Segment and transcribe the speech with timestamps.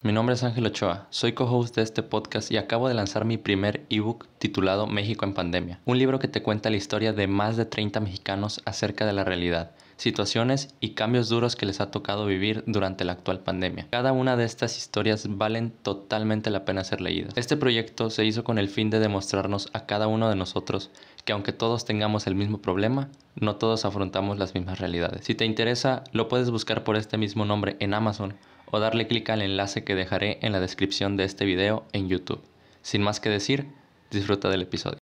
[0.00, 3.36] Mi nombre es Ángel Ochoa, soy co-host de este podcast y acabo de lanzar mi
[3.36, 7.56] primer ebook titulado México en Pandemia, un libro que te cuenta la historia de más
[7.56, 12.26] de 30 mexicanos acerca de la realidad, situaciones y cambios duros que les ha tocado
[12.26, 13.88] vivir durante la actual pandemia.
[13.90, 17.32] Cada una de estas historias valen totalmente la pena ser leídas.
[17.34, 20.92] Este proyecto se hizo con el fin de demostrarnos a cada uno de nosotros
[21.24, 25.24] que aunque todos tengamos el mismo problema, no todos afrontamos las mismas realidades.
[25.24, 28.34] Si te interesa, lo puedes buscar por este mismo nombre en Amazon
[28.70, 32.42] o darle clic al enlace que dejaré en la descripción de este video en YouTube.
[32.82, 33.72] Sin más que decir,
[34.10, 34.98] disfruta del episodio.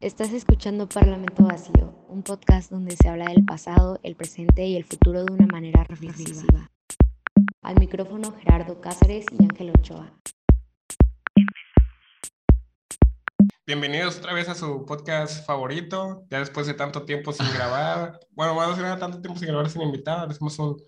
[0.00, 4.84] Estás escuchando Parlamento Vacío, un podcast donde se habla del pasado, el presente y el
[4.84, 6.70] futuro de una manera reflexiva.
[7.62, 10.12] Al micrófono Gerardo Cáceres y Ángel Ochoa.
[13.68, 18.18] Bienvenidos otra vez a su podcast favorito, ya después de tanto tiempo sin grabar.
[18.30, 20.82] Bueno, vamos a tener tanto tiempo sin grabar sin invitados, hicimos un,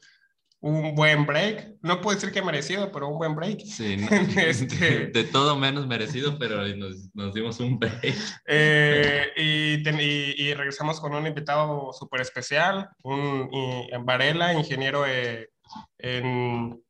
[0.61, 1.75] un buen break.
[1.83, 3.61] No puedo decir que merecido, pero un buen break.
[3.67, 3.99] Sí,
[4.39, 5.09] este...
[5.13, 8.15] de, todo menos merecido, pero nos, nos dimos un break.
[8.47, 16.83] Eh, y, y, regresamos con un invitado súper especial, un Varela, ingeniero en,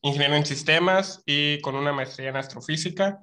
[0.00, 3.22] ingeniero en sistemas y con una maestría en astrofísica.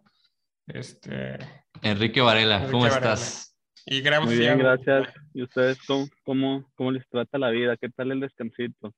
[0.68, 3.56] Este, Enrique Varela, ¿cómo estás?
[3.86, 5.08] Y gran Muy bien, gracias.
[5.34, 7.78] ¿Y ustedes cómo, cómo, cómo, les trata la vida?
[7.78, 8.94] ¿Qué tal el descansito?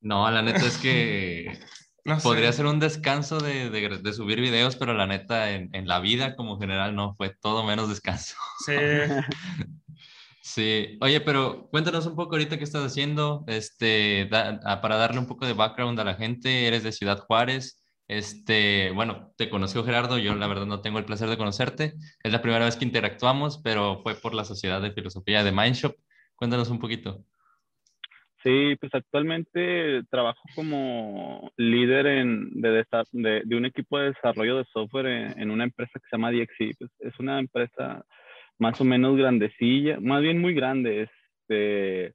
[0.00, 1.58] No, la neta es que
[2.22, 5.98] podría ser un descanso de, de, de, subir videos, pero la neta en, en, la
[5.98, 8.36] vida como general no, fue todo menos descanso.
[8.64, 8.74] Sí.
[10.42, 10.98] sí.
[11.00, 15.44] Oye, pero cuéntanos un poco ahorita qué estás haciendo, este, da, para darle un poco
[15.46, 17.83] de background a la gente, eres de Ciudad Juárez.
[18.06, 21.94] Este, bueno, te conoció Gerardo, yo la verdad no tengo el placer de conocerte.
[22.22, 25.94] Es la primera vez que interactuamos, pero fue por la Sociedad de Filosofía de Mindshop.
[26.36, 27.24] Cuéntanos un poquito.
[28.42, 35.06] Sí, pues actualmente trabajo como líder en, de, de, un equipo de desarrollo de software
[35.38, 36.74] en, una empresa que se llama DXI.
[36.74, 38.04] Pues es una empresa
[38.58, 41.08] más o menos grandecilla, más bien muy grande.
[41.08, 42.14] Este,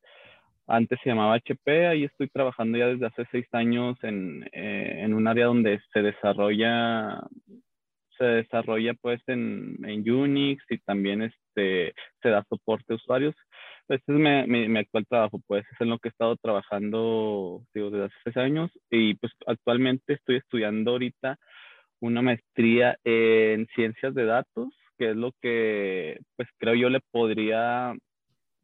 [0.69, 5.13] antes se llamaba HP, ahí estoy trabajando ya desde hace seis años en, eh, en
[5.13, 7.21] un área donde se desarrolla
[8.17, 13.33] se desarrolla pues en, en, Unix y también este, se da soporte a usuarios.
[13.87, 17.89] Este es mi, mi, actual trabajo, pues es en lo que he estado trabajando digo,
[17.89, 21.37] desde hace seis años y pues actualmente estoy estudiando ahorita
[22.01, 27.95] una maestría en ciencias de datos, que es lo que pues creo yo le podría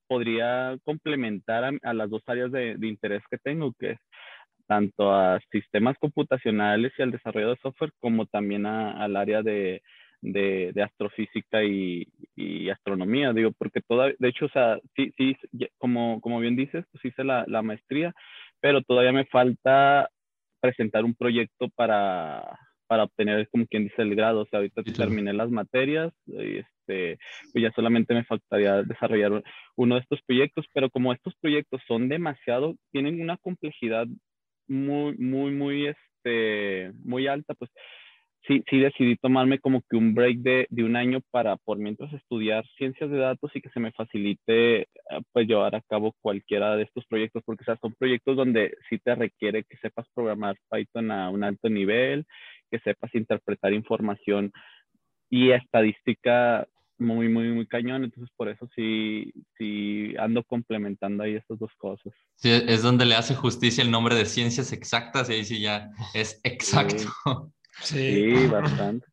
[0.08, 4.00] podría complementar a, a las dos áreas de, de, interés que tengo, que es
[4.68, 9.82] tanto a sistemas computacionales y al desarrollo de software, como también a, al área de,
[10.22, 15.38] de, de astrofísica y, y, astronomía, digo, porque toda, de hecho, o sea, sí, sí,
[15.78, 18.14] como, como bien dices, pues hice la, la maestría,
[18.60, 20.10] pero todavía me falta
[20.60, 22.58] presentar un proyecto para,
[22.88, 24.42] para obtener, como quien dice, el grado.
[24.42, 27.18] O sea, ahorita terminé las materias y este,
[27.52, 29.44] pues ya solamente me faltaría desarrollar
[29.76, 34.08] uno de estos proyectos, pero como estos proyectos son demasiado, tienen una complejidad
[34.68, 37.72] muy, muy, muy, este, muy alta, pues
[38.48, 42.12] sí, sí decidí tomarme como que un break de, de, un año para por mientras
[42.14, 44.88] estudiar ciencias de datos y que se me facilite eh,
[45.32, 49.00] pues llevar a cabo cualquiera de estos proyectos, porque o sea, son proyectos donde sí
[49.00, 52.26] te requiere que sepas programar Python a un alto nivel,
[52.72, 54.52] que sepas interpretar información
[55.30, 56.68] y estadística
[56.98, 58.04] muy, muy, muy cañón.
[58.04, 62.14] Entonces, por eso sí, sí ando complementando ahí estas dos cosas.
[62.36, 65.90] Sí, es donde le hace justicia el nombre de ciencias exactas y ahí sí ya
[66.14, 67.52] es exacto.
[67.82, 69.06] Sí, sí bastante.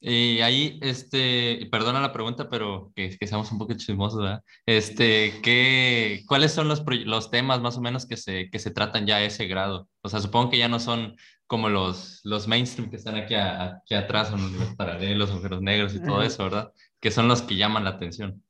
[0.00, 4.44] Y ahí, este, perdona la pregunta, pero que, que seamos un poco chismosos, ¿verdad?
[4.64, 9.06] Este, ¿qué, ¿cuáles son los, los temas más o menos que se, que se tratan
[9.06, 9.88] ya a ese grado?
[10.02, 11.16] O sea, supongo que ya no son
[11.48, 16.02] como los, los mainstream que están aquí, aquí atrás, son los paralelos, agujeros negros y
[16.02, 16.72] todo eso, ¿verdad?
[17.00, 18.42] Que son los que llaman la atención.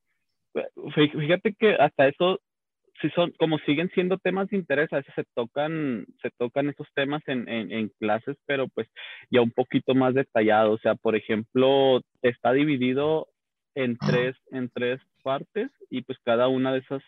[0.94, 2.40] Fíjate que hasta eso,
[3.00, 6.88] si son, como siguen siendo temas de interés, a veces se tocan, se tocan esos
[6.94, 8.88] temas en, en, en clases, pero pues
[9.30, 10.72] ya un poquito más detallado.
[10.72, 13.28] O sea, por ejemplo, está dividido
[13.74, 17.02] en tres, en tres partes y pues cada una de esas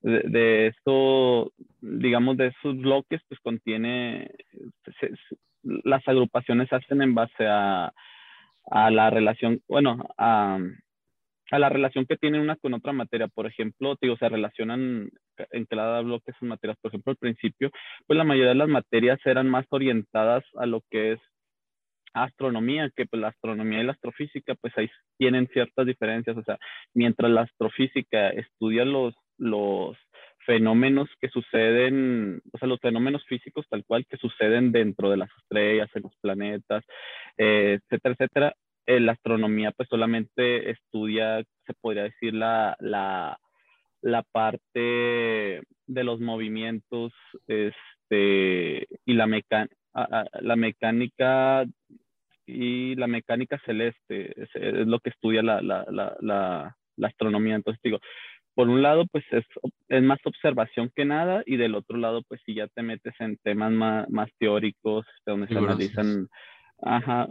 [0.00, 4.30] de, de esto, digamos, de esos bloques, pues contiene,
[5.00, 7.92] se, se, las agrupaciones hacen en base a,
[8.70, 10.58] a la relación, bueno, a,
[11.50, 13.28] a, la relación que tiene una con otra materia.
[13.28, 15.10] Por ejemplo, digo, se relacionan
[15.50, 16.78] en cada bloque esas materias.
[16.80, 17.70] Por ejemplo, al principio,
[18.06, 21.20] pues la mayoría de las materias eran más orientadas a lo que es
[22.14, 26.36] astronomía, que pues la astronomía y la astrofísica, pues ahí tienen ciertas diferencias.
[26.36, 26.58] O sea,
[26.94, 29.96] mientras la astrofísica estudia los los
[30.48, 35.28] fenómenos que suceden, o sea, los fenómenos físicos tal cual que suceden dentro de las
[35.42, 36.82] estrellas, en los planetas,
[37.36, 38.54] eh, etcétera, etcétera.
[38.86, 43.38] Eh, la astronomía pues solamente estudia, se podría decir, la, la,
[44.00, 47.12] la parte de los movimientos
[47.46, 49.26] este, y la,
[50.40, 51.66] la mecánica
[52.46, 54.48] y la mecánica celeste es,
[54.86, 56.16] lo que estudia la, la, la,
[56.96, 57.56] la, astronomía.
[57.56, 57.98] Entonces digo,
[58.58, 59.44] por un lado, pues es,
[59.86, 63.36] es, más observación que nada, y del otro lado, pues si ya te metes en
[63.36, 66.26] temas más, más teóricos, donde se analizan,
[66.82, 67.28] ajá,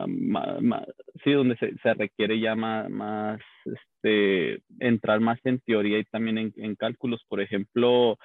[1.26, 6.38] sí, donde se, se, requiere ya más, más, este, entrar más en teoría y también
[6.38, 7.22] en, en cálculos.
[7.28, 8.18] Por ejemplo,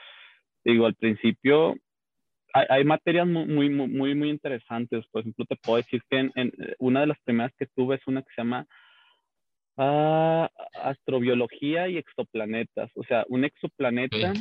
[0.65, 1.75] digo, al principio
[2.55, 5.05] hay, hay, materias muy, muy, muy, muy interesantes.
[5.11, 8.23] Por ejemplo, te puedo decir que en, una de las primeras que tuve es una
[8.23, 8.65] que se llama
[9.77, 10.47] uh,
[10.83, 12.91] astrobiología y exoplanetas.
[12.95, 14.33] O sea, un exoplaneta,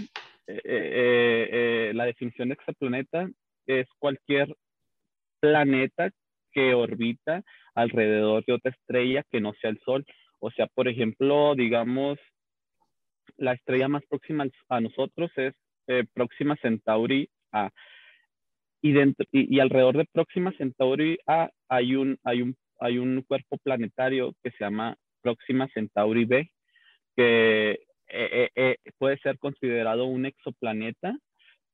[0.48, 3.30] eh, eh, eh, la definición de exoplaneta
[3.66, 4.56] es cualquier
[5.40, 6.10] planeta
[6.52, 7.44] que orbita
[7.76, 10.06] alrededor de otra estrella que no sea el Sol.
[10.40, 12.18] O sea, por ejemplo, digamos,
[13.38, 15.54] la estrella más próxima a nosotros es
[16.14, 17.70] Próxima Centauri A
[18.82, 23.58] y, dentro, y, alrededor de Próxima Centauri A hay un, hay, un, hay un cuerpo
[23.58, 26.50] planetario que se llama Próxima Centauri B,
[27.16, 31.16] que eh, eh, eh, puede ser considerado un exoplaneta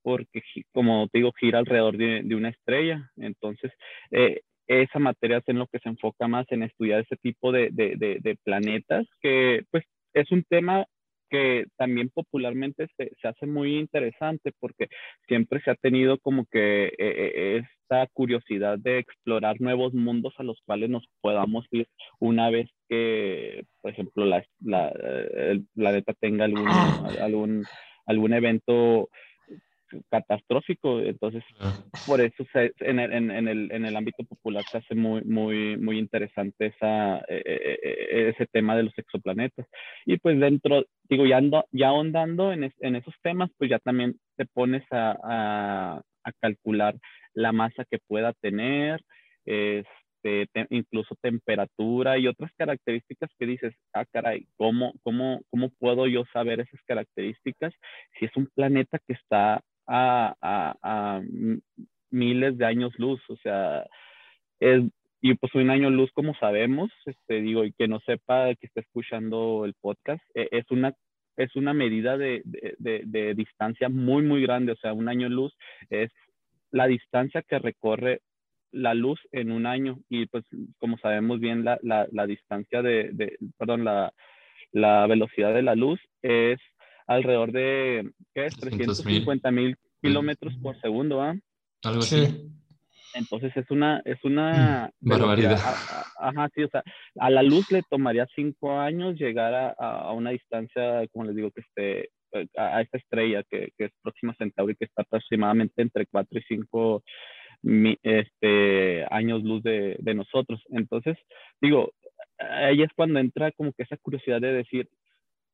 [0.03, 0.41] porque,
[0.71, 3.11] como te digo, gira alrededor de, de una estrella.
[3.17, 3.71] Entonces,
[4.67, 9.05] esa materia es en lo que se enfoca más en estudiar ese tipo de, planetas,
[9.21, 9.83] que pues
[10.13, 10.85] es un tema
[11.29, 14.87] que también popularmente se, hace muy interesante porque
[15.27, 20.43] siempre se ha tenido como que eh, eh, esta curiosidad de explorar nuevos mundos a
[20.43, 21.87] los cuales nos podamos ir
[22.19, 26.67] una vez que, por ejemplo, la, la, el planeta tenga algún,
[27.21, 27.63] algún,
[28.05, 29.09] algún evento
[30.09, 30.99] catastrófico.
[30.99, 31.43] Entonces,
[32.05, 35.97] por eso en, el, en, el, en, el, ámbito popular se hace muy, muy, muy
[35.97, 39.65] interesante esa, e, e, e, ese tema de los exoplanetas.
[40.05, 44.17] Y pues dentro, digo, ya, ando, ya ahondando en, en esos temas, pues ya también
[44.35, 46.95] te pones a, a, a calcular
[47.37, 49.01] la masa que pueda tener,
[49.45, 56.23] este, incluso temperatura y otras características que dices, ah, caray, ¿cómo, cómo, ¿cómo puedo yo
[56.33, 57.73] saber esas características
[58.17, 61.21] si es un planeta que está a, a,
[62.09, 63.85] miles de años luz, o sea,
[64.59, 64.81] es,
[65.21, 68.81] y pues un año luz como sabemos, este, digo, y que no sepa que está
[68.81, 70.93] escuchando el podcast, e, es una
[71.37, 72.41] es una medida de,
[72.79, 74.71] de, de, distancia muy, muy grande.
[74.71, 75.55] O sea, un año luz
[75.89, 76.09] es
[76.71, 78.21] la distancia que recorre
[78.71, 79.99] la luz en un año.
[80.09, 80.45] Y pues,
[80.77, 84.13] como sabemos bien, la, la, la distancia de, de, perdón, la,
[84.71, 86.59] la velocidad de la luz es
[87.07, 88.57] alrededor de, ¿qué es?
[88.57, 91.35] 350 mil kilómetros por segundo, ¿ah?
[91.83, 92.51] Algo así.
[93.13, 94.91] Entonces es una, es una...
[94.99, 95.59] Mm, barbaridad.
[96.19, 96.83] Ajá, sí, o sea,
[97.19, 101.49] a la luz le tomaría cinco años llegar a, a una distancia, como les digo,
[101.51, 102.09] que esté
[102.55, 107.03] a, esta estrella que, que, es Próxima Centauri, que está aproximadamente entre 4 y 5
[108.03, 110.61] este, años luz de, de, nosotros.
[110.69, 111.17] Entonces,
[111.61, 111.91] digo,
[112.37, 114.89] ahí es cuando entra como que esa curiosidad de decir,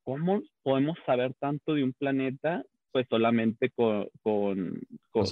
[0.04, 2.62] ¿cómo podemos saber tanto de un planeta?
[2.92, 4.80] Pues solamente con, con,
[5.10, 5.24] con,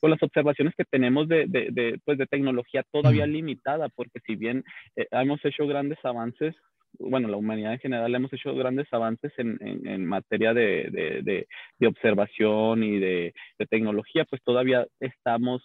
[0.00, 4.34] con, las observaciones que tenemos de, de, de, pues de tecnología todavía limitada, porque si
[4.34, 4.64] bien
[4.96, 6.54] eh, hemos hecho grandes avances,
[6.98, 10.88] bueno, la humanidad en general hemos hecho grandes avances en, en, en materia de,
[11.22, 13.34] de, observación y de,
[13.68, 15.62] tecnología, pues todavía estamos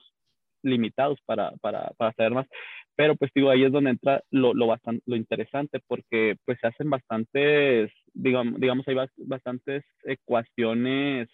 [0.64, 2.48] limitados para, para, para saber más.
[2.96, 6.68] Pero pues digo, ahí es donde entra lo, lo, bastante, lo interesante, porque pues se
[6.68, 11.30] hacen bastantes, digamos, digamos hay bastantes ecuaciones,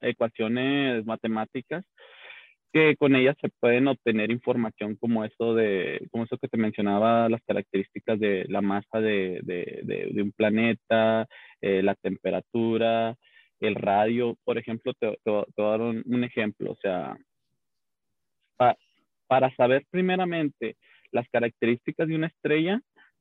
[0.00, 1.84] ecuaciones matemáticas
[2.72, 7.28] que con ellas se pueden obtener información como eso de, como eso que te mencionaba,
[7.28, 9.80] las características de la masa de, de,
[10.12, 11.26] de, un planeta,
[11.60, 13.16] eh, la temperatura,
[13.60, 14.36] el radio.
[14.44, 17.16] Por ejemplo, te, te, voy a dar un, un ejemplo, o sea,
[19.26, 20.76] para saber primeramente
[21.12, 22.80] las características de una estrella,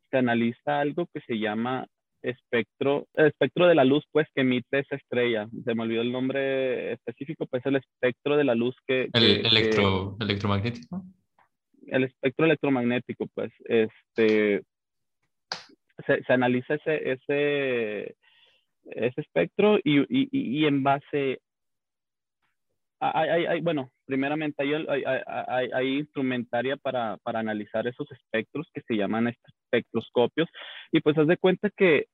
[0.10, 1.86] se analiza algo que se llama
[2.22, 5.48] espectro, el espectro de la luz pues que emite esa estrella.
[5.64, 9.10] Se me olvidó el nombre específico, pues el espectro de la luz que...
[9.14, 11.04] El electro, electromagnético.
[11.88, 14.62] El espectro electromagnético, pues, este,
[16.06, 18.16] se, se analiza ese, ese,
[18.86, 21.40] ese espectro y, y, y en base
[23.00, 28.96] hay, hay, bueno, primeramente hay, hay, hay instrumentaria para, para, analizar esos espectros que se
[28.96, 30.50] llaman espectroscopios.
[30.92, 32.08] Y pues haz de cuenta que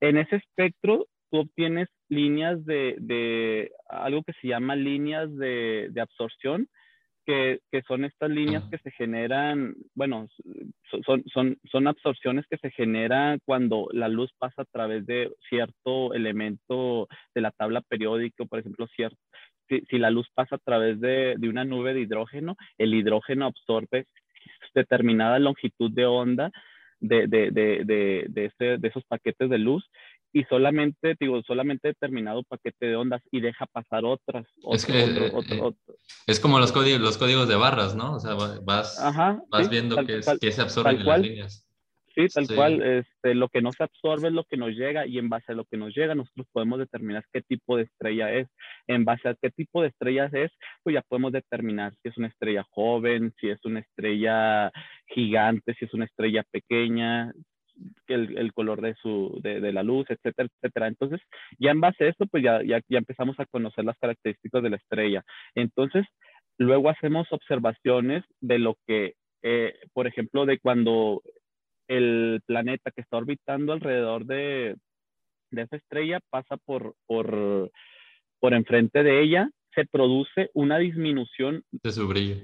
[0.00, 6.00] en ese espectro tú obtienes líneas de, de algo que se llama líneas de, de
[6.00, 6.68] absorción,
[7.26, 10.28] que, que, son estas líneas que se generan, bueno,
[11.06, 16.12] son, son, son absorciones que se generan cuando la luz pasa a través de cierto
[16.12, 19.16] elemento de la tabla periódica, por ejemplo, cierto,
[19.68, 23.46] si, si la luz pasa a través de, de, una nube de hidrógeno, el hidrógeno
[23.46, 24.06] absorbe
[24.74, 26.50] determinada longitud de onda
[27.00, 29.84] de, de, de, de, este, de esos paquetes de luz
[30.32, 34.44] y solamente, digo, solamente determinado paquete de ondas y deja pasar otras.
[34.72, 35.94] es, que, otro, otro, otro,
[36.26, 38.14] es como los códigos, los códigos de barras, ¿no?
[38.14, 41.20] O sea, vas, Ajá, vas sí, viendo tal, que, tal, que, se absorben en las
[41.20, 41.63] líneas.
[42.14, 42.54] Sí, tal sí.
[42.54, 45.52] cual, este, lo que no se absorbe es lo que nos llega y en base
[45.52, 48.48] a lo que nos llega nosotros podemos determinar qué tipo de estrella es.
[48.86, 50.52] En base a qué tipo de estrellas es,
[50.82, 54.70] pues ya podemos determinar si es una estrella joven, si es una estrella
[55.08, 57.32] gigante, si es una estrella pequeña,
[58.06, 60.88] el, el, color de, su, de, de, la luz, etcétera, etcétera.
[60.88, 61.20] Entonces,
[61.58, 64.70] ya en base a esto, pues ya, ya, ya empezamos a conocer las características de
[64.70, 65.24] la estrella.
[65.54, 66.06] Entonces,
[66.58, 71.22] luego hacemos observaciones de lo que, eh, por ejemplo, de cuando
[71.88, 74.76] el planeta que está orbitando alrededor de,
[75.50, 77.70] de esa estrella pasa por, por,
[78.40, 82.36] por enfrente de ella, se produce una disminución de su brillo.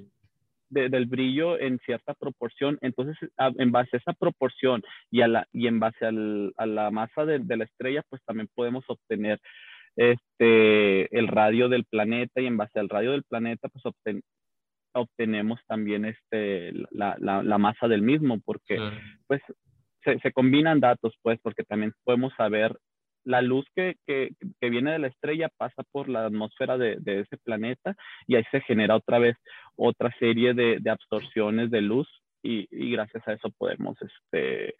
[0.69, 2.79] De, del brillo en cierta proporción.
[2.81, 6.67] Entonces, a, en base a esa proporción y, a la, y en base al, a
[6.67, 9.41] la masa de, de, la estrella, pues también podemos obtener
[9.97, 14.23] este, el radio del planeta y en base al radio del planeta, pues obten,
[14.93, 18.97] obtenemos también este, la, la, la, masa del mismo, porque claro.
[19.27, 19.41] pues
[20.05, 22.77] se, se, combinan datos, pues, porque también podemos saber
[23.25, 24.31] la luz que, que,
[24.61, 27.95] que, viene de la estrella pasa por la atmósfera de, de, ese planeta
[28.27, 29.37] y ahí se genera otra vez
[29.77, 32.09] otra serie de, de absorciones de luz
[32.43, 34.75] y, gracias a eso podemos este,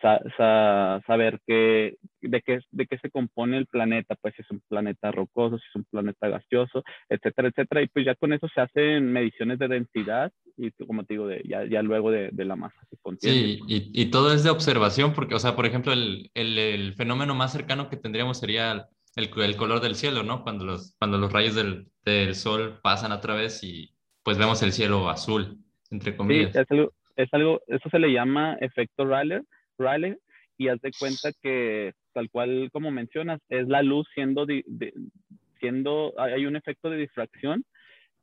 [0.00, 4.60] sa, saber que, de, qué, de qué se compone el planeta, pues si es un
[4.68, 7.82] planeta rocoso, si es un planeta gaseoso, etcétera, etcétera.
[7.82, 11.42] Y pues ya con eso se hacen mediciones de densidad y como te digo, de,
[11.48, 13.36] ya, ya luego de, de, la masa que contiene.
[13.36, 16.94] Sí, y, y, todo es de observación, porque, o sea, por ejemplo, el, el, el
[16.94, 20.42] fenómeno más cercano que tendríamos sería el, el, color del cielo, ¿no?
[20.42, 24.72] Cuando los, cuando los rayos del, del sol pasan a través y pues vemos el
[24.72, 25.58] cielo azul,
[25.92, 26.52] entre comillas.
[26.52, 29.42] Sí, es algo, es algo, eso se le llama efecto Rayleigh,
[29.78, 30.18] Rayleigh
[30.58, 34.92] y haz de cuenta que tal cual como mencionas, es la luz siendo, de, de,
[35.60, 37.64] siendo hay un efecto de difracción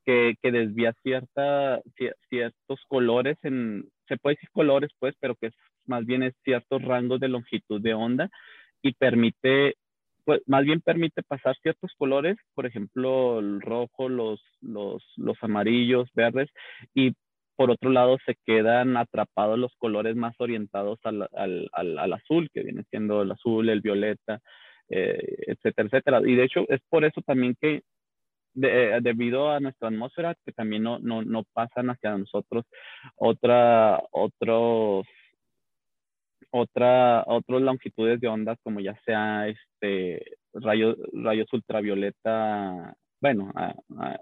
[0.05, 1.81] que, que desvía cierta,
[2.29, 5.53] ciertos colores en, se puede decir colores pues, pero que es,
[5.85, 8.29] más bien es ciertos rangos de longitud de onda
[8.81, 9.75] y permite,
[10.23, 16.09] pues más bien permite pasar ciertos colores, por ejemplo, el rojo, los, los, los amarillos,
[16.13, 16.49] verdes,
[16.93, 17.13] y
[17.59, 22.49] por otro lado se quedan atrapados los colores más orientados al, al, al, al azul,
[22.53, 24.39] que viene siendo el azul, el violeta,
[24.87, 26.21] eh, etcétera, etcétera.
[26.25, 27.81] Y de hecho es por eso también que
[28.61, 32.63] eh, debido a nuestra atmósfera, que también no, no, no pasan hacia nosotros
[33.17, 35.05] otra, otros,
[36.51, 44.19] otra, otras longitudes de ondas, como ya sea este, rayos, rayos ultravioleta bueno, a, a,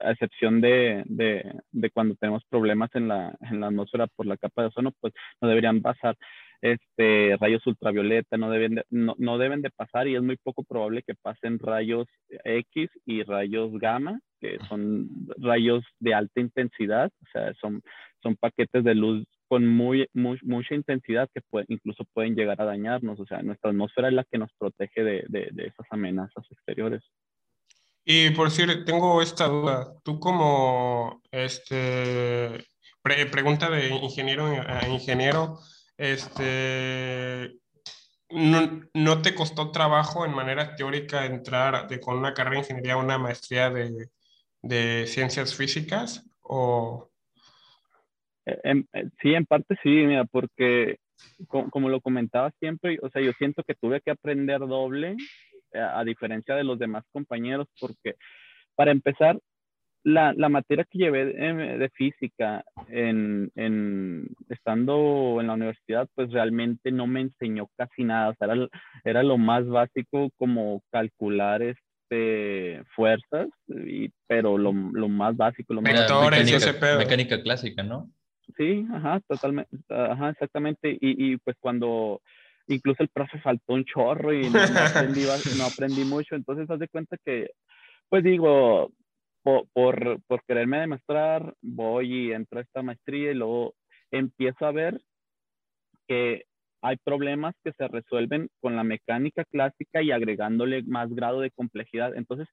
[0.00, 4.36] a excepción de, de, de, cuando tenemos problemas en la, en la atmósfera por la
[4.36, 6.16] capa de ozono, pues no deberían pasar
[6.62, 10.64] este, rayos ultravioleta, no deben, de, no, no deben de pasar y es muy poco
[10.64, 12.08] probable que pasen rayos
[12.44, 17.82] X y rayos gamma, que son rayos de alta intensidad, o sea, son,
[18.22, 22.64] son paquetes de luz con muy, muy, mucha intensidad que puede, incluso pueden llegar a
[22.64, 26.44] dañarnos, o sea, nuestra atmósfera es la que nos protege de, de, de esas amenazas
[26.50, 27.02] exteriores.
[28.04, 29.94] Y por decir, tengo esta duda.
[30.02, 32.64] Tú como, este,
[33.02, 35.58] pre pregunta de ingeniero a ingeniero,
[35.96, 37.52] este,
[38.30, 42.94] no, ¿no, te costó trabajo en manera teórica entrar de, con una carrera de ingeniería
[42.94, 44.08] a una maestría de,
[44.60, 46.28] de ciencias físicas?
[46.42, 47.10] O...
[48.44, 48.86] En,
[49.22, 50.98] sí, en parte sí, mira, porque
[51.48, 55.16] como, como lo comentaba siempre, o sea, yo siento que tuve que aprender doble
[55.74, 58.14] a diferencia de los demás compañeros, porque
[58.74, 59.38] para empezar,
[60.04, 66.30] la, la materia que llevé de, de física en, en, estando en la universidad, pues
[66.30, 68.68] realmente no me enseñó casi nada, o sea, era,
[69.02, 75.80] era lo más básico como calcular este, fuerzas, y, pero lo, lo más básico, lo
[75.80, 78.10] más mecánica, mecánica clásica, ¿no?
[78.58, 82.20] Sí, ajá, totalmente, ajá, exactamente, y, y pues cuando
[82.68, 84.58] incluso el profe faltó un chorro y no,
[85.66, 87.50] aprendí, mucho, entonces haz de cuenta que,
[88.08, 88.90] pues digo,
[89.42, 93.74] por, quererme demostrar, voy y entro a esta maestría y luego
[94.10, 95.00] empiezo a ver
[96.08, 96.44] que
[96.82, 102.14] hay problemas que se resuelven con la mecánica clásica y agregándole más grado de complejidad.
[102.14, 102.46] Entonces,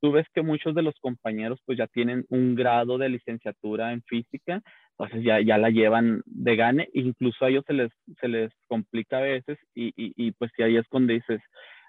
[0.00, 4.02] tú ves que muchos de los compañeros pues ya tienen un grado de licenciatura en
[4.02, 4.60] física,
[4.98, 9.18] entonces ya, ya la llevan de gane, incluso a ellos se les, se les complica
[9.18, 11.40] a veces y, y, y pues si ahí es cuando dices,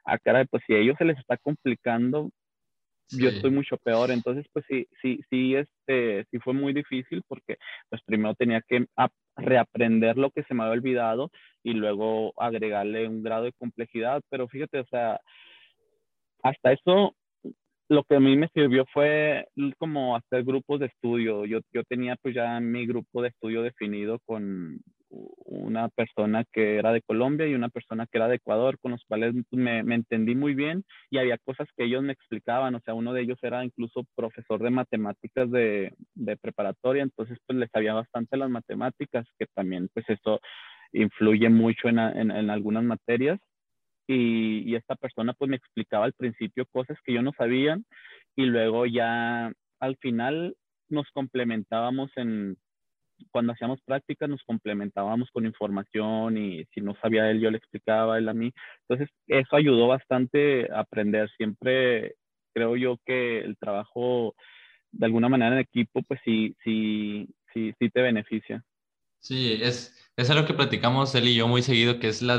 [0.05, 2.29] a ah, cara, pues si a ellos se les está complicando,
[3.09, 4.11] yo estoy mucho peor.
[4.11, 7.57] Entonces, pues sí, sí, sí, este, sí fue muy difícil porque
[7.89, 8.85] pues primero tenía que
[9.35, 11.31] reaprender lo que se me había olvidado
[11.63, 14.21] y luego agregarle un grado de complejidad.
[14.29, 15.19] Pero fíjate, o sea,
[16.43, 17.15] hasta eso
[17.89, 21.45] lo que a mí me sirvió fue como hacer grupos de estudio.
[21.45, 26.91] Yo, yo tenía pues ya mi grupo de estudio definido con una persona que era
[26.91, 30.35] de Colombia y una persona que era de Ecuador, con los cuales me, me, entendí
[30.35, 32.75] muy bien y había cosas que ellos me explicaban.
[32.75, 37.57] O sea, uno de ellos era incluso profesor de matemáticas de, de preparatoria, entonces pues
[37.57, 40.41] les sabía bastante las matemáticas, que también pues eso
[40.91, 43.39] influye mucho en, en, en algunas materias
[44.07, 47.77] y, esta persona pues me explicaba al principio cosas que yo no sabía
[48.35, 50.55] y luego ya al final
[50.89, 52.57] nos complementábamos en,
[53.31, 58.17] cuando hacíamos prácticas nos complementábamos con información y si no sabía él yo le explicaba
[58.17, 58.53] él a mí.
[58.87, 61.29] Entonces eso ayudó bastante a aprender.
[61.37, 62.15] Siempre
[62.53, 64.35] creo yo que el trabajo
[64.91, 68.63] de alguna manera en equipo pues sí, sí, sí, sí te beneficia.
[69.19, 72.35] Sí, es, es algo que platicamos él y yo muy seguido, que es la,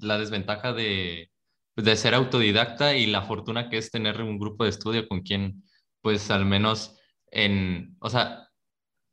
[0.00, 1.30] la desventaja de,
[1.74, 5.20] pues, de ser autodidacta y la fortuna que es tener un grupo de estudio con
[5.20, 5.62] quien,
[6.00, 6.96] pues al menos
[7.30, 8.48] en, o sea,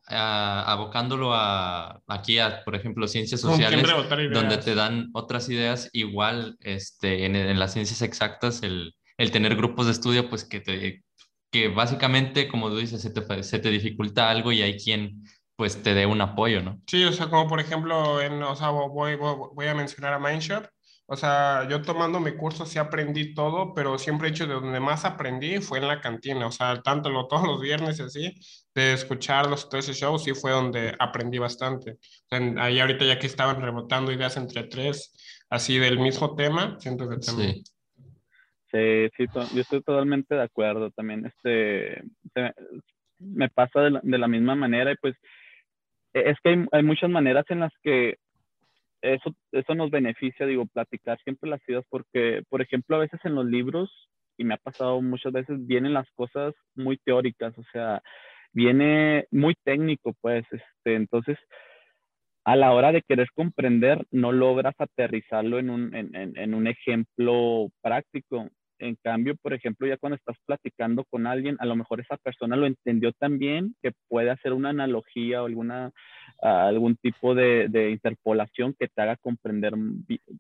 [0.08, 3.86] abocándolo a, aquí a, por ejemplo, ciencias sociales,
[4.32, 9.56] donde te dan otras ideas, igual este, en, en las ciencias exactas, el, el, tener
[9.56, 11.04] grupos de estudio, pues que, te,
[11.52, 15.24] que básicamente, como tú dices, se te, se te dificulta algo y hay quien
[15.56, 16.82] pues te dé un apoyo, ¿no?
[16.88, 20.70] Sí, o sea, como por ejemplo, en, o sea, voy, voy, a mencionar a Mindshot.
[21.08, 24.80] O sea, yo tomando mi curso sí aprendí todo, pero siempre he dicho de donde
[24.80, 26.48] más aprendí fue en la cantina.
[26.48, 28.34] O sea, tanto lo, todos los viernes y así,
[28.74, 31.92] de escuchar los tres shows, sí fue donde aprendí bastante.
[31.92, 36.78] O sea, ahí ahorita ya que estaban rebotando ideas entre tres, así del mismo tema,
[36.80, 37.56] siento que también...
[37.56, 37.64] Sí.
[38.72, 41.26] Sí, sí, yo estoy totalmente de acuerdo también.
[41.26, 42.04] Este,
[43.20, 45.16] me pasa de la, de la misma manera y pues
[46.16, 48.16] es que hay, muchas maneras en las que
[49.02, 53.36] eso, eso nos beneficia, digo, platicar siempre las ideas, porque, por ejemplo, a veces en
[53.36, 53.92] los libros,
[54.38, 58.02] y me ha pasado muchas veces, vienen las cosas muy teóricas, o sea,
[58.54, 61.38] viene muy técnico, pues, este, entonces,
[62.46, 67.70] a la hora de querer comprender, no logras aterrizarlo en un, en, en un ejemplo
[67.82, 68.50] práctico.
[68.80, 72.56] En cambio, por ejemplo, ya cuando estás platicando con alguien, a lo mejor esa persona
[72.56, 75.92] lo entendió tan bien que puede hacer una analogía o alguna,
[76.42, 79.74] ah, algún tipo de, de, interpolación que te haga comprender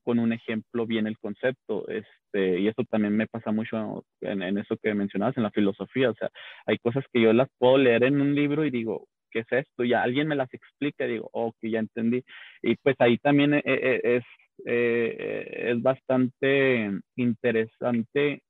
[0.03, 1.87] con un ejemplo bien el concepto.
[1.87, 6.09] Este, y eso también me pasa mucho en, en, eso que mencionabas, en la filosofía.
[6.09, 6.29] O sea,
[6.65, 9.83] hay cosas que yo las puedo leer en un libro y digo, ¿qué es esto?
[9.83, 12.23] Y alguien me las explica digo, oh, que ya entendí.
[12.61, 14.23] Y pues ahí también eh, eh, es
[14.65, 18.41] eh, es bastante interesante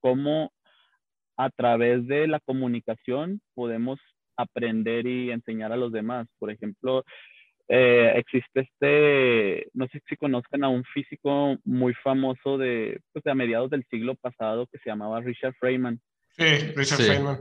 [0.00, 0.52] cómo
[1.36, 3.98] a través de la comunicación podemos
[4.36, 6.28] aprender y enseñar a los demás.
[6.38, 7.02] Por ejemplo,
[7.68, 13.34] eh, existe este, no sé si conozcan a un físico muy famoso de, pues, a
[13.34, 16.00] mediados del siglo pasado que se llamaba Richard Feynman.
[16.30, 16.44] Sí,
[16.76, 17.40] Richard Feynman.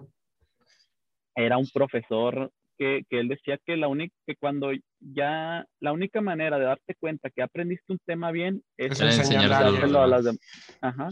[1.35, 6.57] Era un profesor que, él decía que la única, que cuando ya, la única manera
[6.57, 10.79] de darte cuenta que aprendiste un tema bien es, enseñárselo a las demás.
[10.81, 11.09] Ajá.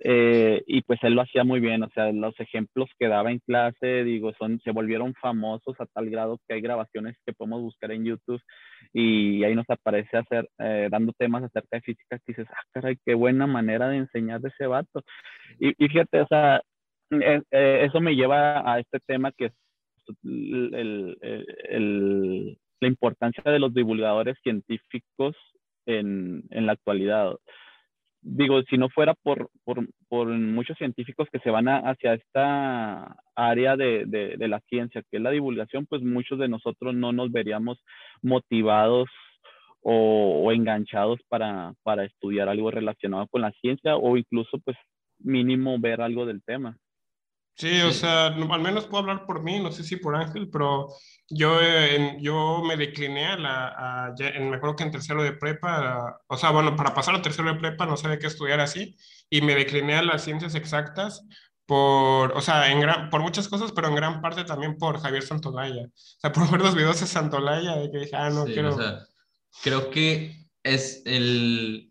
[0.00, 3.40] Eh, y pues él lo hacía muy bien, o sea, los ejemplos que daba en
[3.40, 7.90] clase, digo, son, se volvieron famosos a tal grado que hay grabaciones que podemos buscar
[7.90, 8.40] en YouTube
[8.92, 12.96] y ahí nos aparece hacer, eh, dando temas acerca de física que dices, ah, caray,
[13.04, 15.02] qué buena manera de enseñar de ese vato.
[15.58, 16.60] Y, y fíjate, o sea,
[17.10, 19.50] eh, eso me lleva a este tema que
[22.80, 25.36] la importancia de los divulgadores científicos
[25.86, 27.34] en, en, la actualidad.
[28.20, 33.76] Digo, si no fuera por, por, por muchos científicos que se van hacia esta área
[33.76, 37.30] de, de, de, la ciencia, que es la divulgación, pues muchos de nosotros no nos
[37.30, 37.82] veríamos
[38.22, 39.08] motivados
[39.82, 44.76] o, o enganchados para, para estudiar algo relacionado con la ciencia o incluso pues
[45.20, 46.76] mínimo ver algo del tema.
[47.58, 50.94] Sí, o sea, al menos puedo hablar por mí, no sé si por Ángel, pero
[51.28, 56.20] yo, eh, yo me decliné a la, en, me acuerdo que en tercero de prepa,
[56.28, 58.96] o sea, bueno, para pasar a tercero de prepa no sabía qué estudiar así,
[59.28, 61.26] y me decliné a las ciencias exactas
[61.66, 65.24] por, o sea, en gran, por muchas cosas, pero en gran parte también por Javier
[65.24, 65.86] Santolaya.
[65.86, 68.76] O sea, por ver los videos de Santolaya, de que dije, ah, no quiero...
[69.64, 71.87] creo que es el,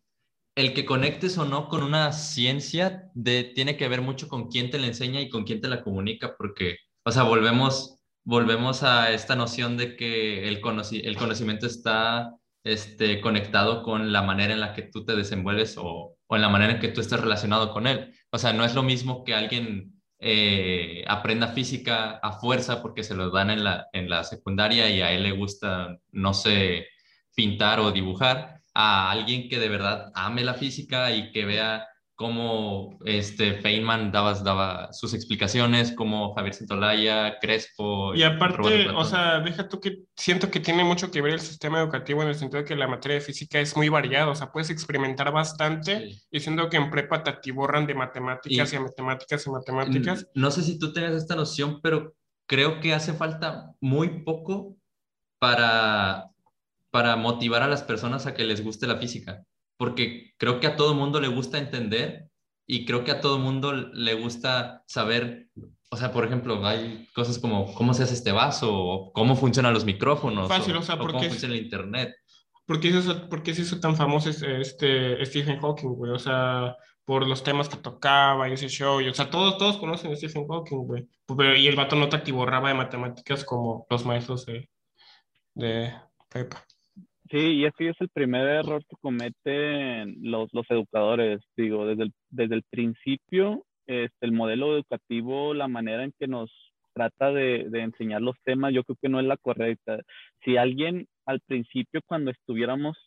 [0.58, 4.72] el que conectes o no con una ciencia de, tiene que ver mucho con quién
[4.72, 9.12] te la enseña y con quién te la comunica, porque, o sea, volvemos, volvemos a
[9.13, 14.82] esta noción de que el, conocimiento está este, conectado con la manera en la que
[14.82, 18.15] tú te desenvuelves o, o en la manera en que tú estás relacionado con él.
[18.32, 23.13] O sea, no es lo mismo que alguien eh, aprenda física a fuerza porque se
[23.13, 26.88] lo dan en la, en la secundaria y a él le gusta, no sé,
[27.36, 32.99] pintar o dibujar, a alguien que de verdad ame la física y que vea cómo
[33.05, 38.13] este Feynman daba, daba sus explicaciones, como Javier Santolaya, Crespo.
[38.13, 41.79] Y aparte, o sea, deja tú que siento que tiene mucho que ver el sistema
[41.79, 44.51] educativo en el sentido de que la materia de física es muy variada, o sea,
[44.51, 49.49] puedes experimentar bastante y siento que en prepa te atiborran de matemáticas y, matemáticas y
[49.49, 50.27] matemáticas.
[50.35, 52.13] No sé si tú tengas esta noción, pero
[52.47, 54.77] creo que hace falta muy poco
[55.39, 56.29] para,
[56.97, 59.45] para motivar a las personas a que les guste la física
[59.77, 62.29] porque creo que a todo mundo le gusta entender
[62.65, 65.49] y creo que a todo mundo le gusta saber,
[65.89, 69.73] o sea, por ejemplo, hay cosas como cómo se hace este vaso, o cómo funcionan
[69.73, 72.13] los micrófonos, Fácil, o, sea, cómo funciona el internet.
[72.65, 76.12] ¿Por qué, eso, ¿Por qué se hizo tan famoso este Stephen Hawking, güey?
[76.12, 79.77] O sea, por los temas que tocaba y ese show, y, o sea, todos, todos
[79.77, 81.07] conocen a Stephen Hawking, güey.
[81.57, 84.69] Y el vato no te atiborraba de matemáticas como los maestros de,
[85.53, 85.93] de
[86.27, 86.65] Pepa.
[87.29, 91.41] Sí, y ese es el primer error que cometen los, los educadores.
[91.57, 96.51] Digo, desde el, desde el principio, este, el modelo educativo, la manera en que nos
[96.93, 99.99] trata de, de, enseñar los temas, yo creo que no es la correcta.
[100.43, 102.97] Si alguien al principio, cuando estuviéramos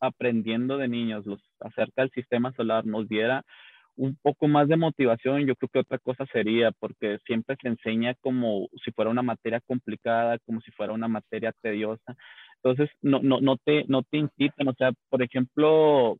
[0.00, 3.44] aprendiendo de niños los, acerca del sistema solar, nos diera
[3.96, 8.14] un poco más de motivación, yo creo que otra cosa sería, porque siempre se enseña
[8.20, 12.14] como si fuera una materia complicada, como si fuera una materia tediosa.
[12.66, 16.16] Entonces, no, no, no, te, no te incitan, o sea, por ejemplo,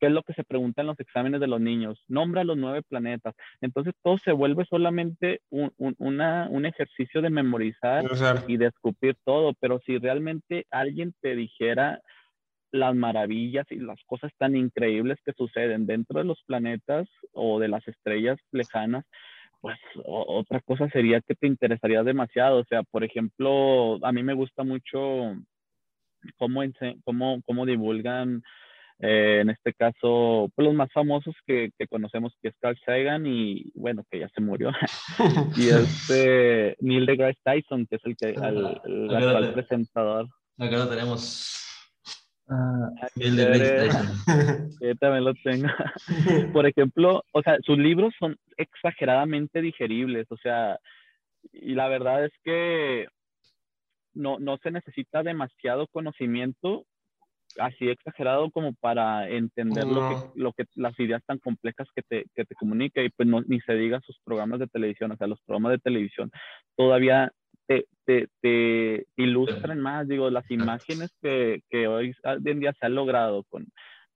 [0.00, 2.02] ¿qué es lo que se pregunta en los exámenes de los niños?
[2.08, 3.34] Nombra los nueve planetas.
[3.60, 8.04] Entonces, todo se vuelve solamente un, un, una, un ejercicio de memorizar
[8.48, 12.00] y de escupir todo, pero si realmente alguien te dijera
[12.70, 17.68] las maravillas y las cosas tan increíbles que suceden dentro de los planetas o de
[17.68, 19.04] las estrellas lejanas,
[19.60, 19.76] pues
[20.06, 22.60] otra cosa sería que te interesaría demasiado.
[22.60, 25.36] O sea, por ejemplo, a mí me gusta mucho
[26.38, 26.62] cómo,
[27.04, 28.42] cómo, cómo divulgan,
[29.04, 33.26] eh, en este caso, pues los más famosos que, que, conocemos, que es Carl Sagan
[33.26, 34.70] y, bueno, que ya se murió,
[35.56, 40.28] y este Neil deGrasse Tyson, que es el, que, el, el actual presentador.
[40.56, 41.58] Acá lo tenemos.
[42.48, 44.06] Ah, deGrasse Tyson.
[44.80, 45.68] Yo también lo tengo.
[46.52, 50.78] Por ejemplo, o sea, sus libros son exageradamente digeribles, o sea,
[51.52, 53.08] y la verdad es que
[54.14, 56.84] no, no se necesita demasiado conocimiento
[57.58, 62.24] así exagerado como para entender lo, que, lo que las ideas tan complejas que te,
[62.34, 65.26] que te comunica y pues no, ni se diga sus programas de televisión, o sea,
[65.26, 66.30] los programas de televisión
[66.76, 67.30] todavía
[67.66, 72.94] te, te, te ilustran más, digo, las imágenes que, que, hoy en día se han
[72.94, 73.66] logrado con,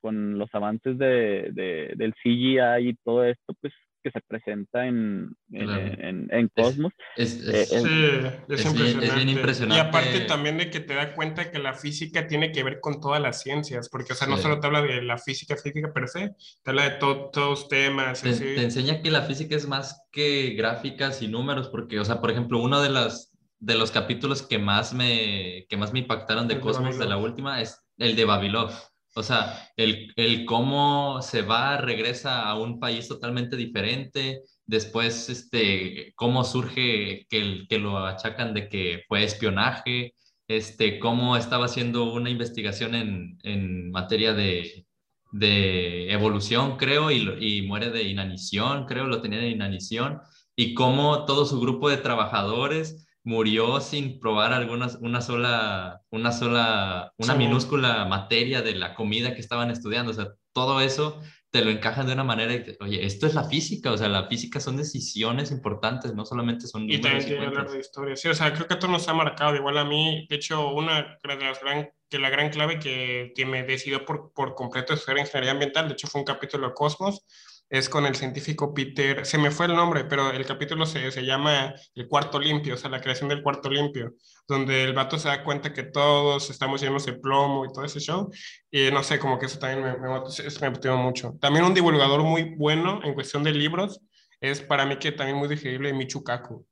[0.01, 3.73] con los avances de, de, del CGI y todo esto, pues
[4.07, 6.93] que se presenta en, en, en, Cosmos.
[7.17, 9.75] Es, es, eh, bien, impresionante.
[9.75, 13.01] Y aparte también de que te da cuenta que la física tiene que ver con
[13.01, 16.07] todas las ciencias, porque, o sea, no solo te habla de la física física per
[16.07, 18.23] se, te habla de todos los temas.
[18.23, 22.21] Te, te, enseña que la física es más que gráficas y números, porque, o sea,
[22.21, 26.47] por ejemplo, uno de, las, de los capítulos que más me, que más me impactaron
[26.47, 28.71] de Cosmos de la última es el de Babilov
[29.17, 36.13] o sea, el, el, cómo se va, regresa a un país totalmente diferente, después, este,
[36.17, 40.15] cómo surge que, que lo achacan de que fue espionaje,
[40.49, 44.87] este, cómo estaba haciendo una investigación en, en materia de,
[45.33, 50.21] de, evolución, creo, y, muere de inanición, creo, lo tenía de inanición,
[50.55, 57.13] y cómo todo su grupo de trabajadores murió sin probar algunas, una sola, una sola,
[57.19, 60.13] una minúscula materia de la comida que estaban estudiando.
[60.13, 63.43] O sea, todo eso te lo encajan de una manera y oye, esto es la
[63.43, 66.89] física, o sea, la física son decisiones importantes, no solamente son...
[66.89, 69.57] Y también tiene hablar de historia, sí, o sea, creo que esto nos ha marcado,
[69.57, 73.45] igual a mí, de hecho, una de las gran, que la gran clave que, que
[73.45, 77.25] me decidió por, por completo estudiar ingeniería ambiental, de hecho fue un capítulo de Cosmos,
[77.69, 81.25] es con el científico Peter, se me fue el nombre, pero el capítulo se, se,
[81.25, 84.15] llama El cuarto limpio, o sea, la creación del cuarto limpio,
[84.47, 88.01] donde el vato se da cuenta que todos estamos llenos de plomo y todo ese
[88.01, 88.31] show,
[88.71, 91.37] y no sé, como que eso también me, me, me motivó mucho.
[91.41, 94.01] También un divulgador muy bueno en cuestión de libros
[94.41, 96.67] es para mí que también muy digerible Michu Kaku.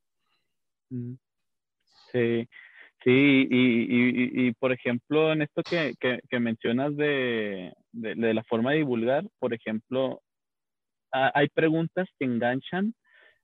[0.90, 1.14] Mm.
[2.12, 2.48] Sí,
[3.04, 8.70] Sí, y, y, por ejemplo, en esto que, que, mencionas de, de, de, la forma
[8.70, 10.22] de divulgar, por ejemplo,
[11.14, 12.94] hay preguntas que enganchan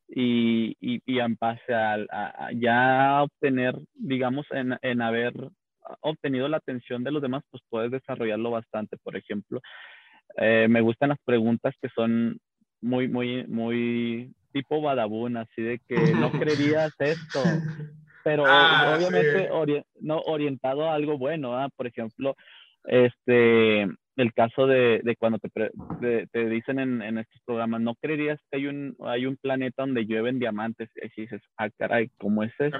[0.08, 5.32] y, y, en base a, ya obtener, digamos, en, en haber
[6.00, 8.96] obtenido la atención de los demás, pues puedes desarrollarlo bastante.
[8.96, 9.60] Por ejemplo,
[10.36, 12.38] eh, me gustan las preguntas que son
[12.80, 17.42] muy, muy, muy tipo badabun, así de que no creerías esto,
[18.24, 19.48] pero ah, obviamente
[20.00, 21.68] no orientado a algo bueno, ¿ah?
[21.76, 22.34] por ejemplo,
[22.84, 28.40] este, el caso de, de cuando te, te dicen en, en, estos programas, no creerías
[28.50, 32.52] que hay un, hay un planeta donde llueven diamantes, y dices, ah, caray, ¿cómo es
[32.58, 32.76] eso?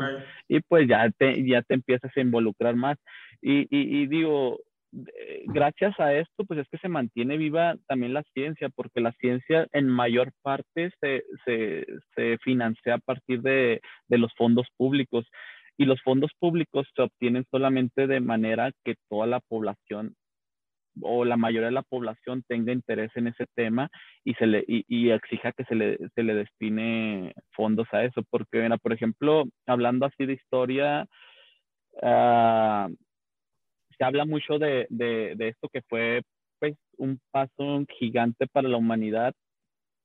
[0.48, 2.98] Y pues ya te, ya te empiezas a involucrar más.
[3.40, 4.58] Y, y, y digo,
[4.92, 9.12] eh, gracias a esto, pues es que se mantiene viva también la ciencia, porque la
[9.12, 15.26] ciencia en mayor parte se, se, se financia a partir de, de, los fondos públicos.
[15.78, 20.14] Y los fondos públicos se obtienen solamente de manera que toda la población
[21.00, 23.90] o la mayoría de la población tenga interés en ese tema
[24.24, 28.22] y se le y, exija que se le, se le destine fondos a eso.
[28.30, 31.06] Porque, mira, por ejemplo, hablando así de historia,
[32.02, 32.94] uh,
[33.96, 36.22] se habla mucho de, de, de, esto que fue
[36.58, 39.34] pues, un paso gigante para la humanidad,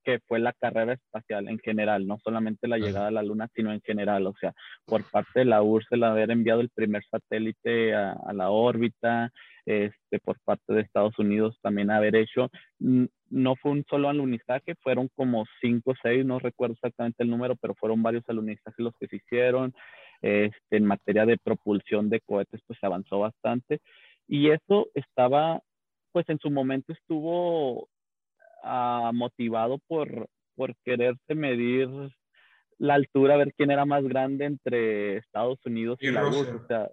[0.05, 3.73] que fue la carrera espacial en general, no solamente la llegada a la Luna, sino
[3.73, 4.27] en general.
[4.27, 4.53] O sea,
[4.85, 9.31] por parte de la URSS, el haber enviado el primer satélite a, a la órbita,
[9.65, 15.09] este, por parte de Estados Unidos también haber hecho, no fue un solo alunizaje, fueron
[15.15, 19.07] como cinco o seis, no recuerdo exactamente el número, pero fueron varios alunizajes los que
[19.07, 19.73] se hicieron.
[20.21, 23.81] Este, en materia de propulsión de cohetes, pues se avanzó bastante.
[24.27, 25.61] Y eso estaba,
[26.11, 27.89] pues en su momento estuvo
[28.63, 31.89] ah, motivado por, por quererse medir
[32.77, 36.55] la altura, a ver quién era más grande entre Estados Unidos y, la URSS.
[36.55, 36.89] O sea,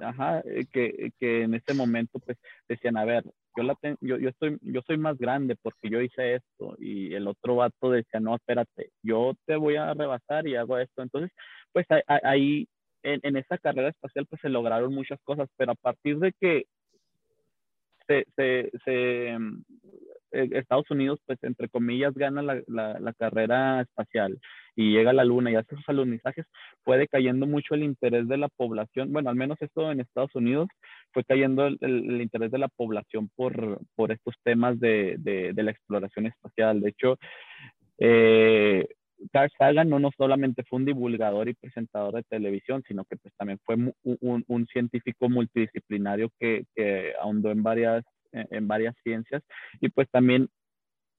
[0.00, 2.38] ajá, eh, que, que, en ese momento pues
[2.68, 3.24] decían, a ver,
[3.56, 7.26] yo, la yo, yo, estoy, yo soy más grande porque yo hice esto y el
[7.26, 11.02] otro vato decía, no, espérate, yo te voy a rebasar y hago esto.
[11.02, 11.32] Entonces,
[11.72, 12.68] pues ahí
[13.02, 16.66] en, en esa carrera espacial pues se lograron muchas cosas, pero a partir de que
[18.06, 19.36] se, se, se,
[20.32, 24.38] eh, Estados Unidos, pues entre comillas, gana la, la, carrera espacial
[24.74, 26.46] y llega a la Luna y hace sus alunizajes,
[26.82, 30.68] fue decayendo mucho el interés de la población, bueno, al menos esto en Estados Unidos,
[31.12, 35.62] fue cayendo el, el, interés de la población por, por estos temas de, de, de
[35.62, 36.80] la exploración espacial.
[36.80, 37.18] De hecho,
[37.98, 38.86] eh,
[39.32, 43.34] Carl Sagan no, no solamente fue un divulgador y presentador de televisión, sino que pues
[43.36, 48.04] también fue un, un científico multidisciplinario que, que ahondó en varias
[48.50, 49.42] en varias ciencias.
[49.80, 50.48] Y pues también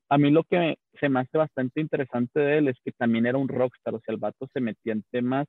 [0.09, 3.37] a mí lo que se me hace bastante interesante de él es que también era
[3.37, 5.47] un rockstar, o sea, el vato se metía en temas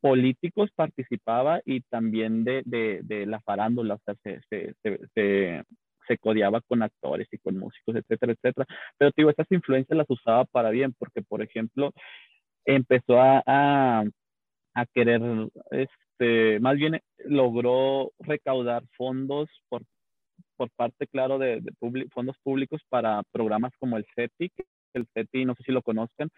[0.00, 4.74] políticos, participaba y también de, de, de la farándula, o sea, se, se,
[5.14, 5.64] se,
[6.06, 8.66] se, codeaba con actores y con músicos, etcétera, etcétera.
[8.96, 11.92] Pero digo, estas influencias las usaba para bien, porque por ejemplo,
[12.64, 14.04] empezó a, a,
[14.74, 15.20] a querer,
[15.70, 19.82] este, más bien logró recaudar fondos por
[20.58, 21.62] por parte, claro, de,
[22.12, 24.50] fondos públicos para programas como el CETI.
[24.92, 26.28] El CETI, no sé si lo conozcan,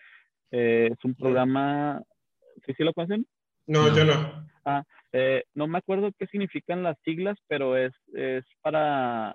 [0.52, 2.02] eh, es un programa,
[2.66, 3.26] ¿sí, sí lo conocen?
[3.66, 4.46] No, yo no.
[4.64, 9.34] Ah, eh, no me acuerdo qué significan las siglas, pero es, es para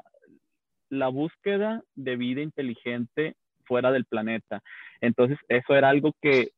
[0.90, 4.62] la búsqueda de vida inteligente fuera del planeta.
[5.02, 6.52] Entonces, eso era algo que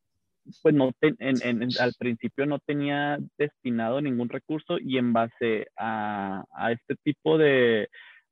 [0.62, 6.72] pues no en, al principio no tenía destinado ningún recurso y en base a, a
[6.72, 7.88] este tipo de,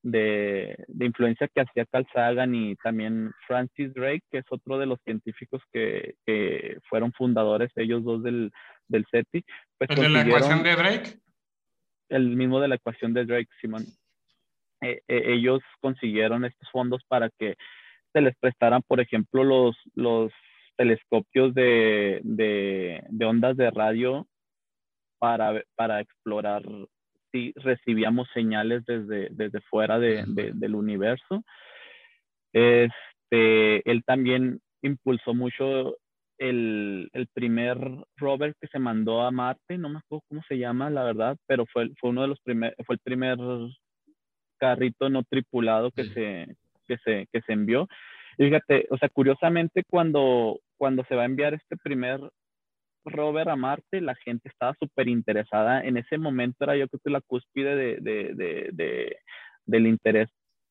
[0.06, 4.86] de, de, influencia que hacía Carl Sagan y también Francis Drake, que es otro de
[4.86, 8.52] los científicos que, que fueron fundadores, ellos dos del,
[8.86, 9.44] del SETI.
[9.76, 11.18] Pues ¿El de la ecuación de Drake?
[12.08, 13.84] El mismo de la ecuación de Drake, Simón.
[14.80, 17.56] Eh, eh, ellos consiguieron estos fondos para que
[18.12, 20.32] se les prestaran, por ejemplo, los, los
[20.76, 24.28] telescopios de, de, de ondas de radio
[25.18, 26.62] para, para explorar
[27.56, 31.44] recibíamos señales desde, desde fuera de, del universo.
[32.52, 35.96] Este, él también impulsó mucho
[36.38, 37.78] el, el, primer
[38.16, 41.64] rover que se mandó a Marte, no me acuerdo cómo se llama, la verdad, pero
[41.66, 43.38] fue, fue uno de los primeros, fue el primer
[44.58, 47.88] carrito no tripulado que, se, que, se, que se envió.
[48.36, 52.20] fíjate, o sea, curiosamente cuando, cuando se va a enviar este primer
[53.06, 55.82] rover a Marte, la gente estaba súper interesada.
[55.82, 59.16] En ese momento era yo creo que la cúspide de, de, de, de,
[59.64, 60.28] del interés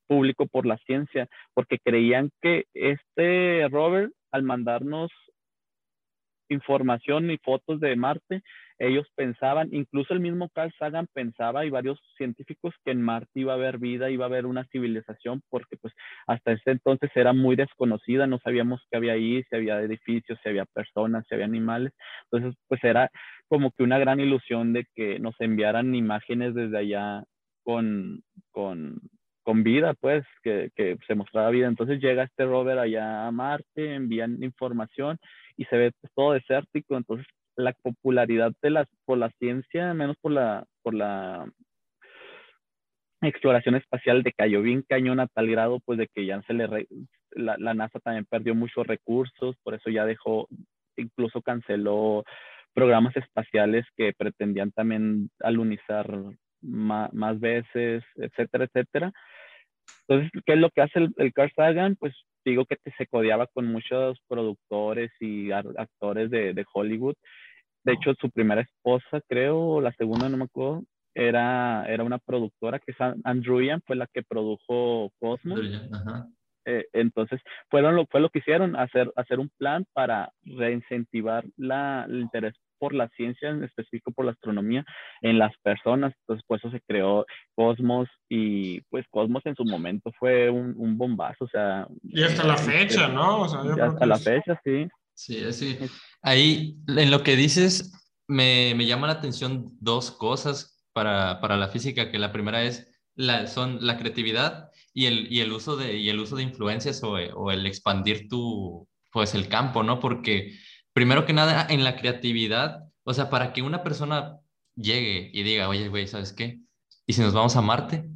[0.07, 5.11] público por la ciencia, porque creían que este rover, al mandarnos
[6.49, 8.41] información ni fotos de Marte,
[8.77, 13.53] ellos pensaban, incluso el mismo Carl Sagan pensaba y varios científicos que en Marte iba
[13.53, 15.93] a haber vida, iba a haber una civilización, porque pues
[16.27, 20.49] hasta ese entonces era muy desconocida, no sabíamos qué había ahí, si había edificios, si
[20.49, 21.93] había personas, si había animales.
[22.29, 23.09] Entonces pues era
[23.47, 27.23] como que una gran ilusión de que nos enviaran imágenes desde allá
[27.63, 28.99] con, con,
[29.43, 31.67] con vida, pues, que, que, se mostraba vida.
[31.67, 35.17] Entonces llega este rover allá a Marte, envían información
[35.57, 36.97] y se ve todo desértico.
[36.97, 41.47] Entonces la popularidad de las, por la ciencia, menos por la, por la
[43.21, 46.87] exploración espacial decayó bien cañón a tal grado pues de que ya se le
[47.31, 50.47] la, la, NASA también perdió muchos recursos, por eso ya dejó,
[50.95, 52.23] incluso canceló
[52.73, 56.07] programas espaciales que pretendían también alunizar
[56.61, 59.11] más veces, etcétera, etcétera.
[60.07, 61.95] Entonces, ¿qué es lo que hace el, el Carl Sagan?
[61.95, 62.13] Pues
[62.51, 67.15] digo que se codeaba con muchos productores y actores de, de, Hollywood.
[67.83, 72.79] De hecho, su primera esposa, creo, la segunda, no me acuerdo, era, era una productora
[72.79, 75.61] que es Andrewian, fue la que produjo Cosmos.
[76.67, 82.05] Eh, entonces, fueron lo, fue lo que hicieron, hacer, hacer un plan para reincentivar la,
[82.09, 84.85] el interés por la ciencia, en específico por la astronomía,
[85.21, 86.13] en las personas.
[86.21, 90.97] Entonces, por eso se creó Cosmos y pues Cosmos en su momento fue un, un
[90.97, 91.87] bombazo, o sea...
[92.03, 93.41] Y hasta la fecha, ¿no?
[93.41, 94.87] O sea, hasta la fecha, sí.
[95.13, 95.77] Sí, sí.
[96.21, 97.93] Ahí, en lo que dices,
[98.27, 102.91] me, me llama la atención dos cosas para, para, la física, que la primera es,
[103.15, 107.01] la, son la creatividad y el, y el, uso, de, y el uso de influencias
[107.03, 109.99] o, o el expandir tu, pues el campo, ¿no?
[109.99, 110.57] Porque
[110.95, 114.39] primero que nada, en la creatividad, o sea, para que una persona
[114.77, 116.61] llegue y diga, oye, güey, ¿sabes qué?
[117.05, 118.09] ¿Y si nos vamos a Marte?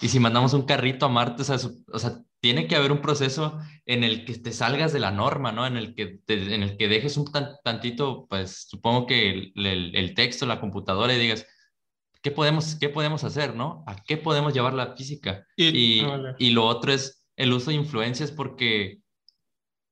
[0.00, 1.42] ¿Y si mandamos un carrito a Marte?
[1.42, 5.50] O sea, tiene que haber un proceso en el que te salgas de la norma,
[5.50, 5.66] ¿no?
[5.66, 7.28] En el que, en el que dejes un
[7.64, 11.48] tantito, pues supongo que el, el, texto, la computadora y digas,
[12.22, 13.82] ¿qué podemos, ¿qué podemos hacer, no?
[13.88, 15.44] ¿A qué podemos llevar la física?
[15.56, 16.06] Y, y,
[16.38, 19.00] y lo otro es el uso de influencias porque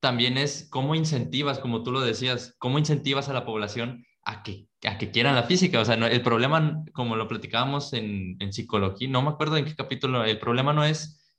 [0.00, 4.68] también es cómo incentivas, como tú lo decías, cómo incentivas a la población a que,
[4.84, 5.80] a que quieran la física.
[5.80, 9.74] O sea, el problema, como lo platicábamos en, en, psicología, no me acuerdo en qué
[9.74, 11.32] capítulo, el problema no es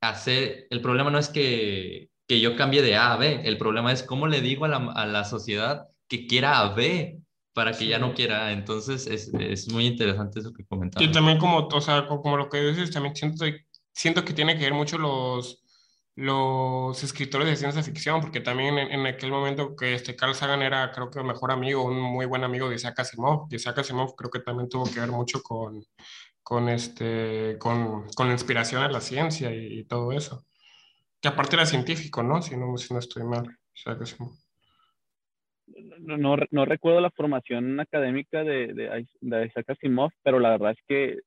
[0.00, 3.92] hacer, el problema no es que, que yo cambie de A a B, el problema
[3.92, 7.22] es cómo le digo a la, a la sociedad que quiera a B
[7.54, 8.52] para que ya no quiera.
[8.52, 11.08] Entonces, es, es, muy interesante eso que comentabas.
[11.08, 13.44] Y también como, o sea, como lo que dices, también siento,
[13.92, 15.62] siento que tiene que ver mucho los
[16.14, 20.90] los escritores de ciencia ficción, porque también en, aquel momento que este Carl Sagan era,
[20.92, 23.46] creo que, el mejor amigo, un muy buen amigo de Isaac Asimov.
[23.50, 25.82] Y Isaac Asimov creo que también tuvo que ver mucho con,
[26.42, 30.44] con, este, con, con inspiración en la ciencia y, todo eso.
[31.20, 32.42] Que aparte era científico, ¿no?
[32.42, 34.32] Si no, si no estoy mal, Isaac Asimov.
[36.00, 40.72] No, no, no, recuerdo la formación académica de, de, de Isaac Asimov, pero la verdad
[40.72, 41.20] es que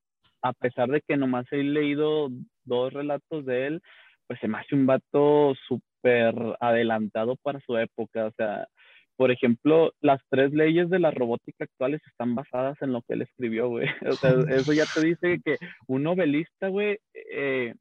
[0.44, 2.30] a pesar de que nomás he leído
[2.66, 3.82] dos relatos de él,
[4.28, 8.26] pues se me hace un vato súper adelantado para su época.
[8.26, 8.68] O sea,
[9.16, 13.22] por ejemplo, las tres leyes de la robótica actuales están basadas en lo que él
[13.22, 13.88] escribió, güey.
[14.10, 15.58] O sea, eso ya te dice que
[15.88, 17.74] un novelista, güey, eh,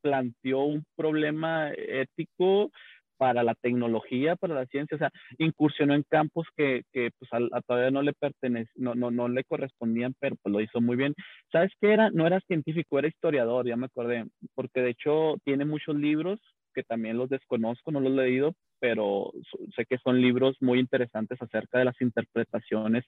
[0.00, 2.70] planteó un problema ético
[3.22, 7.60] para la tecnología, para la ciencia, o sea, incursionó en campos que, que pues, a,
[7.60, 11.14] todavía no le pertenecían, no, no, no le correspondían, pero pues lo hizo muy bien.
[11.52, 12.10] ¿Sabes qué era?
[12.10, 14.24] No era científico, era historiador, ya me acordé,
[14.56, 16.40] porque de hecho tiene muchos libros
[16.74, 19.30] que también los desconozco, no los he leído, pero
[19.76, 23.04] sé que son libros muy interesantes acerca de las interpretaciones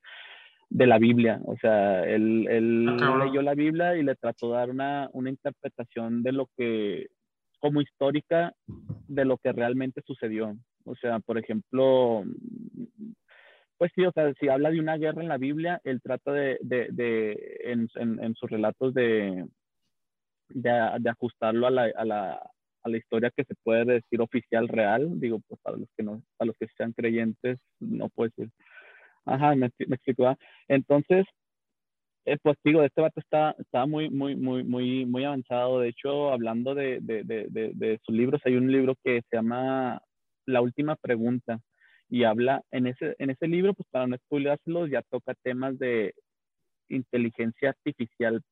[0.70, 1.40] de la Biblia.
[1.44, 5.30] O sea, él, él ah, leyó la Biblia y le trató de dar una, una
[5.30, 7.08] interpretación de lo que
[7.64, 8.52] como histórica
[9.08, 10.54] de lo que realmente sucedió.
[10.84, 12.22] O sea, por ejemplo,
[13.78, 16.58] pues sí, o sea, si habla de una guerra en la Biblia, él trata de,
[16.60, 19.46] de, de en, en, en, sus relatos de,
[20.50, 22.32] de, ajustarlo a la, a, la,
[22.82, 25.18] a la, historia que se puede decir oficial real.
[25.18, 28.50] Digo, pues para los que no, para los que sean creyentes, no puede ser.
[29.24, 30.36] Ajá, me explico.
[30.68, 31.24] Entonces,
[32.26, 35.80] eh, pues digo, este vato está, está muy, muy, muy, muy, muy avanzado.
[35.80, 40.00] De hecho, hablando de, de, de, de, sus libros, hay un libro que se llama
[40.46, 41.60] La Última Pregunta
[42.08, 46.14] y habla en ese, en ese libro, pues para no spoilárselos, ya toca temas de
[46.88, 48.42] inteligencia artificial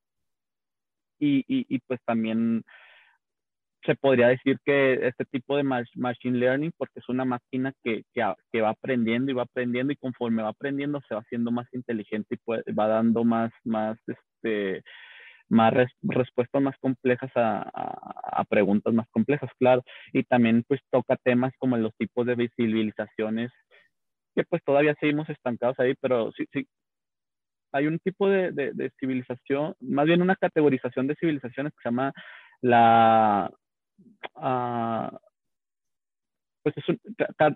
[1.19, 2.65] y, y pues también
[3.85, 8.61] se podría decir que este tipo de machine learning, porque es una máquina que, que,
[8.61, 12.73] va aprendiendo y va aprendiendo y conforme va aprendiendo se va haciendo más inteligente y
[12.73, 14.83] va dando más, más, este,
[15.49, 17.69] más respuestas más complejas a,
[18.41, 19.83] a, preguntas más complejas, claro.
[20.13, 23.51] Y también pues toca temas como los tipos de visibilizaciones
[24.35, 26.67] que pues todavía seguimos estancados ahí, pero sí, sí,
[27.73, 32.13] hay un tipo de, de, civilización, más bien una categorización de civilizaciones que se llama
[32.61, 33.51] la,
[36.63, 37.01] pues es un,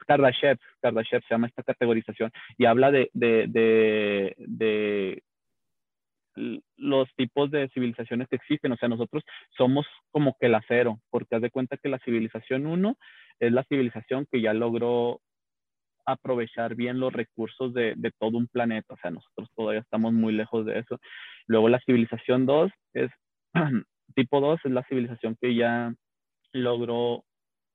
[0.07, 5.22] Kardashev, Kardashev se llama esta categorización y habla de, de, de, de
[6.76, 8.72] los tipos de civilizaciones que existen.
[8.72, 9.22] O sea, nosotros
[9.57, 12.97] somos como que el acero, porque haz de cuenta que la civilización 1
[13.40, 15.20] es la civilización que ya logró
[16.05, 18.94] aprovechar bien los recursos de, de, todo un planeta.
[18.94, 21.01] O sea, nosotros todavía estamos muy lejos de eso.
[21.47, 23.11] Luego la civilización 2 es,
[24.14, 25.92] tipo 2 es la civilización que ya
[26.53, 27.24] logró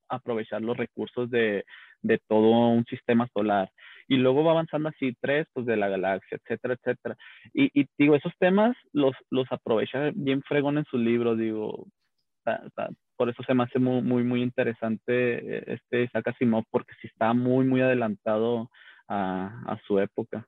[0.08, 1.64] aprovechar los recursos de,
[2.02, 3.70] de todo un sistema solar.
[4.08, 7.16] Y luego va avanzando así tres, pues de la galaxia, etcétera, etcétera.
[7.54, 11.86] Y, y digo, esos temas los, los aprovecha bien fregón en sus libros, digo,
[13.16, 17.06] por eso se me hace muy, muy, muy interesante eh, este Isaac Asimov, porque sí
[17.06, 18.68] está muy, muy adelantado
[19.08, 20.46] a, a su época.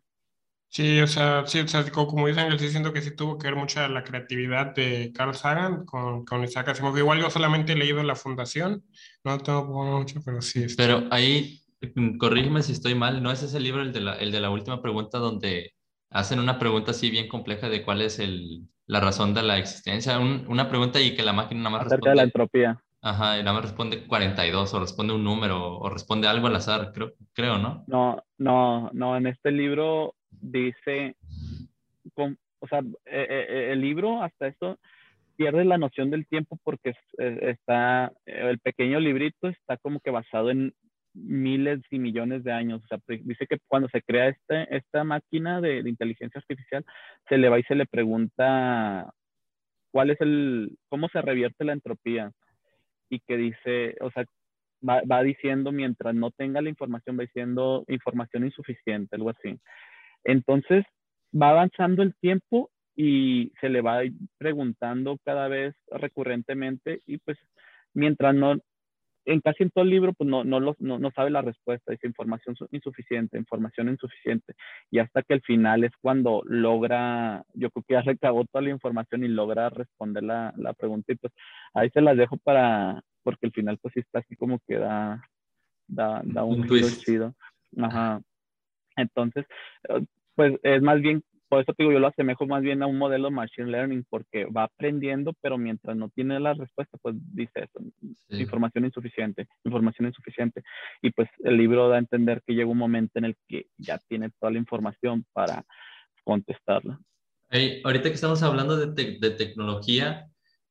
[0.75, 3.55] Sí, o sea, sí, o sea, como dicen, sí siento que sí tuvo que ver
[3.55, 6.99] mucha la creatividad de Carl Sagan con, con Isaac Asimov.
[6.99, 8.83] Igual yo solamente he leído La Fundación,
[9.23, 9.67] no tengo
[10.01, 10.65] mucho, pero sí.
[10.65, 10.83] Este.
[10.83, 11.61] Pero ahí,
[11.95, 14.51] mm, corrígeme si estoy mal, ¿no es ese libro el de la, el de la
[14.51, 15.75] última pregunta donde
[16.11, 20.19] hacen una pregunta así bien compleja de cuál es el, la razón de la existencia?
[20.19, 22.11] una pregunta y que la máquina nada más Acerca responde...
[22.11, 22.85] de la entropía.
[23.01, 26.91] Ajá, y nada más responde 42 o responde un número o responde algo al azar,
[26.93, 27.85] creo, creo, ¿no?
[27.87, 31.17] No, no, no, en este libro dice,
[32.17, 34.79] o sea, e, e, e, el libro hasta eso
[35.37, 40.73] pierde la noción del tiempo porque está, el pequeño librito está como que basado en
[41.15, 42.83] miles y millones de años.
[42.85, 46.85] O sea, dice que cuando se crea este, esta máquina de, inteligencia artificial,
[47.29, 49.13] se le va y se le pregunta
[49.91, 52.33] cuál es el, cómo se revierte la entropía.
[53.09, 54.25] Y que dice, o sea,
[54.83, 59.59] va diciendo mientras no tenga la información, va diciendo información insuficiente, algo así.
[60.25, 60.85] Entonces,
[61.35, 64.01] va avanzando el tiempo y se le va
[64.39, 67.37] preguntando cada vez recurrentemente y pues
[67.93, 68.57] mientras no,
[69.25, 72.07] en casi en todo el libro, pues no, no, no, no sabe la respuesta, dice
[72.07, 74.55] información insuficiente, información insuficiente.
[74.91, 78.71] Y hasta que el final es cuando logra, yo creo que ya recabó toda la
[78.71, 81.13] información y logra responder la, la pregunta.
[81.13, 81.33] Y pues
[81.73, 85.23] ahí se las dejo para, porque el final pues sí está así como que da,
[85.87, 87.35] da, da un, un chido.
[87.79, 88.21] Ajá.
[88.97, 89.45] Entonces,
[89.89, 92.99] eh, pues es más bien, por eso digo, yo lo asemejo más bien a un
[92.99, 97.81] modelo machine learning, porque va aprendiendo, pero mientras no tiene la respuesta, pues dice eso,
[98.31, 100.63] información insuficiente, información insuficiente.
[101.03, 103.99] Y pues el libro da a entender que llega un momento en el que ya
[104.09, 105.65] tiene toda la información para
[106.25, 106.99] contestarla.
[107.85, 110.27] ahorita que estamos hablando de, de, tecnología,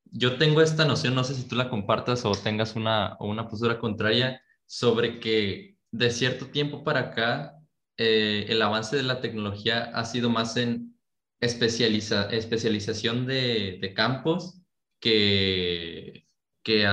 [0.05, 3.79] yo tengo esta noción, no sé si tú la compartas o tengas una, una postura
[3.79, 7.53] contraria, sobre que de cierto tiempo para acá
[7.97, 10.97] eh, el avance de la tecnología ha sido más en
[11.39, 14.61] especializa, especialización de, campos
[14.99, 16.27] que,
[16.63, 16.87] que,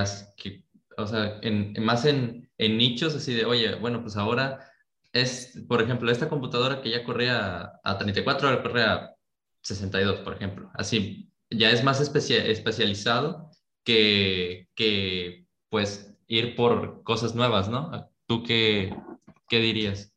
[0.97, 4.71] o sea, en, más en, en, nichos, así de, oye, bueno, pues ahora
[5.13, 9.15] es, por ejemplo, esta computadora que ya corría a 34, ahora corre a
[9.63, 10.71] 62, por ejemplo.
[10.75, 13.51] Así, ya es más especializado
[13.85, 18.11] que, que, pues, ir por cosas nuevas, ¿no?
[18.27, 18.95] ¿Tú qué,
[19.49, 20.10] qué dirías?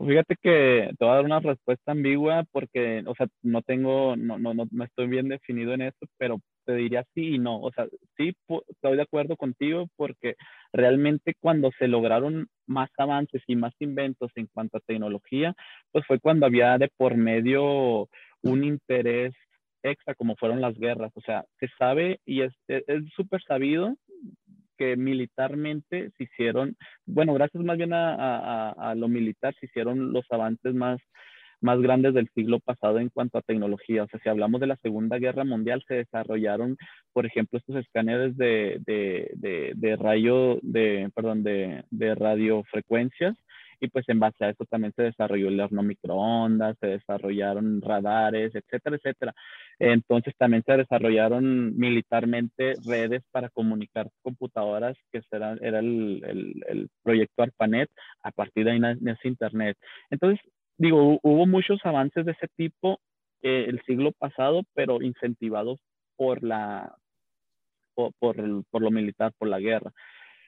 [0.00, 4.16] Pues fíjate que te voy a dar una respuesta ambigua porque, o sea, no tengo,
[4.16, 7.60] no, no, no, no estoy bien definido en esto, pero te diría sí y no.
[7.60, 7.86] O sea,
[8.16, 8.32] sí
[8.68, 10.36] estoy de acuerdo contigo porque
[10.72, 15.52] realmente cuando se lograron más avances y más inventos en cuanto a tecnología,
[15.92, 18.08] pues fue cuando había de por medio
[18.42, 19.34] un interés
[19.82, 21.12] extra como fueron las guerras.
[21.14, 22.54] O sea, se sabe y es
[23.14, 23.94] súper sabido
[24.80, 26.74] que militarmente se hicieron,
[27.04, 30.98] bueno, gracias más bien a, lo militar, se hicieron los avances más,
[31.60, 34.04] más grandes del siglo pasado en cuanto a tecnología.
[34.04, 36.78] O sea, si hablamos de la Segunda Guerra Mundial, se desarrollaron,
[37.12, 43.36] por ejemplo, estos escáneres de, de, de, de rayo, de, perdón, de, de radiofrecuencias
[43.80, 48.54] y pues en base a eso también se desarrolló el horno microondas, se desarrollaron radares,
[48.54, 49.34] etcétera, etcétera.
[49.80, 56.88] Entonces también se desarrollaron militarmente redes para comunicar computadoras, que era, era el, el, el
[57.02, 57.90] proyecto ARPANET,
[58.22, 59.78] a partir de ahí nace Internet.
[60.10, 60.38] Entonces,
[60.76, 63.00] digo, hubo muchos avances de ese tipo
[63.42, 65.80] eh, el siglo pasado, pero incentivados
[66.16, 66.94] por la
[67.94, 68.36] por, por,
[68.70, 69.92] por lo militar, por la guerra.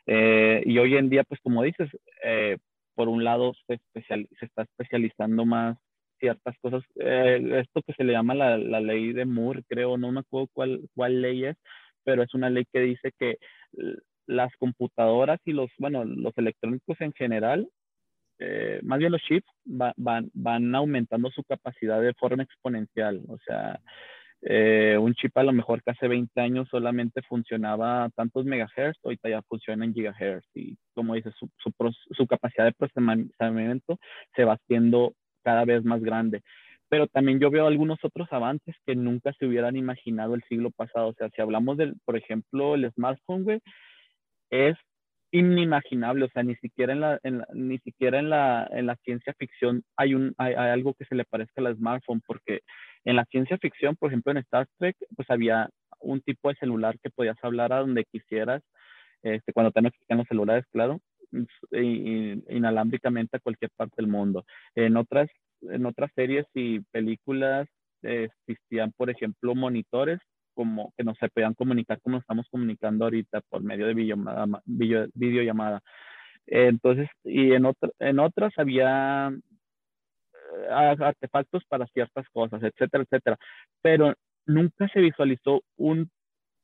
[0.07, 1.89] Eh, y hoy en día, pues como dices,
[2.23, 2.59] eh,
[2.95, 5.79] por un lado se, especial, se está especializando más
[6.23, 6.85] ciertas cosas.
[6.97, 10.49] Eh, esto que se le llama la, la, ley de Moore, creo, no me acuerdo
[10.53, 11.57] cuál, cuál ley es,
[12.05, 13.39] pero es una ley que dice que
[14.27, 17.69] las computadoras y los, bueno, los electrónicos en general,
[18.39, 23.23] eh, más bien los chips, van, van aumentando su capacidad de forma exponencial.
[23.29, 23.81] O sea,
[24.43, 28.99] eh, un chip a lo mejor que hace 20 años solamente funcionaba a tantos megahertz,
[29.05, 31.73] ahorita ya funciona en gigahertz y como dices, su, su,
[32.11, 33.99] su capacidad de procesamiento
[34.35, 36.43] se va haciendo cada vez más grande.
[36.89, 41.09] Pero también yo veo algunos otros avances que nunca se hubieran imaginado el siglo pasado.
[41.09, 43.61] O sea, si hablamos del, por ejemplo, el smartphone, güey,
[44.51, 44.77] es
[45.33, 47.19] inimaginable, o sea, ni siquiera en la,
[47.55, 51.25] ni siquiera en la, en la ciencia ficción hay, un, hay, algo que se le
[51.25, 52.61] parezca al smartphone, porque
[53.05, 55.71] en la ciencia ficción, por ejemplo, en Star Trek, pues había
[56.01, 58.63] un tipo de celular que podías hablar a donde quisieras,
[59.23, 61.01] este, cuando te existían los celulares, claro,
[61.73, 64.45] inalámbricamente a cualquier parte del mundo.
[64.75, 65.29] En otras,
[65.63, 67.69] en otras series y películas
[68.03, 70.19] existían, por ejemplo, monitores
[70.55, 74.63] como que no se podían comunicar como estamos comunicando ahorita por medio de videollamada.
[74.67, 75.81] Video, videollamada.
[76.47, 79.33] Entonces, y en, otro, en otras había
[80.71, 83.37] artefactos para ciertas cosas, etcétera, etcétera.
[83.81, 84.15] Pero
[84.47, 86.11] nunca se visualizó un,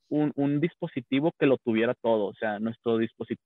[0.08, 2.26] un, un, dispositivo que lo tuviera todo.
[2.26, 2.98] O sea, nuestro,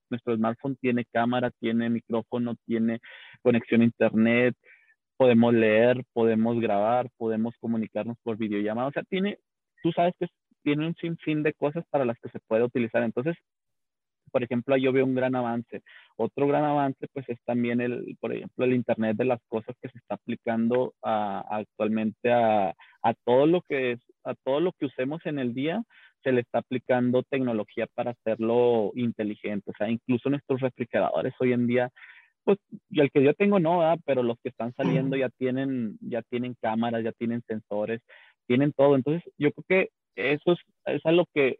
[0.09, 2.99] nuestro smartphone tiene cámara, tiene micrófono, tiene
[3.41, 4.55] conexión a internet,
[5.17, 8.87] podemos leer, podemos grabar, podemos comunicarnos por videollamada.
[8.89, 9.39] O sea, tiene,
[9.81, 10.27] tú sabes que
[10.63, 13.03] tiene un sinfín de cosas para las que se puede utilizar.
[13.03, 13.35] Entonces,
[14.33, 15.83] por ejemplo, yo veo un gran avance.
[16.17, 19.89] Otro gran avance, pues, es también el, por ejemplo, el Internet de las cosas que
[19.89, 25.23] se está aplicando actualmente a, a, todo lo que es, a todo lo que usemos
[25.25, 25.83] en el día,
[26.23, 29.71] se le está aplicando tecnología para hacerlo inteligente.
[29.71, 31.89] O sea, incluso nuestros refrigeradores hoy en día,
[32.43, 32.57] pues,
[32.89, 36.55] y el que yo tengo no, pero los que están saliendo ya tienen, ya tienen
[36.61, 38.01] cámaras, ya tienen sensores,
[38.47, 38.95] tienen todo.
[38.95, 41.57] Entonces, yo creo que eso es, es a lo que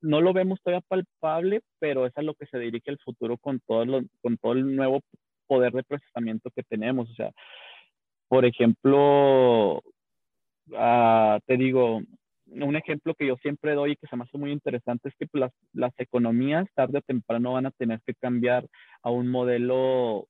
[0.00, 3.60] no lo vemos todavía palpable, pero es a lo que se dirige el futuro con
[3.66, 5.00] todo, lo, con todo el nuevo
[5.46, 7.10] poder de procesamiento que tenemos.
[7.10, 7.30] O sea,
[8.28, 9.82] por ejemplo,
[10.68, 12.02] uh, te digo,
[12.46, 15.26] un ejemplo que yo siempre doy y que se me hace muy interesante es que
[15.32, 18.66] las, las economías tarde o temprano van a tener que cambiar
[19.02, 20.28] a un modelo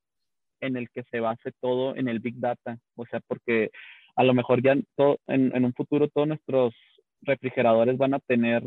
[0.60, 2.78] en el que se base todo en el Big Data.
[2.96, 3.70] O sea, porque
[4.16, 6.74] a lo mejor ya todo, en, en un futuro todos nuestros
[7.22, 8.62] refrigeradores van a tener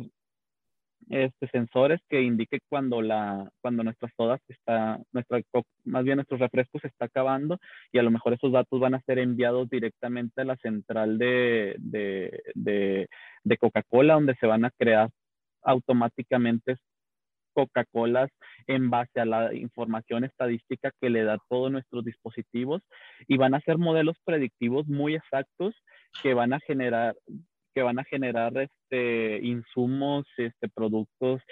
[1.10, 5.40] este, sensores que indique cuando, la, cuando nuestras sodas está, nuestra,
[5.86, 7.60] más bien nuestros refrescos se está acabando
[7.92, 11.76] y a lo mejor esos datos van a ser enviados directamente a la central de,
[11.80, 13.08] de, de,
[13.44, 15.10] de Coca-Cola, donde se van a crear
[15.64, 16.78] automáticamente
[17.54, 18.30] Coca-Colas
[18.68, 22.84] en base a la información estadística que le da todos nuestros dispositivos
[23.28, 25.74] y van a ser modelos predictivos muy exactos
[26.22, 27.16] que van a generar
[27.78, 31.44] que van a generar este, insumos, este, productos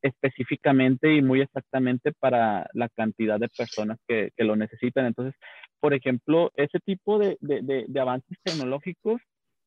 [0.00, 5.06] específicamente y muy exactamente para la cantidad de personas que, lo necesitan.
[5.06, 5.34] Entonces,
[5.80, 9.20] por ejemplo, ese tipo de, de, de, avances tecnológicos,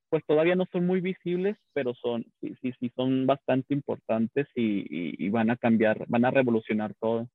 [0.08, 5.50] pues todavía no son muy visibles, pero son, sí, sí, son bastante importantes y, van
[5.50, 7.28] a cambiar, van a revolucionar todo.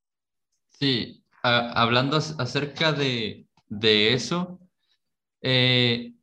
[0.68, 4.58] Sí, hablando acerca de, de eso,
[5.42, 6.13] eh,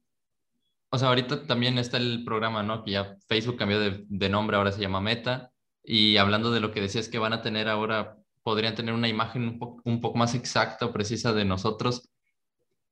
[0.94, 2.84] o sea, ahorita también está el programa, ¿no?
[2.84, 5.52] Que ya Facebook cambió de, de, nombre, ahora se llama Meta.
[5.84, 9.44] Y hablando de lo que decías que van a tener ahora, podrían tener una imagen
[9.44, 12.10] un, po un poco más exacta o precisa de nosotros.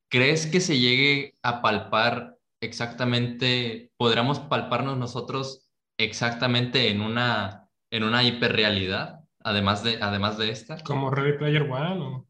[0.08, 8.24] ¿Crees que se llegue a palpar exactamente, podríamos palparnos nosotros exactamente en una, en una
[8.24, 10.82] hiperrealidad, además de, además de esta?
[10.86, 12.02] Como Ready Player One.
[12.02, 12.28] ¿o?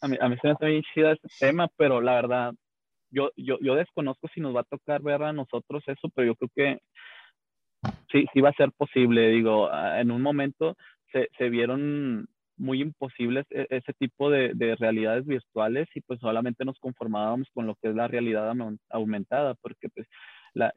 [0.00, 2.52] A, mí, a mí se me hace bien chida este tema, pero la verdad,
[3.10, 6.34] yo, yo, yo desconozco si nos va a tocar ver a nosotros eso, pero yo
[6.36, 6.78] creo que
[8.12, 9.28] sí, sí va a ser posible.
[9.30, 10.76] Digo, en un momento
[11.12, 16.78] se, se vieron muy imposibles ese tipo de, de, realidades virtuales y pues solamente nos
[16.78, 18.52] conformábamos con lo que es la realidad
[18.90, 20.06] aumentada, porque pues
[20.52, 20.72] la,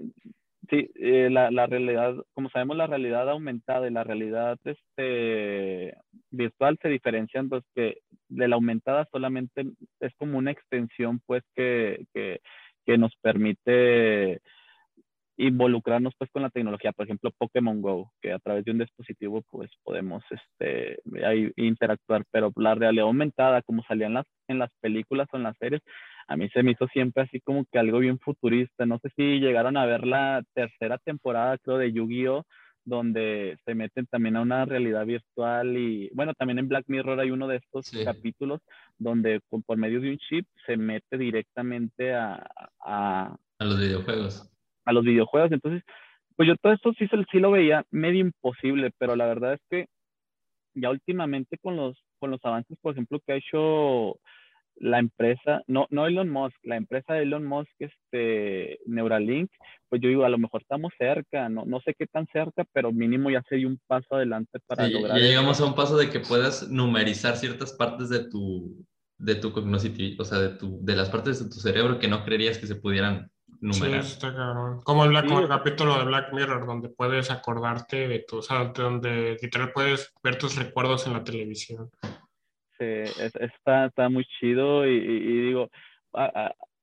[0.70, 5.96] sí, eh, la, la, realidad, como sabemos, la realidad aumentada y la realidad este,
[6.32, 8.00] virtual se diferencian, pues que
[8.30, 9.66] de la aumentada solamente
[10.00, 12.42] es como una extensión, pues que, que,
[12.86, 14.42] que nos permite
[15.38, 19.42] involucrarnos pues con la tecnología, por ejemplo Pokémon Go, que a través de un dispositivo
[19.50, 25.28] pues podemos este, ahí interactuar, pero la realidad aumentada, como salían las, en las películas
[25.32, 25.82] o en las series,
[26.28, 29.40] a mí se me hizo siempre así como que algo bien futurista, no sé si
[29.40, 32.44] llegaron a ver la tercera temporada creo de Yu-Gi-Oh!
[32.86, 37.32] donde se meten también a una realidad virtual y bueno, también en Black Mirror hay
[37.32, 38.04] uno de estos sí.
[38.04, 38.60] capítulos
[38.98, 42.46] donde por medio de un chip se mete directamente a,
[42.82, 44.50] a, a los videojuegos
[44.86, 45.52] a los videojuegos.
[45.52, 45.84] Entonces,
[46.36, 49.88] pues yo todo esto sí, sí lo veía medio imposible, pero la verdad es que
[50.76, 54.18] ya últimamente con los, con los avances, por ejemplo, que ha hecho
[54.78, 59.50] la empresa, no, no Elon Musk, la empresa de Elon Musk, este, Neuralink,
[59.90, 62.92] pues yo digo, a lo mejor estamos cerca, no, no sé qué tan cerca, pero
[62.92, 65.18] mínimo ya se dio un paso adelante para lograr.
[65.18, 68.86] Ya llegamos a un paso de que puedas numerizar ciertas partes de tu,
[69.18, 72.58] de tu o sea, de, tu, de las partes de tu cerebro que no creerías
[72.58, 74.04] que se pudieran numerar.
[74.04, 74.82] Sí, está cabrón.
[74.84, 78.66] Como el, como el capítulo de Black Mirror, donde puedes acordarte de tu, o sea,
[78.66, 81.90] donde literal puedes ver tus recuerdos en la televisión.
[82.80, 82.86] Sí,
[83.40, 85.00] está, está muy chido y,
[85.46, 85.70] digo,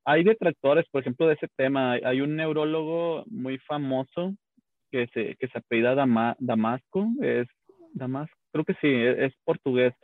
[0.04, 1.92] hay detractores, por ejemplo, de ese tema.
[2.04, 4.34] Hay un neurólogo muy famoso
[4.90, 7.46] que se, que se apellida Damasco, es
[7.92, 9.94] Damasco, creo que sí, e, es, portugués.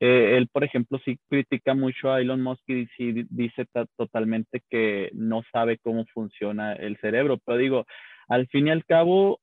[0.00, 3.66] Eh, él, por ejemplo, sí critica mucho a Elon Musk y sí dice
[3.96, 7.38] totalmente que no sabe cómo funciona el cerebro.
[7.44, 7.84] Pero digo,
[8.28, 9.40] al fin y al cabo,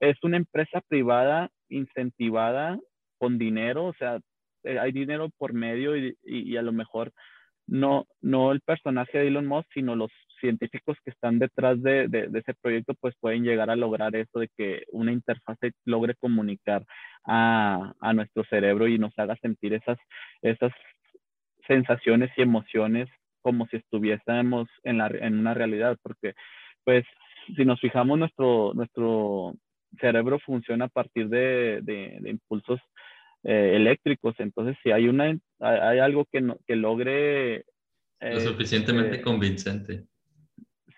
[0.00, 2.78] es una empresa privada incentivada
[3.18, 4.20] con dinero, o sea,
[4.66, 7.12] eh, hay dinero por medio y, y, a lo mejor
[7.66, 10.10] no, no el personaje de Elon Musk, sino los
[10.40, 14.48] científicos que están detrás de, de, ese proyecto, pues pueden llegar a lograr eso de
[14.56, 16.84] que una interfase logre comunicar
[17.24, 19.98] a, a nuestro cerebro y nos haga sentir esas,
[20.42, 20.72] esas
[21.66, 23.08] sensaciones y emociones
[23.42, 26.34] como si estuviésemos en, la, en una realidad, porque
[26.84, 27.04] pues
[27.56, 29.54] si nos fijamos, nuestro, nuestro
[30.00, 32.80] cerebro funciona a partir de, de, de impulsos
[33.46, 34.34] eh, eléctricos.
[34.38, 37.64] Entonces, si hay, una, hay algo que, que logre...
[38.20, 40.04] Lo suficientemente este, convincente.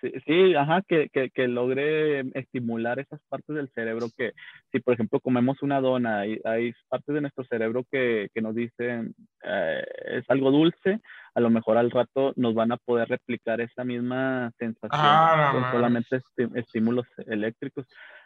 [0.00, 4.32] Sí, sí, ajá, que, que, que, logre estimular esas partes del cerebro que,
[4.70, 8.54] si por ejemplo comemos una dona, hay, hay partes de nuestro cerebro que, que nos
[8.54, 11.00] dicen eh, es algo dulce,
[11.34, 15.72] a lo mejor al rato nos van a poder replicar esa misma sensación ah, con
[15.72, 16.20] solamente
[16.54, 17.84] estímulos eléctricos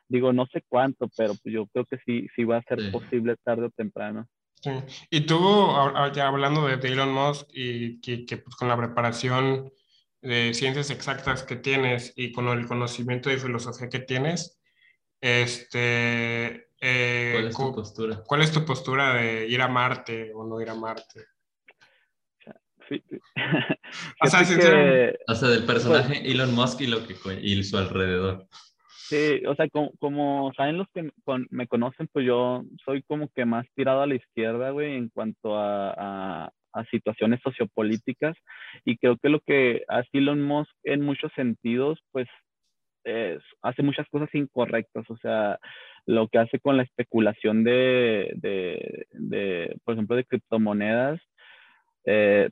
[0.08, 3.36] digo, no sé cuánto, pero pues yo creo que sí, sí va a ser posible
[3.44, 4.28] tarde o temprano.
[4.60, 4.70] Sí.
[5.10, 5.38] Y tú,
[6.14, 9.72] ya hablando de, Elon Musk y que, pues, con la preparación
[10.20, 14.60] de ciencias exactas que tienes y con el conocimiento de filosofía que tienes,
[15.20, 18.22] este, eh, ¿cuál es tu postura?
[18.26, 21.26] ¿Cuál es tu postura de ir a Marte o no ir a Marte?
[22.88, 23.02] Sí.
[24.20, 24.40] o, sea,
[25.28, 28.46] o sea, del personaje pues Elon Musk y, lo que, y su alrededor.
[29.12, 31.10] Sí, o sea, como, saben los que
[31.50, 35.58] me conocen, pues yo soy como que más tirado a la izquierda, güey, en cuanto
[35.58, 36.50] a,
[36.90, 38.34] situaciones sociopolíticas.
[38.86, 42.26] Y creo que lo que hace Elon Musk en muchos sentidos, pues
[43.60, 45.04] hace muchas cosas incorrectas.
[45.10, 45.58] O sea,
[46.06, 48.32] lo que hace con la especulación de,
[49.12, 51.20] de, por ejemplo, de criptomonedas,
[52.06, 52.48] eh,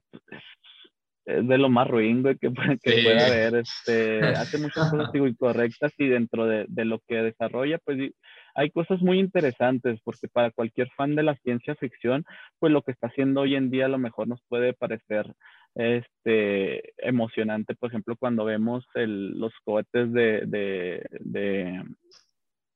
[1.26, 2.50] es de lo más ruin, güey, que,
[2.82, 3.54] que pueda haber.
[3.56, 8.12] Este, hace muchas cosas, digo, incorrectas y dentro de, de, lo que desarrolla, pues
[8.54, 12.24] hay cosas muy interesantes, porque para cualquier fan de la ciencia ficción,
[12.58, 15.32] pues lo que está haciendo hoy en día a lo mejor nos puede parecer
[15.74, 21.84] este, emocionante, por ejemplo, cuando vemos el, los cohetes de, de, de,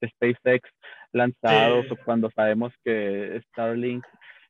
[0.07, 0.69] SpaceX
[1.13, 4.05] lanzados o cuando sabemos que Starlink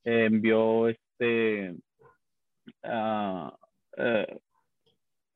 [0.04, 1.76] envió este...
[2.82, 3.50] Uh,
[3.96, 4.38] eh,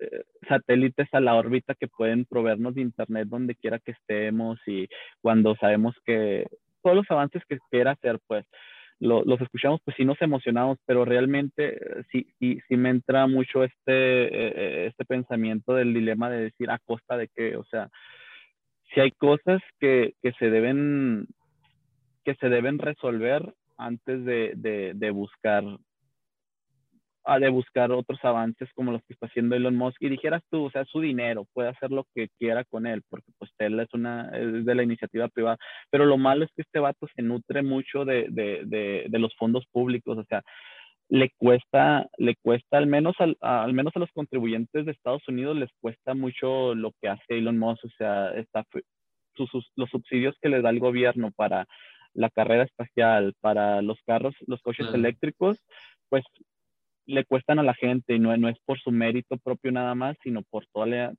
[0.00, 4.88] eh, satélites a la órbita que pueden proveernos de internet donde quiera que estemos y
[5.20, 6.46] cuando sabemos que
[6.82, 8.46] todos los avances que quiera hacer, pues
[9.00, 13.62] los escuchamos, pues sí nos emocionamos, pero realmente eh, sí, sí, sí me entra mucho
[13.62, 17.88] este, este pensamiento del dilema de decir a costa de qué, o sea,
[18.92, 21.26] si hay cosas que, que se deben
[22.24, 25.64] que se deben resolver antes de, de, de buscar
[27.38, 30.70] de buscar otros avances como los que está haciendo Elon Musk y dijeras tú, o
[30.70, 34.30] sea, su dinero, puede hacer lo que quiera con él, porque pues él es una,
[34.30, 35.58] es de la iniciativa privada,
[35.90, 39.34] pero lo malo es que este vato se nutre mucho de, de, de, de los
[39.36, 40.42] fondos públicos, o sea,
[41.10, 45.56] le cuesta, le cuesta al menos, al, al menos a los contribuyentes de Estados Unidos
[45.56, 48.64] les cuesta mucho lo que hace Elon Musk, o sea, está,
[49.34, 51.66] sus, los subsidios que le da el gobierno para
[52.14, 55.62] la carrera espacial, para los carros, los coches eléctricos,
[56.08, 56.24] pues
[57.08, 60.16] le cuestan a la gente y no, no es por su mérito propio nada más,
[60.22, 61.14] sino por toda la,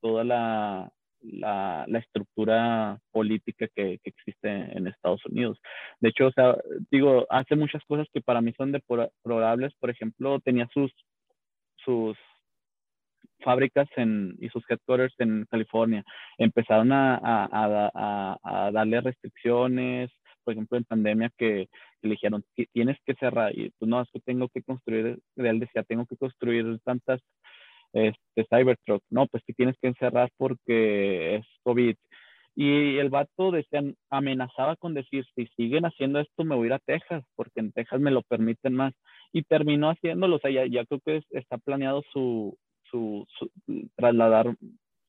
[0.00, 0.90] toda la,
[1.22, 5.60] la, la, estructura política que, que, existe en Estados Unidos.
[6.00, 6.56] De hecho, o sea,
[6.90, 9.72] digo, hace muchas cosas que para mí son deplorables.
[9.78, 10.92] Por ejemplo, tenía sus,
[11.76, 12.18] sus
[13.42, 16.02] fábricas en, y sus headquarters en California.
[16.36, 20.10] Empezaron a, a, a, a darle restricciones,
[20.46, 21.68] por ejemplo, en pandemia que,
[22.02, 25.82] le dijeron, tienes que cerrar, y pues no, es que tengo que construir, él decía,
[25.82, 27.20] tengo que construir tantas
[27.92, 31.96] este, Cybertruck, no, pues que tienes que encerrar porque es COVID.
[32.54, 36.72] Y el vato decía, amenazaba con decir, si siguen haciendo esto, me voy a ir
[36.74, 38.94] a Texas, porque en Texas me lo permiten más.
[39.32, 43.26] Y terminó haciéndolo, o sea, ya, creo que está planeado su, su,
[43.96, 44.54] trasladar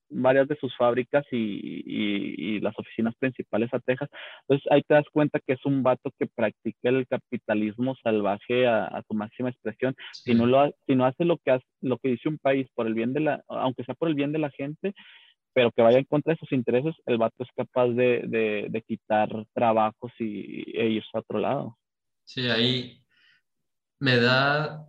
[0.10, 4.10] varias de sus fábricas y, y, las oficinas principales a Texas.
[4.42, 8.86] Entonces ahí te das cuenta que es un vato que practica el capitalismo salvaje a,
[8.86, 9.96] a su máxima expresión.
[10.14, 12.88] Si, no lo, si no hace lo que, hace, lo que dice un país por
[12.88, 14.94] el bien de la, aunque sea por el bien de la gente,
[15.54, 18.82] pero que vaya en contra de sus intereses, el vato es capaz de, de, de
[18.84, 21.78] quitar trabajos y, e irse a otro lado.
[22.24, 23.02] Sí, ahí
[24.00, 24.88] me da,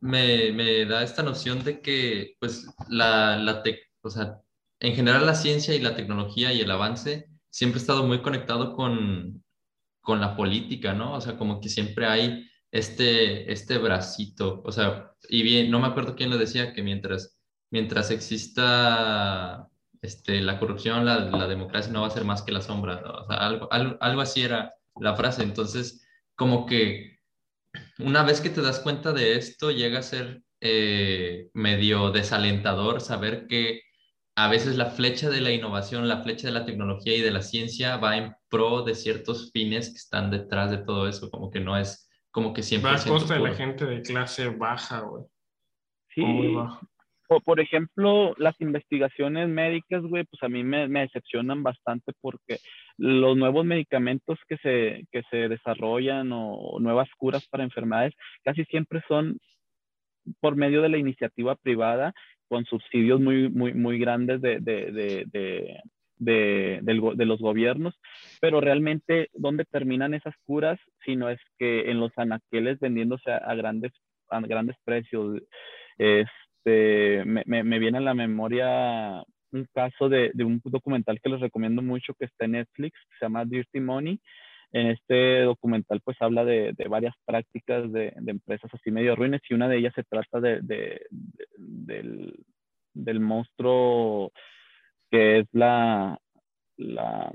[0.00, 3.62] me, me da esta noción de que pues la, la,
[4.04, 4.40] o sea,
[4.80, 8.74] en general la ciencia y la tecnología y el avance siempre ha estado muy conectado
[8.74, 9.44] con,
[10.00, 11.14] con la política, ¿no?
[11.14, 15.86] O sea, como que siempre hay este, este bracito, o sea, y bien, no me
[15.86, 17.38] acuerdo quién lo decía, que mientras,
[17.70, 19.68] mientras exista
[20.02, 23.26] este, la corrupción, la, la democracia no va a ser más que la sombra, o
[23.26, 27.14] sea, algo, algo, algo así era la frase, entonces, como que
[27.98, 33.46] una vez que te das cuenta de esto, llega a ser eh, medio desalentador saber
[33.46, 33.82] que
[34.36, 37.42] a veces la flecha de la innovación, la flecha de la tecnología y de la
[37.42, 41.60] ciencia va en pro de ciertos fines que están detrás de todo eso, como que
[41.60, 42.90] no es como que siempre...
[42.90, 45.22] Va a costa de la gente de clase baja, güey.
[46.12, 46.22] Sí.
[47.28, 52.58] O, por ejemplo, las investigaciones médicas, güey, pues a mí me, me, decepcionan bastante porque
[52.98, 59.00] los nuevos medicamentos que se, que se desarrollan o nuevas curas para enfermedades casi siempre
[59.08, 59.38] son
[60.40, 62.14] por medio de la iniciativa privada
[62.54, 65.80] con subsidios muy, muy, muy grandes de, de, de,
[66.20, 67.98] de, los gobiernos,
[68.40, 70.78] pero realmente, ¿dónde terminan esas curas?
[71.04, 73.90] Si no es que en los anaqueles vendiéndose a, grandes,
[74.30, 75.42] a grandes precios.
[75.98, 81.40] Este, me, me, viene a la memoria un caso de, de, un documental que les
[81.40, 84.20] recomiendo mucho que está en Netflix, que se llama Dirty Money,
[84.74, 89.40] en este documental pues habla de, de varias prácticas de, de, empresas así medio ruines
[89.48, 90.58] y una de ellas se trata de,
[91.56, 92.44] del,
[92.92, 94.32] del, monstruo
[95.12, 96.18] que es la,
[96.76, 97.32] la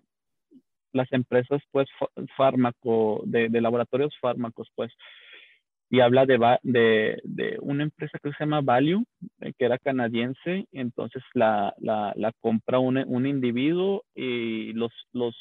[0.92, 1.88] las empresas pues
[2.36, 4.92] fármaco de, laboratorios fármacos pues
[5.90, 9.06] y habla de, de, de, una empresa que se llama Value,
[9.42, 15.36] eh, que era canadiense, entonces la, la, la compra un, un, individuo y los, los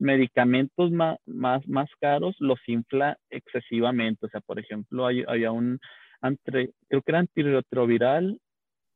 [0.00, 4.26] medicamentos más, más, más caros los infla excesivamente.
[4.26, 5.78] O sea, por ejemplo, había un,
[6.22, 8.38] entre, creo que era antirretroviral,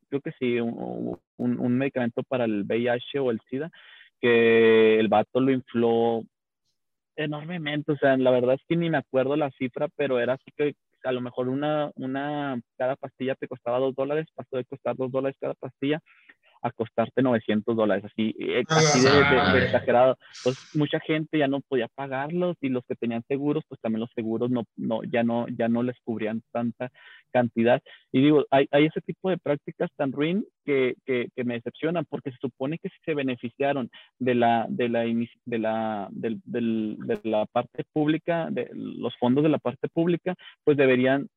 [0.09, 3.69] creo que sí, un, un, medicamento para el VIH o el SIDA,
[4.19, 6.23] que el vato lo infló
[7.15, 7.91] enormemente.
[7.91, 10.75] O sea, la verdad es que ni me acuerdo la cifra, pero era así que
[11.03, 15.11] a lo mejor una, una, cada pastilla te costaba dos dólares, pasó de costar dos
[15.11, 16.01] dólares cada pastilla
[16.65, 20.17] a costarte 900 dólares, así, eh, así de, exagerado.
[20.43, 24.09] Pues mucha gente ya no podía pagarlos y los que tenían seguros, pues también los
[24.15, 26.89] seguros no, no, ya, no, ya no les cubrían tanta
[27.31, 27.83] cantidad.
[28.11, 32.05] Y digo, hay, hay ese tipo de prácticas tan ruin que, que, que, me decepcionan
[32.09, 37.19] porque se supone que si se beneficiaron de la, de la, de la, del, de
[37.23, 41.27] la parte pública, de los fondos de la parte pública, pues deberían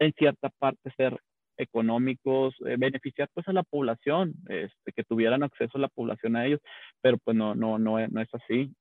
[0.00, 1.16] en cierta parte ser
[1.56, 6.46] económicos, eh, beneficiar pues a la población, este, que tuvieran acceso a la población a
[6.46, 6.60] ellos,
[7.00, 8.72] pero pues no, no, no, no es así.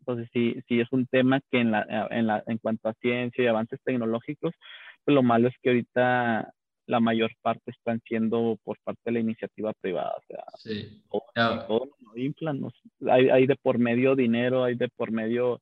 [0.00, 3.44] Entonces sí, sí es un tema que en, la, en, la, en cuanto a ciencia
[3.44, 4.54] y avances tecnológicos,
[5.04, 6.52] pues lo malo es que ahorita
[6.86, 10.12] la mayor parte están siendo por parte de la iniciativa privada.
[10.16, 11.02] O sea, sí.
[11.68, 12.60] todo, inflan,
[13.08, 15.60] hay, hay de por medio dinero, hay de por medio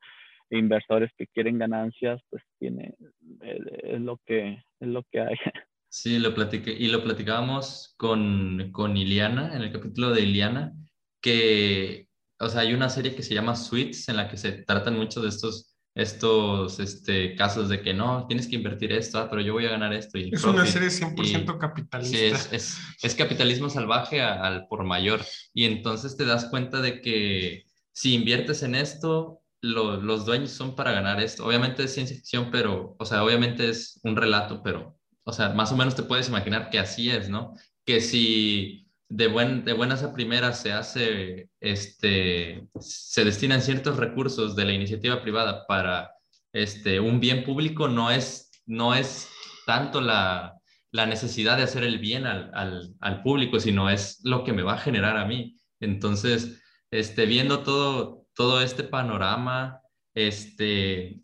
[0.50, 2.94] inversores que quieren ganancias, pues tiene,
[3.42, 5.36] es, es lo que, es lo que hay.
[5.88, 10.74] Sí, lo platiqué y lo platicábamos con, con Iliana, en el capítulo de Iliana,
[11.20, 12.08] que,
[12.38, 15.22] o sea, hay una serie que se llama Suits, en la que se tratan mucho
[15.22, 19.54] de estos, estos este, casos de que no, tienes que invertir esto, ah, pero yo
[19.54, 20.18] voy a ganar esto.
[20.18, 22.18] Y es una serie 100% capitalista.
[22.18, 25.20] Sí, es, es, es capitalismo salvaje al por mayor.
[25.54, 30.92] Y entonces te das cuenta de que si inviertes en esto, los dueños son para
[30.92, 31.44] ganar esto.
[31.44, 34.97] Obviamente es ciencia ficción, pero, o sea, obviamente es un relato, pero
[35.28, 37.54] o sea, más o menos te puedes imaginar que así es, ¿no?
[37.84, 44.56] Que si de, buen, de buenas a primeras se hace, este, se destinan ciertos recursos
[44.56, 46.12] de la iniciativa privada para
[46.54, 49.28] este, un bien público, no es, no es
[49.66, 50.54] tanto la,
[50.92, 54.62] la necesidad de hacer el bien al, al, al, público, sino es lo que me
[54.62, 55.58] va a generar a mí.
[55.78, 59.82] Entonces, este, viendo todo, todo este panorama,
[60.14, 61.20] este,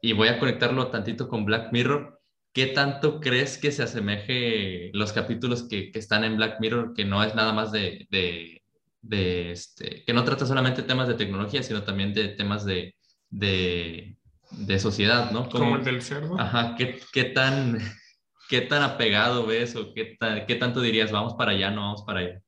[0.00, 2.13] y voy a conectarlo tantito con Black Mirror,
[2.54, 7.04] ¿qué tanto crees que se asemeje los capítulos que, que, están en Black Mirror, que
[7.04, 8.62] no es nada más de, de,
[9.02, 12.94] de este, que no trata solamente temas de tecnología, sino también de temas de,
[13.28, 14.16] de,
[14.52, 15.48] de sociedad, ¿no?
[15.48, 16.38] Como, el del cerdo.
[16.38, 17.78] Ajá, ¿qué, qué, tan,
[18.48, 22.20] ¿qué tan apegado ves o qué, qué tanto dirías, vamos para allá, no vamos para
[22.20, 22.40] allá?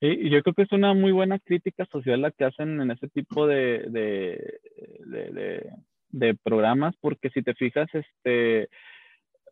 [0.00, 3.08] Sí, yo creo que es una muy buena crítica social la que hacen en ese
[3.08, 4.60] tipo de, de,
[5.06, 5.72] de,
[6.10, 8.68] de programas, porque si te fijas, este,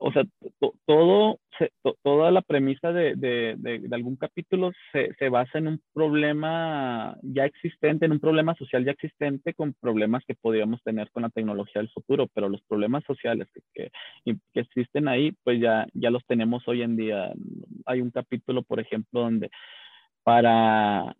[0.02, 0.24] o sea,
[0.86, 1.38] todo,
[2.02, 7.44] toda la premisa de, de, de, algún capítulo se, se, basa en un problema ya
[7.44, 11.82] existente, en un problema social ya existente con problemas que podríamos tener con la tecnología
[11.82, 13.90] del futuro, pero los problemas sociales que,
[14.24, 17.32] que, que, existen ahí, pues ya, ya los tenemos hoy en día.
[17.84, 19.50] Hay un capítulo, por ejemplo, donde
[20.22, 21.14] para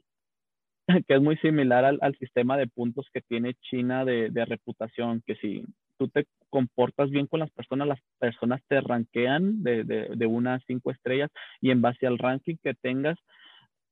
[1.07, 5.23] que es muy similar al, al sistema de puntos que tiene China de, de reputación,
[5.27, 5.65] que si
[6.01, 10.59] tú te comportas bien con las personas, las personas te ranquean de, de, de una
[10.67, 11.31] cinco estrellas
[11.61, 13.19] y en base al ranking que tengas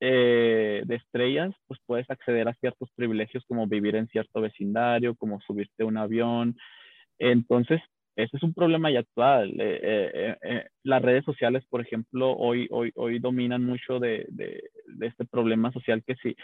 [0.00, 5.38] eh, de estrellas, pues puedes acceder a ciertos privilegios como vivir en cierto vecindario, como
[5.42, 6.56] subirte a un avión.
[7.18, 7.82] Entonces,
[8.16, 9.50] ese es un problema ya actual.
[9.60, 15.06] Eh, eh, las redes sociales, por ejemplo, hoy, hoy, hoy dominan mucho de, de, de
[15.06, 16.34] este problema social que si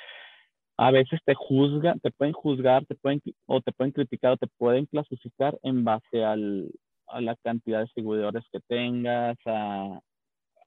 [0.77, 4.49] a veces te juzgan, te pueden juzgar, te pueden, o te pueden criticar o te
[4.59, 6.71] pueden clasificar en base al,
[7.07, 10.01] a la cantidad de seguidores que tengas, a,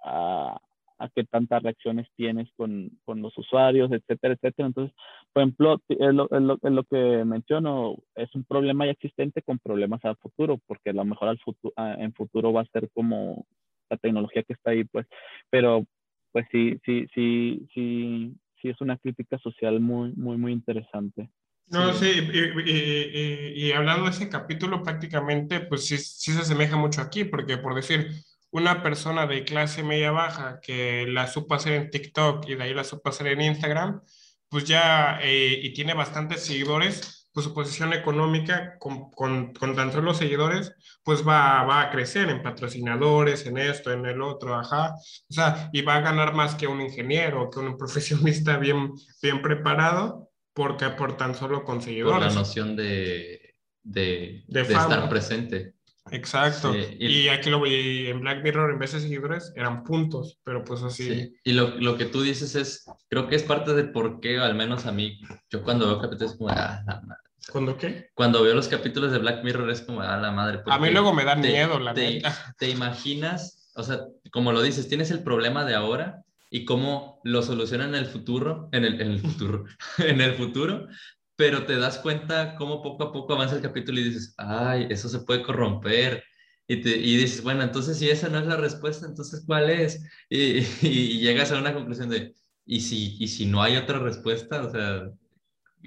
[0.03, 0.57] a,
[0.99, 4.67] a qué tantas reacciones tienes con, con, los usuarios, etcétera, etcétera.
[4.67, 4.95] Entonces,
[5.33, 9.41] por ejemplo, es lo, es, lo, es lo, que menciono, es un problema ya existente
[9.41, 12.89] con problemas al futuro, porque a lo mejor al futuro, en futuro va a ser
[12.93, 13.45] como
[13.89, 15.05] la tecnología que está ahí, pues,
[15.49, 15.85] pero
[16.31, 21.29] pues sí, sí, sí, sí, sí es una crítica social muy, muy, muy interesante.
[21.69, 26.77] No, sí, y, y, y, hablando de ese capítulo, prácticamente, pues sí, sí se asemeja
[26.77, 28.09] mucho aquí, porque por decir,
[28.51, 32.73] una persona de clase media baja que la supo hacer en TikTok y de ahí
[32.73, 34.01] la supo hacer en Instagram,
[34.49, 39.91] pues ya, eh, y tiene bastantes seguidores, pues su posición económica con, con, con tan
[39.91, 40.73] solo seguidores,
[41.03, 44.95] pues va, va a crecer en patrocinadores, en esto, en el otro, ajá.
[44.95, 49.43] O sea, y va a ganar más que un ingeniero, que un profesionista bien, bien
[49.43, 52.25] preparado, porque por tan solo con seguidores.
[52.25, 55.75] Por la noción de, de, de, de estar presente.
[56.09, 56.73] Exacto.
[56.73, 60.39] Sí, y, y, aquí lo vi en Black Mirror, en vez de seguidores, eran puntos,
[60.43, 61.03] pero pues así.
[61.03, 61.35] Sí.
[61.43, 64.55] Y lo, lo, que tú dices es, creo que es parte de por qué, al
[64.55, 65.21] menos a mí,
[65.51, 67.26] yo cuando veo capítulos como, ah, la madre.
[67.51, 68.09] ¿Cuándo qué?
[68.13, 70.61] Cuando veo los capítulos de Black Mirror es como, ah, la madre.
[70.65, 72.33] A mí luego me da miedo, la te, neta.
[72.57, 77.41] Te imaginas, o sea, como lo dices, tienes el problema de ahora y cómo lo
[77.43, 79.65] solucionan en el futuro, en el, en el futuro,
[79.97, 80.87] en el futuro,
[81.35, 85.07] pero te das cuenta cómo poco a poco avanza el capítulo y dices, ay, eso
[85.07, 86.23] se puede corromper.
[86.67, 90.03] Y, te, y dices, bueno, entonces si esa no es la respuesta, entonces ¿cuál es?
[90.29, 92.33] Y, y, y llegas a una conclusión de,
[92.65, 94.63] ¿y si, y si no hay otra respuesta?
[94.63, 95.09] O sea,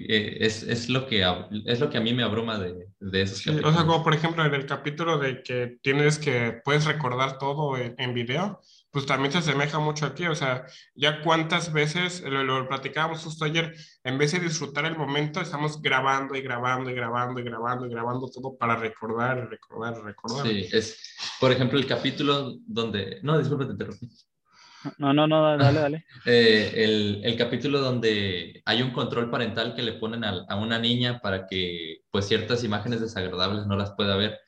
[0.09, 1.23] eh, es, es, lo que,
[1.65, 3.73] es lo que a mí me abruma de, de esos sí, capítulos.
[3.73, 7.77] O sea, como por ejemplo en el capítulo de que tienes que, puedes recordar todo
[7.77, 12.43] en, en video, pues también se asemeja mucho aquí, o sea, ya cuántas veces, lo,
[12.43, 13.73] lo, platicábamos justo ayer,
[14.03, 17.89] en vez de disfrutar el momento, estamos grabando y grabando y grabando y grabando y
[17.89, 20.45] grabando todo para recordar, recordar, recordar.
[20.45, 24.09] Sí, es, por ejemplo, el capítulo donde, no, disculpe, te interrumpí.
[24.97, 26.05] No, no, no, dale, dale.
[26.25, 30.79] eh, el, el, capítulo donde hay un control parental que le ponen a, a, una
[30.79, 34.39] niña para que pues ciertas imágenes desagradables no las pueda ver.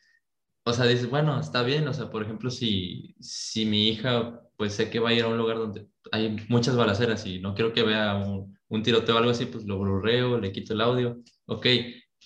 [0.65, 4.73] O sea, dices, bueno, está bien, o sea, por ejemplo, si, si mi hija pues
[4.73, 7.73] sé que va a ir a un lugar donde hay muchas balaceras y no quiero
[7.73, 11.21] que vea un, un tiroteo o algo así, pues lo blurreo, le quito el audio,
[11.45, 11.67] ok,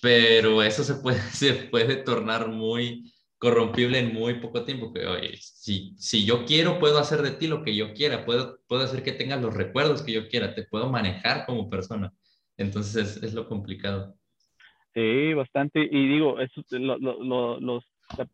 [0.00, 5.36] pero eso se puede, se puede tornar muy corrompible en muy poco tiempo, que oye,
[5.36, 9.02] si, si yo quiero, puedo hacer de ti lo que yo quiera, puedo, puedo hacer
[9.02, 12.12] que tengas los recuerdos que yo quiera, te puedo manejar como persona.
[12.56, 14.16] Entonces es, es lo complicado.
[14.94, 15.80] Sí, bastante.
[15.80, 17.84] Y digo, eso, lo, lo, los,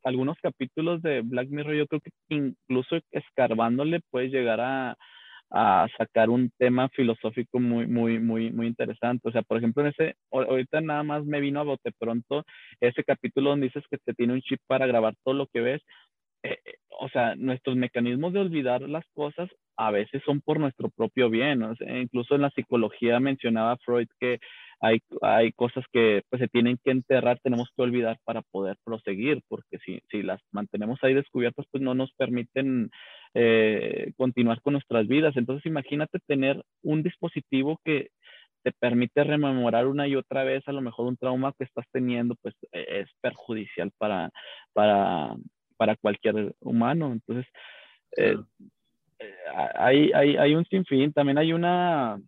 [0.02, 4.96] algunos capítulos de Black Mirror, yo creo que incluso escarbándole puedes llegar a,
[5.56, 9.28] a sacar un tema filosófico muy, muy, muy, muy interesante.
[9.28, 12.44] O sea, por ejemplo, en ese, ahorita nada más me vino a bote pronto
[12.80, 15.82] ese capítulo donde dices que te tiene un chip para grabar todo lo que ves.
[16.42, 16.58] Eh,
[16.98, 21.62] o sea, nuestros mecanismos de olvidar las cosas a veces son por nuestro propio bien.
[21.62, 24.40] O sea, incluso en la psicología mencionaba Freud que
[24.84, 29.40] hay, hay cosas que pues, se tienen que enterrar, tenemos que olvidar para poder proseguir,
[29.48, 32.90] porque si, si las mantenemos ahí descubiertas, pues no nos permiten
[33.32, 35.38] eh, continuar con nuestras vidas.
[35.38, 38.10] Entonces, imagínate tener un dispositivo que
[38.62, 42.34] te permite rememorar una y otra vez a lo mejor un trauma que estás teniendo,
[42.42, 44.30] pues e, es perjudicial para,
[44.74, 45.34] para,
[45.78, 47.10] para cualquier humano.
[47.10, 47.46] Entonces,
[48.18, 48.36] eh,
[49.18, 49.34] eh,
[49.76, 52.18] hay, hay, hay un sinfín, también hay una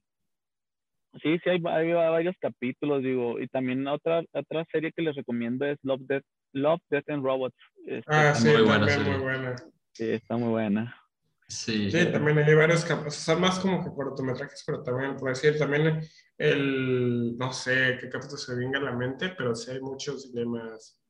[1.23, 5.65] Sí, sí, hay, hay, varios capítulos, digo, y también otra, otra serie que les recomiendo
[5.65, 7.57] es Love, Death, Love, Death and Robots.
[7.87, 9.57] Este, ah, sí, muy buena, muy buena.
[9.93, 10.97] Sí, está muy buena.
[11.49, 11.91] Sí.
[11.93, 16.01] sí, también hay varios capítulos, son más como que cortometrajes, pero también, por decir, también
[16.37, 21.01] el, no sé qué capítulo se venga a la mente, pero sí hay muchos dilemas.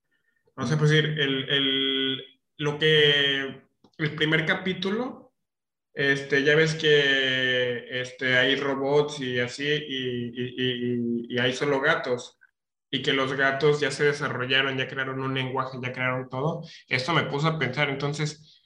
[0.57, 2.25] No sé, pues decir, el, el,
[2.59, 3.63] lo que,
[3.99, 5.26] el primer capítulo,
[5.97, 12.39] este, ya ves que este, hay robots y así, y, y, y, hay solo gatos,
[12.91, 16.63] y que los gatos ya se desarrollaron, ya crearon un lenguaje, ya crearon todo.
[16.87, 18.63] Esto me puso a pensar, entonces,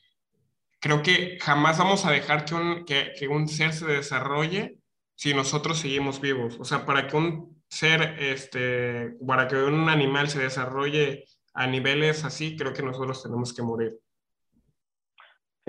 [0.80, 4.78] creo que jamás vamos a dejar que un, que, que un ser se desarrolle
[5.14, 6.56] si nosotros seguimos vivos.
[6.58, 12.24] O sea, para que un ser, este, para que un animal se desarrolle a niveles
[12.24, 14.00] así, creo que nosotros tenemos que morir.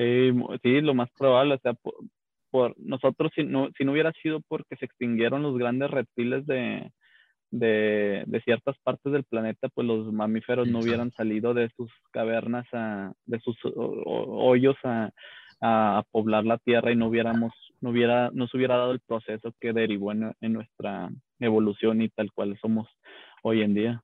[0.02, 0.32] Sí,
[0.64, 1.76] sí, lo más probable, o sea,
[2.50, 6.92] por, nosotros si no, si no hubiera sido porque se extinguieron los grandes reptiles de,
[7.52, 12.66] de, de ciertas partes del planeta, pues los mamíferos no hubieran salido de sus cavernas,
[12.74, 15.12] a, de sus hoyos a,
[15.62, 19.72] a, poblar la Tierra y no hubiéramos, no hubiera, nos hubiera dado el proceso que
[19.72, 22.88] derivó en, en nuestra evolución y tal cual somos
[23.44, 24.04] hoy en día.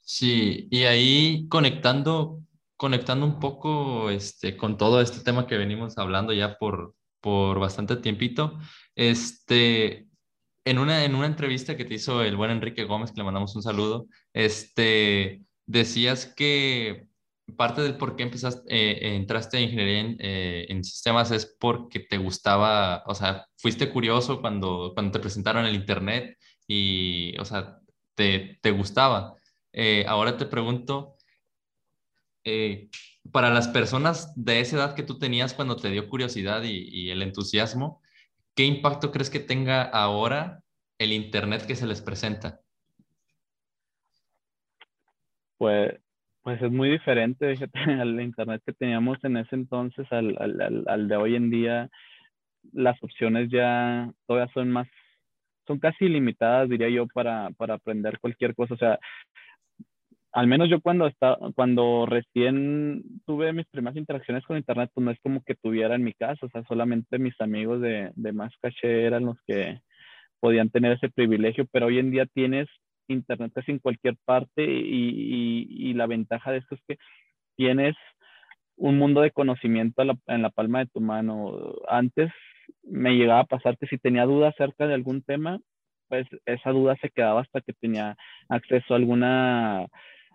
[0.00, 2.40] Sí, y ahí conectando
[2.82, 7.94] conectando un poco este, con todo este tema que venimos hablando ya por, por bastante
[7.94, 8.58] tiempito,
[8.96, 10.08] este,
[10.64, 13.54] en, una, en una entrevista que te hizo el buen Enrique Gómez, que le mandamos
[13.54, 17.06] un saludo, este, decías que
[17.56, 22.00] parte del por qué empezaste, eh, entraste en ingeniería en, eh, en, sistemas es porque
[22.00, 27.78] te gustaba, o sea, fuiste curioso cuando, cuando te presentaron el Internet y, o sea,
[28.16, 29.36] te, te gustaba.
[29.72, 31.16] Eh, ahora te pregunto,
[32.44, 32.88] eh,
[33.30, 37.22] para las personas de esa edad que tú tenías cuando te dio curiosidad y, el
[37.22, 38.00] entusiasmo,
[38.56, 40.62] ¿qué impacto crees que tenga ahora
[40.98, 42.60] el Internet que se les presenta?
[45.56, 46.00] Pues,
[46.42, 47.54] pues es muy diferente
[48.00, 51.90] al Internet que teníamos en ese entonces al, al, al, de hoy en día.
[52.72, 54.88] Las opciones ya todavía son más,
[55.66, 58.74] son casi limitadas, diría yo, para, para aprender cualquier cosa.
[58.74, 58.98] O sea,
[60.32, 65.10] al menos yo cuando estaba, cuando recién tuve mis primeras interacciones con internet, pues no
[65.10, 68.52] es como que tuviera en mi casa, o sea, solamente mis amigos de, de más
[68.60, 69.80] caché eran los que
[70.40, 72.68] podían tener ese privilegio, pero hoy en día tienes
[73.08, 76.96] internet casi en cualquier parte y, y, la ventaja de esto es que
[77.56, 77.94] tienes
[78.76, 81.74] un mundo de conocimiento en la palma de tu mano.
[81.88, 82.32] Antes
[82.82, 85.60] me llegaba a pasar que si tenía dudas acerca de algún tema,
[86.08, 88.16] pues esa duda se quedaba hasta que tenía
[88.48, 89.86] acceso a alguna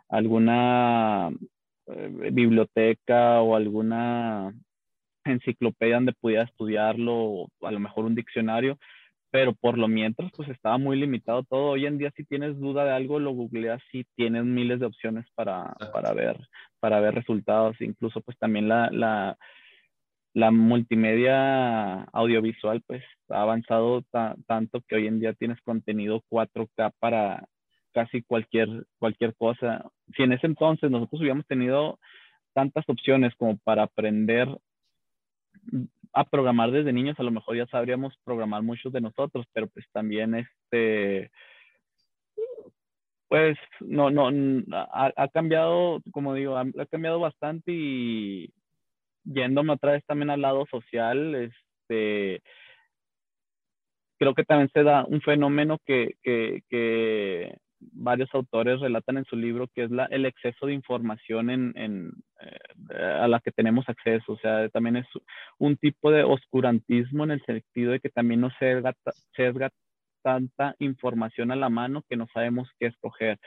[0.10, 1.30] alguna
[1.88, 4.54] eh, biblioteca o alguna
[5.26, 8.78] enciclopedia donde pudiera estudiarlo, o a lo mejor un diccionario,
[9.32, 11.72] pero por lo mientras pues estaba muy limitado todo.
[11.72, 15.26] Hoy en día si tienes duda de algo, lo googleas y tienes miles de opciones
[15.36, 16.38] para, para, ver,
[16.80, 17.80] para ver resultados.
[17.82, 19.38] Incluso pues también la, la,
[20.34, 24.04] la multimedia audiovisual pues ha avanzado
[24.48, 27.48] tanto que hoy en día tienes contenido 4K para,
[27.94, 29.90] casi cualquier, cualquier cosa.
[30.16, 32.00] Si en ese entonces nosotros hubiéramos tenido
[32.54, 34.48] tantas opciones como para aprender
[36.14, 39.86] a programar desde niños, a lo mejor ya sabríamos programar muchos de nosotros, pero pues
[39.92, 41.30] también este,
[43.28, 44.30] pues no, no,
[44.72, 48.52] ha, ha cambiado, como digo, ha, cambiado bastante y
[49.24, 52.42] yéndome otra vez también al lado social, este,
[54.18, 59.68] creo que también se da un fenómeno que, que varios autores relatan en su libro,
[59.74, 64.34] que es la, el exceso de información en, en eh, a la que tenemos acceso.
[64.34, 65.08] O sea, también es
[65.58, 68.82] un tipo de oscurantismo en el sentido de que también no se
[69.36, 69.70] sesga
[70.24, 73.40] tanta información a la mano que no sabemos qué escoger.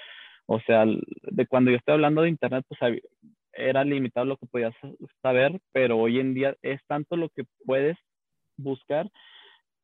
[0.47, 3.01] O sea, de cuando yo estoy hablando de Internet, pues
[3.53, 4.75] era limitado lo que podías
[5.23, 7.97] saber, pero hoy en día es tanto lo que puedes
[8.57, 9.09] buscar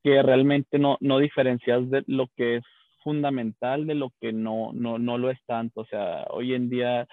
[0.02, 2.64] que realmente no, no diferencias de lo que es
[3.06, 5.82] fundamental de lo que no, no, no lo es tanto.
[5.82, 7.06] O sea, hoy en día,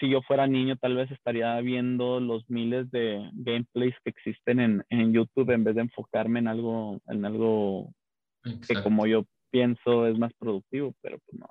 [0.00, 4.84] si yo fuera niño, tal vez estaría viendo los miles de gameplays que existen en,
[4.88, 7.92] en YouTube en vez de enfocarme en algo, en algo
[8.42, 11.46] que como yo pienso es más productivo, pero pues no.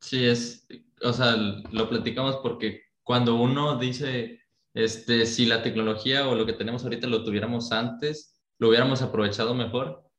[0.00, 0.66] Sí, es,
[1.00, 1.36] o sea,
[1.70, 4.40] lo platicamos porque cuando uno dice,
[4.74, 9.54] este, si la tecnología o lo que tenemos ahorita lo tuviéramos antes, lo hubiéramos aprovechado
[9.54, 10.09] mejor,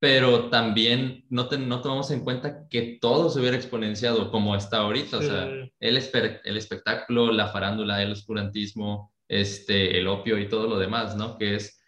[0.00, 5.18] pero también no, no tomamos en cuenta que todo se hubiera exponenciado como está ahorita,
[5.18, 10.78] o sea, el, el espectáculo, la farándula, el oscurantismo, este, el opio y todo lo
[10.78, 11.36] demás, ¿no?
[11.36, 11.80] Que es,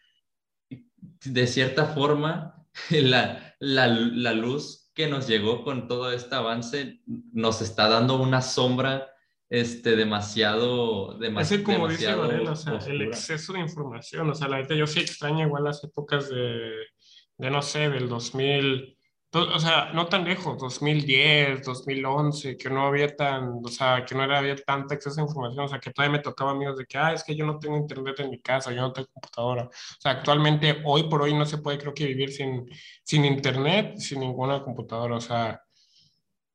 [1.24, 7.62] de cierta forma, la, la, la luz que nos llegó con todo este avance nos
[7.62, 9.08] está dando una sombra
[9.48, 11.62] este, demasiado, demasiado.
[11.62, 14.86] Es como dice Varela, o sea, el exceso de información, o sea, la verdad yo
[14.86, 16.72] sí extraño igual las épocas de,
[17.40, 18.96] de no sé, del 2000,
[19.32, 24.24] o sea, no tan lejos, 2010, 2011, que no había tan, o sea, que no
[24.24, 26.98] era, había tanta acceso a información, o sea, que todavía me tocaba amigos de que,
[26.98, 29.64] ah, es que yo no tengo internet en mi casa, yo no tengo computadora.
[29.64, 32.68] O sea, actualmente, hoy por hoy no se puede, creo que vivir sin,
[33.04, 35.62] sin internet, sin ninguna computadora, o sea,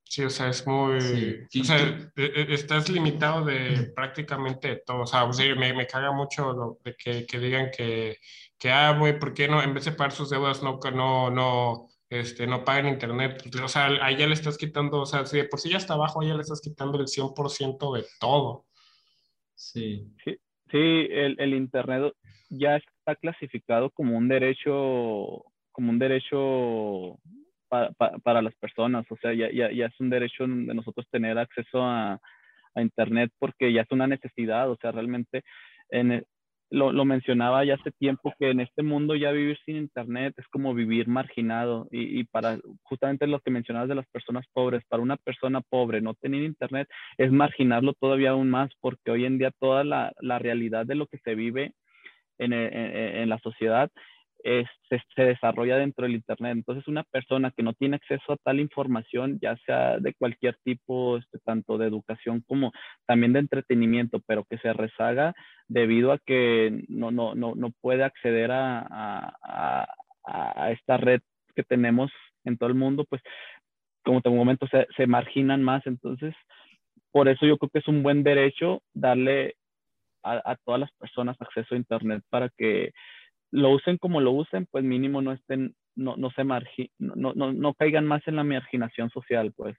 [0.07, 0.97] Sí, o sea, es muy...
[0.97, 1.77] o sea,
[2.15, 5.01] e, e, estás limitado de prácticamente todo.
[5.01, 5.27] O sea,
[5.57, 8.17] me, me caga mucho lo, de que, que, digan que,
[8.59, 11.87] que ah, güey, ¿por qué no, en vez de pagar sus deudas, no, no, no,
[12.09, 13.43] este, no paguen internet?
[13.63, 15.95] O sea, ahí ya le estás quitando, o sea, si de por sí ya está
[15.95, 18.65] abajo, ya le estás quitando el 100% de todo.
[19.55, 20.11] Sí.
[20.23, 20.37] Sí,
[20.71, 22.13] sí el, el internet
[22.49, 27.19] ya está clasificado como un derecho, como un derecho
[28.23, 31.81] para las personas, o sea, ya, ya, ya, es un derecho de nosotros tener acceso
[31.81, 32.19] a,
[32.75, 35.43] a, Internet porque ya es una necesidad, o sea, realmente
[35.89, 36.23] en e,
[36.70, 40.47] lo, lo, mencionaba ya hace tiempo que en este mundo ya vivir sin Internet es
[40.47, 45.03] como vivir marginado y, y, para justamente lo que mencionabas de las personas pobres, para
[45.03, 46.88] una persona pobre no tener Internet
[47.18, 51.07] es marginarlo todavía aún más porque hoy en día toda la, la realidad de lo
[51.07, 51.74] que se vive
[52.38, 53.91] en, en, en la sociedad
[54.89, 56.53] se, desarrolla dentro del Internet.
[56.53, 61.17] Entonces, una persona que no tiene acceso a tal información, ya sea de cualquier tipo,
[61.17, 62.71] este, tanto de educación como
[63.07, 65.33] también de entretenimiento, pero que se rezaga
[65.67, 68.85] debido a que no, no, no, no puede acceder a,
[69.41, 69.87] a,
[70.23, 71.21] a, esta red
[71.55, 72.11] que tenemos
[72.43, 73.21] en todo el mundo, pues
[74.03, 75.85] como te momento se, se marginan más.
[75.87, 76.35] Entonces,
[77.11, 79.55] por eso yo creo que es un buen derecho darle
[80.23, 82.91] a, a todas las personas acceso a Internet para que
[83.55, 87.53] lo usen como lo usen, pues mínimo no estén, no, no se margi no, no,
[87.53, 89.75] no caigan más en la marginación social, pues.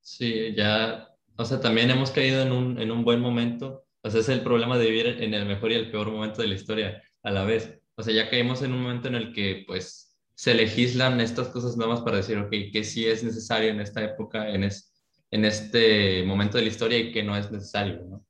[0.00, 3.84] Sí, ya, o sea, también hemos caído en un, en un buen momento.
[4.02, 6.48] O sea, es el problema de vivir en el mejor y el peor momento de
[6.48, 7.80] la historia a la vez.
[7.94, 11.76] O sea, ya caímos en un momento en el que, pues, se legislan estas cosas
[11.76, 14.92] nuevas para decir, ok, que sí es necesario en esta época, en, es,
[15.30, 18.24] en este momento de la historia y que no es necesario, ¿no?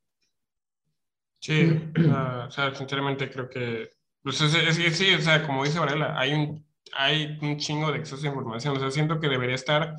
[1.39, 1.71] Sí,
[2.47, 6.33] o sea, sinceramente creo que pues es, es, sí, o sea, como dice Varela, hay
[6.33, 8.75] un, hay un chingo de exceso de información.
[8.75, 9.95] O sea, siento que debería estar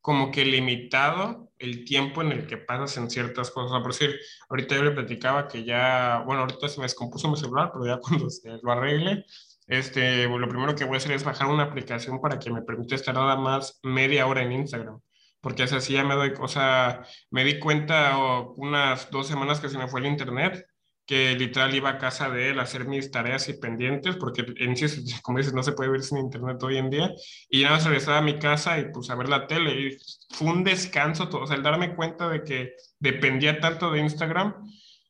[0.00, 3.80] como que limitado el tiempo en el que pasas en ciertas cosas.
[3.82, 4.18] por decir,
[4.48, 8.00] ahorita yo le platicaba que ya, bueno, ahorita se me descompuso mi celular, pero ya
[8.02, 9.24] cuando se lo arregle,
[9.66, 12.94] este, lo primero que voy a hacer es bajar una aplicación para que me permita
[12.94, 15.00] estar nada más media hora en Instagram.
[15.40, 18.18] Porque así ya me doy, o sea, me di cuenta
[18.56, 20.66] unas dos semanas que se me fue el internet
[21.10, 24.76] que literal iba a casa de él a hacer mis tareas y pendientes, porque en
[24.76, 24.86] sí,
[25.24, 27.12] como dices, no se puede ver sin internet hoy en día,
[27.48, 29.98] y nada más regresaba a mi casa y pues a ver la tele, y
[30.28, 34.54] fue un descanso, todo, o sea, el darme cuenta de que dependía tanto de Instagram,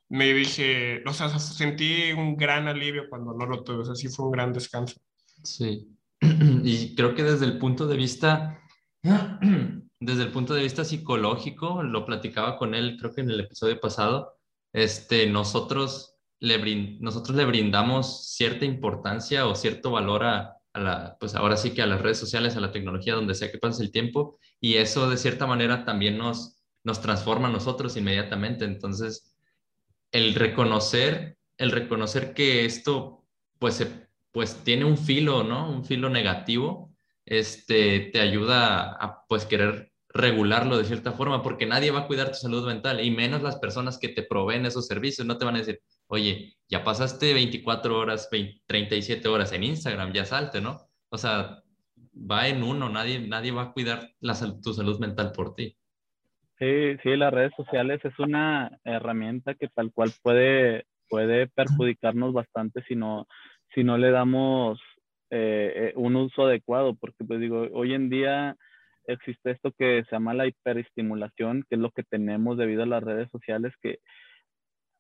[0.08, 4.08] me dije, o sea, sentí un gran alivio cuando no lo tuve, o sea, sí
[4.08, 4.98] fue un gran descanso.
[5.44, 5.86] Sí,
[6.64, 8.58] y creo que desde el punto de vista,
[9.02, 13.78] desde el punto de vista psicológico, lo platicaba con él, creo que en el episodio
[13.78, 14.39] pasado,
[14.72, 21.56] este, nosotros, le nosotros le brindamos cierta importancia o cierto valor a, la, pues ahora
[21.56, 24.38] sí que a las redes sociales, a la tecnología, donde sea que pase el tiempo,
[24.60, 28.64] y eso de cierta manera también nos, nos transforma a nosotros inmediatamente.
[28.64, 29.34] Entonces,
[30.12, 33.24] el reconocer, el reconocer que esto,
[33.58, 33.86] pues,
[34.32, 35.70] pues tiene un filo, ¿no?
[35.70, 36.92] Un filo negativo,
[37.26, 42.28] este, te ayuda a, pues, querer regularlo de cierta forma, porque nadie va a cuidar
[42.28, 45.54] tu salud mental, y menos las personas que te proveen esos servicios, no te van
[45.54, 48.28] a decir, oye, ya pasaste 24 horas,
[48.66, 50.80] 37 horas en Instagram, ya salte, ¿no?
[51.10, 51.62] O sea,
[52.14, 55.76] va en uno, nadie, nadie va a cuidar la, tu salud mental por ti.
[56.58, 62.82] Sí, sí, las redes sociales es una herramienta que tal cual puede, puede perjudicarnos bastante
[62.86, 63.26] si no,
[63.74, 64.78] si no le damos
[65.30, 68.56] eh, eh, un uso adecuado, porque pues digo, hoy en día
[69.12, 73.02] existe esto que se llama la hiperestimulación, que es lo que tenemos debido a las
[73.02, 73.98] redes sociales, que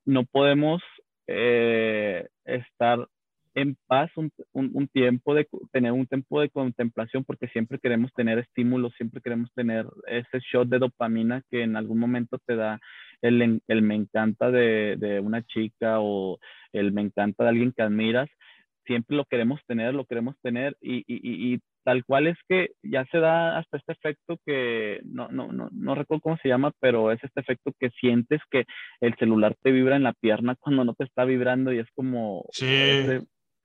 [0.04, 0.82] no podemos
[1.26, 3.06] eh, estar
[3.54, 8.38] en paz un, un, tiempo de tener un tiempo de contemplación porque siempre queremos tener
[8.38, 12.80] estímulos, siempre queremos tener ese shot de dopamina que en algún momento te da
[13.22, 16.38] el, el me encanta de, de, una chica o
[16.72, 18.28] el me encanta de alguien que admiras.
[18.86, 23.04] Siempre lo queremos tener, lo queremos tener y, y, y tal cual es que ya
[23.06, 27.12] se da hasta este efecto que no, no, no, no recuerdo cómo se llama, pero
[27.12, 28.64] es este efecto que sientes que
[29.00, 32.44] el celular te vibra en la pierna cuando no te está vibrando y es como...
[32.52, 33.18] Sí.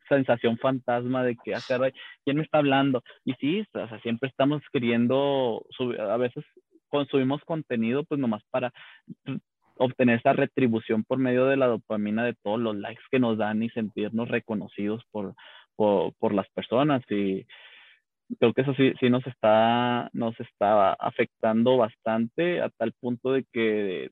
[0.08, 1.92] sensación fantasma de que, hacer ah,
[2.24, 3.02] ¿quién me está hablando?
[3.24, 5.66] Y sí, o sea, siempre estamos queriendo,
[6.00, 6.46] a veces
[6.90, 8.72] consumimos contenido pues nomás para
[9.78, 13.64] obtener esa retribución por medio de la dopamina de todos los likes que nos dan
[13.64, 15.36] y sentirnos reconocidos por,
[15.76, 17.46] por, por las personas y
[18.40, 23.46] creo que eso sí, sí nos está, nos está afectando bastante a tal punto de
[23.52, 24.12] que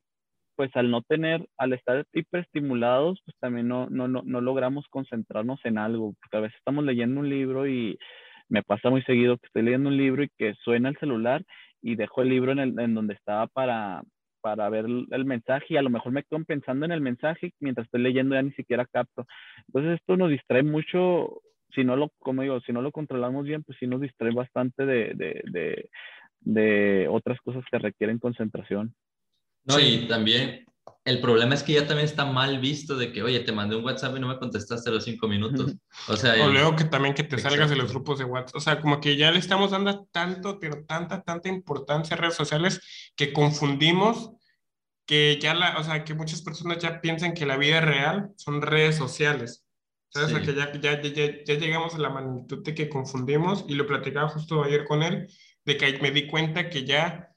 [0.56, 5.60] pues al no tener, al estar hiperestimulados, pues también no, no, no, no logramos concentrarnos
[5.64, 7.98] en algo, porque a veces estamos leyendo un libro y
[8.50, 11.44] me pasa muy seguido que estoy leyendo un libro y que suena el celular
[11.82, 14.04] y dejo el libro en, el, en donde estaba para,
[14.42, 17.86] para ver el mensaje y a lo mejor me quedo pensando en el mensaje mientras
[17.86, 19.26] estoy leyendo ya ni siquiera capto.
[19.68, 21.42] Entonces esto nos distrae mucho,
[21.74, 24.86] si no lo, como digo, si no lo controlamos bien, pues sí nos distrae bastante
[24.86, 25.90] de, de, de,
[26.42, 28.96] de otras cosas que requieren concentración.
[29.66, 30.66] No, y también
[31.06, 33.84] el problema es que ya también está mal visto de que, oye, te mandé un
[33.84, 35.76] WhatsApp y no me contestaste los cinco minutos.
[36.08, 38.56] O sea, o luego que también que te salgas de los grupos de WhatsApp.
[38.56, 42.36] O sea, como que ya le estamos dando tanto, pero tanta, tanta importancia a redes
[42.36, 44.32] sociales que confundimos
[45.06, 48.62] que ya la, o sea, que muchas personas ya piensan que la vida real son
[48.62, 49.63] redes sociales.
[50.14, 50.32] ¿Sabes?
[50.32, 53.74] O sea, que ya, ya, ya, ya llegamos a la magnitud de que confundimos y
[53.74, 55.28] lo platicaba justo ayer con él,
[55.66, 57.34] de que me di cuenta que ya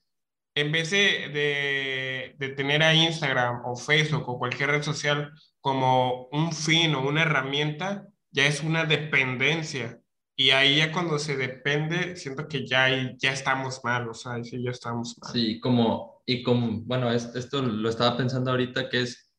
[0.57, 5.31] en vez de, de, tener a Instagram o Facebook o cualquier red social
[5.61, 10.01] como un fin o una herramienta, ya es una dependencia.
[10.35, 12.89] Y ahí ya cuando se depende, siento que ya,
[13.19, 15.31] ya estamos mal, o sea, sí, ya estamos mal.
[15.31, 19.31] Sí, como, y como, bueno, esto lo estaba pensando ahorita, que es,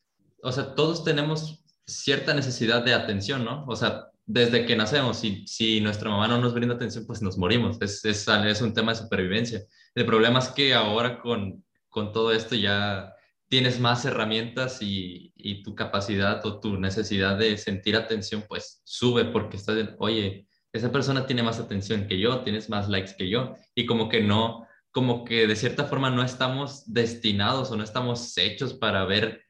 [0.44, 3.66] o sea, todos tenemos cierta necesidad de atención, ¿no?
[3.68, 7.38] O sea, desde que nacemos, si, si nuestra mamá no nos brinda atención, pues nos
[7.38, 7.78] morimos.
[7.82, 9.62] Es, es, un tema de supervivencia.
[9.96, 13.14] El problema es que ahora con, con todo esto ya
[13.48, 19.24] tienes más herramientas y, y, tu capacidad o tu necesidad de sentir atención pues sube
[19.24, 23.56] porque estás, oye, esa persona tiene más atención que yo, tienes más likes que yo
[23.74, 28.38] y como que no, como que de cierta forma no estamos destinados o no estamos
[28.38, 29.47] hechos para ver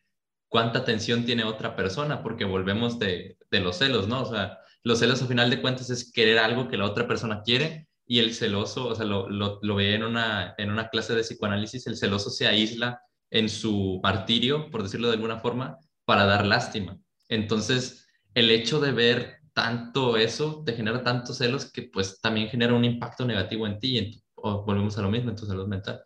[0.48, 4.22] cuánta atención tiene otra persona porque volvemos de, los celos, ¿no?
[4.22, 7.42] O sea, los celos a final de cuentas es querer algo que la otra persona
[7.44, 11.14] quiere y el celoso, o sea, lo, lo, lo veía en una, en una clase
[11.14, 16.26] de psicoanálisis, el celoso se aísla en su martirio, por decirlo de alguna forma, para
[16.26, 16.98] dar lástima.
[17.28, 22.76] Entonces, el hecho de ver tanto eso te genera tantos celos que pues también genera
[22.76, 26.00] un impacto negativo en ti y volvemos a lo mismo en tu salud mental.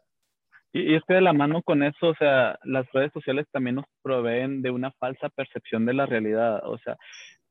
[0.74, 3.76] Y, y es que de la mano con eso, o sea, las redes sociales también
[3.78, 6.62] nos proveen de una falsa percepción de la realidad.
[6.66, 6.98] O sea,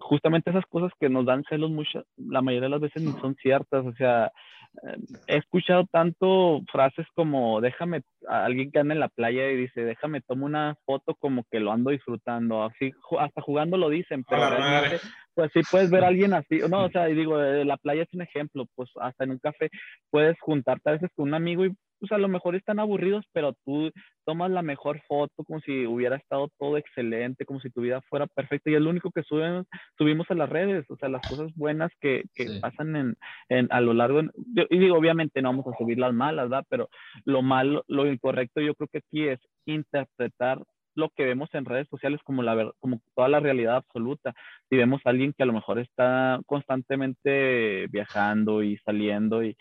[0.01, 3.37] justamente esas cosas que nos dan celos muchas, la mayoría de las veces ni son
[3.37, 4.33] ciertas, o sea,
[5.27, 9.83] he escuchado tanto frases como déjame, a alguien que anda en la playa y dice,
[9.83, 14.43] déjame, tomo una foto como que lo ando disfrutando, así, hasta jugando lo dicen, pero
[15.35, 18.03] pues sí puedes ver a alguien así, no, o sea, y digo, eh, la playa
[18.03, 19.71] es un ejemplo, pues hasta en un café
[20.11, 23.55] puedes juntarte a veces con un amigo y pues a lo mejor están aburridos, pero
[23.65, 23.93] tú
[24.25, 28.27] tomas la mejor foto como si hubiera estado todo excelente, como si tu vida fuera
[28.27, 29.65] perfecta y es lo único que suben,
[29.99, 33.17] subimos a las redes, o sea, las cosas buenas que, que pasan en,
[33.49, 34.23] en, a lo largo,
[34.71, 36.67] y digo, obviamente no vamos a subir las malas, ¿verdad?
[36.69, 36.89] Pero
[37.25, 40.63] lo malo, lo incorrecto yo creo que aquí es interpretar
[40.95, 44.35] lo que vemos en redes sociales como, la, como toda la realidad absoluta.
[44.69, 49.57] Si vemos a alguien que a lo mejor está constantemente viajando y saliendo y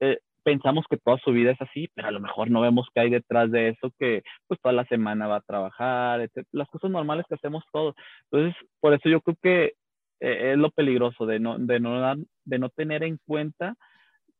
[0.00, 3.00] eh, pensamos que toda su vida es así, pero a lo mejor no vemos que
[3.00, 7.26] hay detrás de eso, que pues toda la semana va a trabajar, las cosas normales
[7.28, 7.94] que hacemos todos.
[8.30, 9.64] Entonces, por eso yo creo que
[10.20, 13.74] eh, es lo peligroso de no, de, no dar, de no tener en cuenta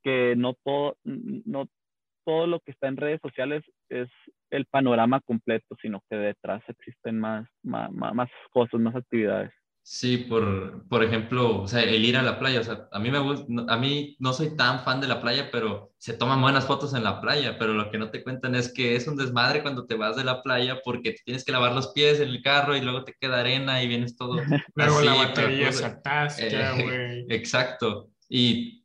[0.02, 1.66] que no todo, no
[2.24, 4.08] todo lo que está en redes sociales es
[4.50, 9.52] el panorama completo, sino que detrás existen más, más, más cosas, más actividades.
[9.82, 13.10] Sí, por, por ejemplo, o sea, el ir a la playa, o sea, a mí
[13.10, 16.66] me gusta, a mí no soy tan fan de la playa, pero se toman buenas
[16.66, 19.62] fotos en la playa, pero lo que no te cuentan es que es un desmadre
[19.62, 22.76] cuando te vas de la playa porque tienes que lavar los pies en el carro
[22.76, 24.36] y luego te queda arena y vienes todo
[24.74, 27.26] Luego la batería se atasca, eh, güey.
[27.36, 28.10] exacto.
[28.28, 28.84] Y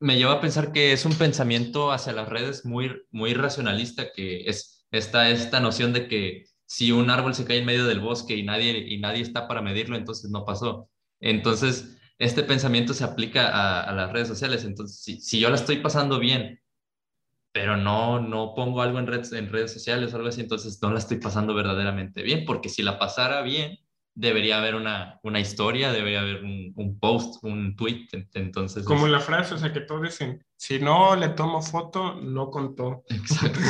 [0.00, 4.48] me lleva a pensar que es un pensamiento hacia las redes muy, muy racionalista, que
[4.48, 8.36] es esta, esta noción de que si un árbol se cae en medio del bosque
[8.36, 10.88] y nadie, y nadie está para medirlo, entonces no pasó.
[11.20, 14.64] Entonces, este pensamiento se aplica a, las redes sociales.
[14.64, 16.60] Entonces, si, si, yo la estoy pasando bien,
[17.52, 20.90] pero no, no pongo algo en redes, en redes sociales o algo así, entonces no
[20.90, 23.78] la estoy pasando verdaderamente bien, porque si la pasara bien,
[24.14, 28.06] debería haber una, una historia, debería haber un, un, post, un tweet.
[28.34, 32.50] Entonces, Como la frase, o sea, que todos dicen, si no le tomo foto, no
[32.50, 33.04] contó.
[33.08, 33.60] Exacto.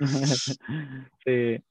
[1.24, 1.62] sí.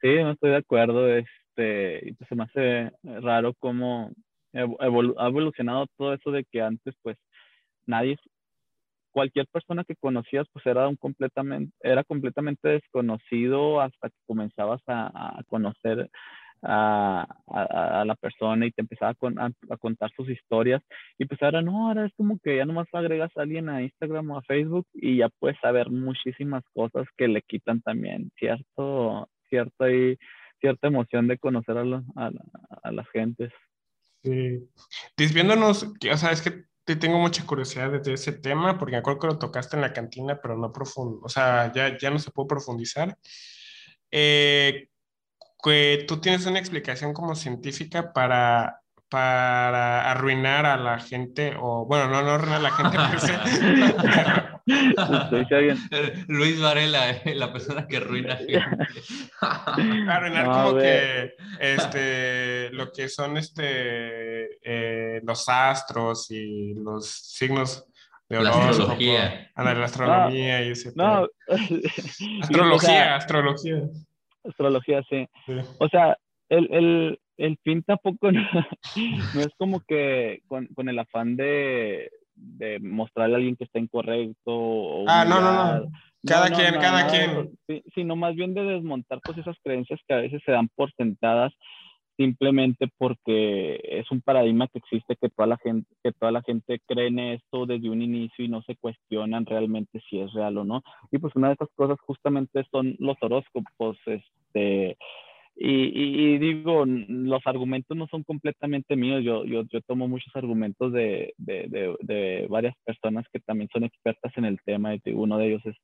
[0.00, 1.08] Sí, no estoy de acuerdo.
[1.08, 4.12] Este, pues se me hace raro cómo
[4.52, 7.16] ha evolucionado todo eso de que antes, pues,
[7.86, 8.18] nadie,
[9.12, 15.42] cualquier persona que conocías, pues era un completamente, era completamente desconocido hasta que comenzabas a,
[15.48, 16.10] conocer
[16.62, 17.26] a,
[18.06, 20.82] la persona y te empezaba a, contar sus historias.
[21.18, 24.30] Y pues ahora no, ahora es como que ya nomás agregas a alguien a Instagram
[24.30, 29.90] o a Facebook y ya puedes saber muchísimas cosas que le quitan también cierto, cierta,
[29.90, 30.18] y,
[30.60, 33.52] cierta emoción de conocer a, la, a, las gentes.
[34.22, 34.66] Sí.
[35.16, 39.20] Desviándonos, o sea, es que te tengo mucha curiosidad de ese tema, porque me acuerdo
[39.20, 42.30] que lo tocaste en la cantina, pero no profundo, o sea, ya, ya no se
[42.30, 43.16] puede profundizar.
[44.10, 44.88] Eh,
[45.62, 52.08] que tú tienes una explicación como científica para para arruinar a la gente, o bueno,
[52.08, 52.96] no, no arruinar a la gente,
[56.28, 58.62] Luis Varela, eh, la persona que arruina gente.
[60.08, 67.86] arruinar como que este, lo que son este, eh, los astros y los signos
[68.28, 69.50] de la astrología.
[69.56, 70.92] la astronomía y ese.
[70.94, 71.26] No.
[72.42, 73.82] astrología, astrología.
[74.44, 75.28] Astrología, sí.
[75.78, 76.16] O sea,
[76.48, 78.42] el, el, el fin tampoco no,
[78.94, 82.10] es como que con, con el afán de,
[82.40, 84.34] de, mostrarle a alguien que está incorrecto.
[84.46, 85.90] O ah, no, no, no.
[86.26, 87.58] Cada quien, cada quien.
[87.94, 91.52] sino más bien de desmontar pues esas creencias que a veces se dan por sentadas
[92.20, 96.78] simplemente porque es un paradigma que existe que toda la gente que toda la gente
[96.86, 100.64] cree en esto desde un inicio y no se cuestionan realmente si es real o
[100.64, 104.98] no y pues una de esas cosas justamente son los horóscopos este
[105.62, 112.46] y, digo, los argumentos no son completamente míos, yo, yo, tomo muchos argumentos de, de,
[112.48, 115.76] varias personas que también son expertas en el tema, y uno de ellos es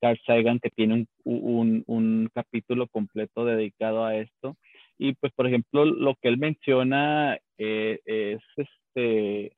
[0.00, 4.56] Carl Sagan, que tiene un, un, capítulo completo dedicado a esto.
[4.98, 9.56] Y pues, por ejemplo, lo que él menciona eh, es este,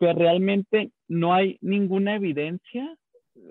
[0.00, 2.96] que realmente no hay ninguna evidencia,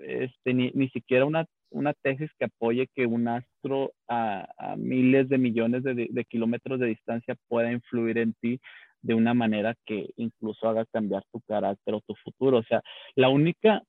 [0.02, 3.28] este, ni, ni siquiera una una tesis que apoye que un
[3.62, 8.60] astro a, miles de millones de, kilómetros de distancia pueda influir en ti
[9.02, 12.58] de una manera que incluso haga cambiar tu carácter o tu futuro.
[12.58, 12.82] O sea,
[13.14, 13.82] la única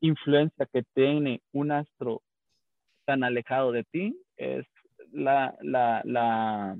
[0.00, 2.22] influencia que tiene un astro
[3.06, 4.66] tan alejado de ti es
[5.12, 6.76] la, la, la,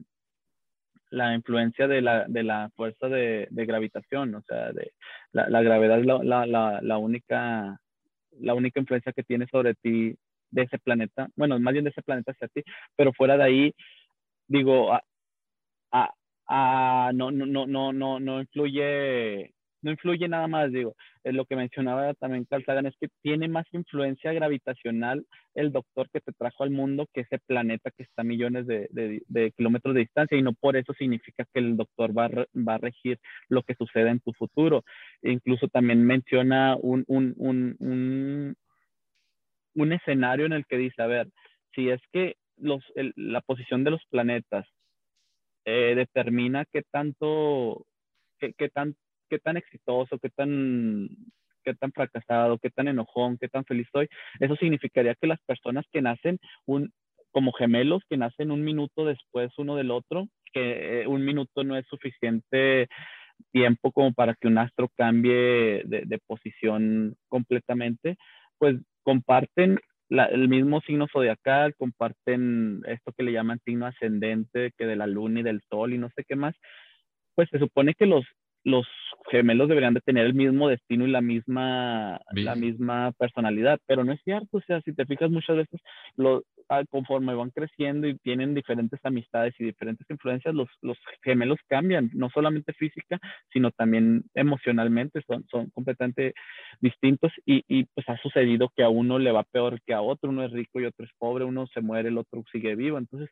[1.10, 4.92] la influencia de la, de la fuerza de, gravitación, o sea, de,
[5.32, 6.46] la, gravedad es la,
[6.82, 7.80] la, única,
[8.38, 10.14] la única influencia que tiene sobre ti
[10.50, 12.62] de ese planeta, bueno, más bien de ese planeta hacia ti,
[12.96, 13.74] pero fuera de ahí,
[14.46, 15.02] digo, a,
[16.48, 19.52] a, no, no, no, no, no, no influye,
[19.82, 23.48] no influye nada más, digo, es lo que mencionaba también Carl Sagan, es que tiene
[23.48, 28.22] más influencia gravitacional el doctor que te trajo al mundo que ese planeta que está
[28.22, 32.16] a millones de, de, kilómetros de distancia y no por eso significa que el doctor
[32.16, 33.18] va a, va a regir
[33.48, 34.84] lo que suceda en tu futuro.
[35.22, 38.56] Incluso también menciona un, un, un
[39.78, 41.28] un escenario en el que dice, a ver,
[41.74, 42.82] si es que los,
[43.16, 44.66] la posición de los planetas
[45.64, 47.86] eh, determina qué tanto,
[48.38, 48.96] qué, tan,
[49.30, 51.08] qué tan exitoso, qué tan,
[51.64, 54.08] qué tan fracasado, qué tan enojón, qué tan feliz soy,
[54.40, 56.92] eso significaría que las personas que nacen un,
[57.30, 61.76] como gemelos, que nacen un minuto después uno del otro, que eh, un minuto no
[61.76, 62.88] es suficiente
[63.52, 68.16] tiempo como para que un astro cambie de, de posición completamente,
[68.58, 68.76] pues
[69.08, 69.78] comparten
[70.10, 75.40] el mismo signo zodiacal, comparten esto que le llaman signo ascendente, que de la luna
[75.40, 76.54] y del sol y no sé qué más,
[77.34, 78.26] pues se supone que los,
[78.64, 78.86] los
[79.30, 84.12] gemelos deberían de tener el mismo destino y la misma, la misma personalidad, pero no
[84.12, 85.80] es cierto, o sea, si te fijas muchas veces,
[86.16, 91.58] lo, ah, conforme van creciendo y tienen diferentes amistades y diferentes influencias, los, los gemelos
[91.68, 93.18] cambian, no solamente física,
[93.52, 96.34] sino también emocionalmente, son, son completamente
[96.80, 100.30] distintos y, y pues ha sucedido que a uno le va peor que a otro,
[100.30, 103.30] uno es rico y otro es pobre, uno se muere, el otro sigue vivo, entonces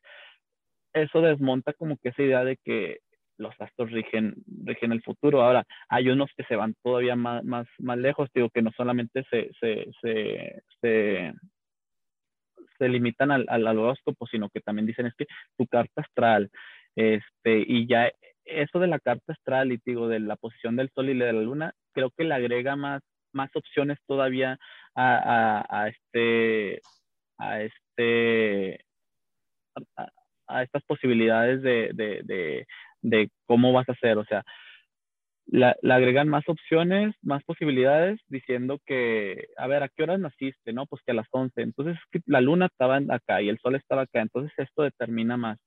[0.93, 2.99] eso desmonta como que esa idea de que
[3.39, 4.35] los astros rigen,
[4.65, 5.43] rigen el futuro.
[5.43, 9.25] Ahora, hay unos que se van todavía más, más, más lejos, digo, que no solamente
[9.31, 10.63] se, se, se,
[12.79, 15.27] se, limitan al, al, horóscopo, sino que también dicen es que
[15.57, 16.51] tu carta astral,
[16.95, 18.11] este, y ya
[18.47, 21.41] eso de la carta astral y digo, de la posición del sol y de la
[21.41, 23.03] luna, creo que le agrega más,
[23.33, 24.59] más opciones todavía
[24.95, 26.81] a, a, este,
[27.39, 28.81] a este,
[30.49, 32.67] a, estas posibilidades de, de, de,
[33.07, 34.19] de cómo vas a hacer.
[34.19, 34.45] O sea,
[35.47, 40.73] le agregan más opciones, más posibilidades, diciendo que, a ver, ¿a qué horas naciste?
[40.73, 41.63] No, pues que a las 11.
[41.63, 41.97] Entonces,
[42.27, 44.21] la luna estaba acá y el sol estaba acá.
[44.21, 45.59] Entonces, esto determina más.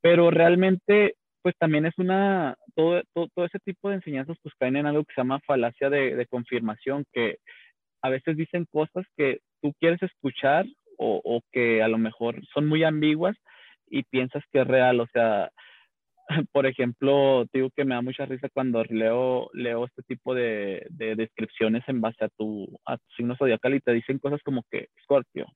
[0.00, 4.86] Pero realmente, pues también es una, todo, todo, ese tipo de enseñanzas pues caen en
[4.86, 7.36] algo que se llama falacia de, de confirmación, que
[8.02, 10.64] a veces dicen cosas que tú quieres escuchar
[10.98, 13.36] o, o, que a lo mejor son muy ambiguas
[13.88, 15.00] y piensas que es real.
[15.00, 15.50] O sea,
[16.52, 21.14] por ejemplo, digo que me da mucha risa cuando leo, leo este tipo de, de
[21.14, 24.88] descripciones en base a tu, a tu signo zodiacal y te dicen cosas como que,
[25.02, 25.46] Scorpio,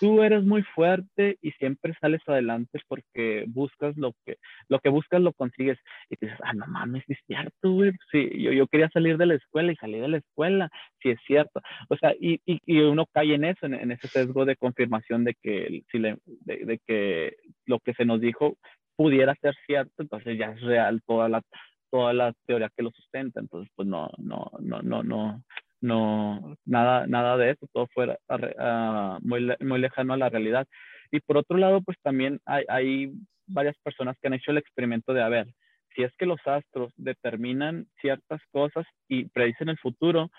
[0.00, 4.36] tú eres muy fuerte y siempre sales adelante porque buscas lo que,
[4.68, 5.78] lo que buscas lo consigues.
[6.10, 7.92] Y dices, ah, no mames, es cierto, güey.
[8.10, 10.70] Sí, yo, yo quería salir de la escuela y salí de la escuela.
[11.02, 11.60] Sí, es cierto.
[11.88, 15.34] O sea, y, y, y uno cae en eso, en, ese sesgo de confirmación de
[15.42, 17.36] que, si le, de, de que
[17.66, 18.56] lo que se nos dijo
[18.96, 21.42] pudiera ser cierto, entonces ya es real toda la,
[21.90, 23.40] toda la teoría que lo sustenta.
[23.40, 25.42] Entonces, pues no, no, no, no, no,
[25.80, 30.66] no, nada, nada de eso, todo fuera uh, muy, muy lejano a la realidad.
[31.10, 33.12] Y por otro lado, pues también hay, hay
[33.46, 35.46] varias personas que han hecho el experimento de, a ver,
[35.94, 40.30] si es que los astros determinan ciertas cosas y predicen el futuro,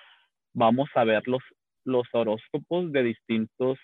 [0.54, 1.44] vamos a ver los,
[1.86, 3.78] los horóscopos de distintos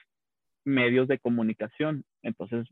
[0.66, 2.04] medios de comunicación.
[2.24, 2.68] Entonces,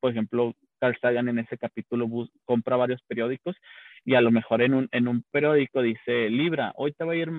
[0.00, 0.54] por ejemplo,
[0.84, 2.06] Carl Sagan en ese capítulo
[2.44, 3.56] compra varios periódicos
[4.04, 7.16] y a lo mejor en un, en un periódico dice, Libra, hoy te va a
[7.16, 7.30] ir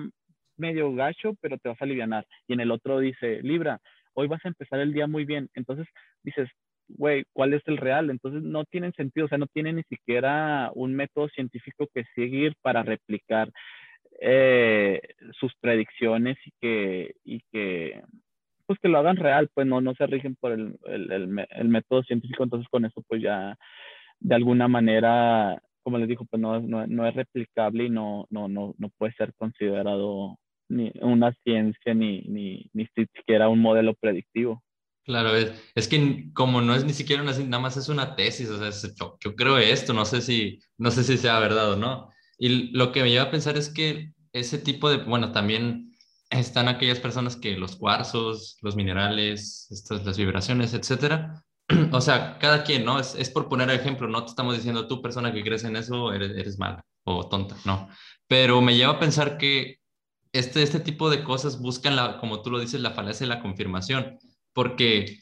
[0.56, 2.26] medio gacho, pero te vas a aliviar.
[2.48, 3.78] Y en el otro dice, Libra,
[4.14, 5.48] hoy vas a empezar el día muy bien.
[5.54, 5.86] Entonces
[6.24, 6.48] dices,
[6.88, 8.10] güey, ¿cuál es el real?
[8.10, 12.54] Entonces no tienen sentido, o sea, no tienen ni siquiera un método científico que seguir
[12.62, 13.48] para replicar
[14.20, 15.00] eh,
[15.38, 18.02] sus predicciones y que, y que,
[18.66, 21.68] pues que lo hagan real, pues no, no se rigen por el, el, el, el
[21.68, 23.56] método científico, entonces con eso pues ya
[24.20, 28.48] de alguna manera como les digo, pues no, no, no, es replicable y no, no,
[28.48, 30.36] no, no puede ser considerado
[30.68, 34.64] ni una ciencia ni, ni, ni siquiera un modelo predictivo.
[35.04, 38.50] Claro, es, es, que como no es ni siquiera una, nada más es una tesis,
[38.50, 41.76] o sea, yo, yo, creo esto, no sé si, no sé si sea verdad o
[41.76, 42.10] no.
[42.36, 45.85] Y lo que me lleva a pensar es que ese tipo de, bueno, también
[46.30, 51.42] están aquellas personas que los cuarzos, los minerales, estas, las vibraciones, etcétera,
[51.92, 52.98] o sea, cada quien, ¿no?
[52.98, 56.12] Es, es, por poner ejemplo, no te estamos diciendo tú, persona que crees en eso,
[56.12, 57.88] eres, eres mala o tonta, no.
[58.28, 59.78] Pero me lleva a pensar que
[60.32, 63.40] este, este tipo de cosas buscan, la, como tú lo dices, la falacia de la
[63.40, 64.18] confirmación,
[64.52, 65.18] porque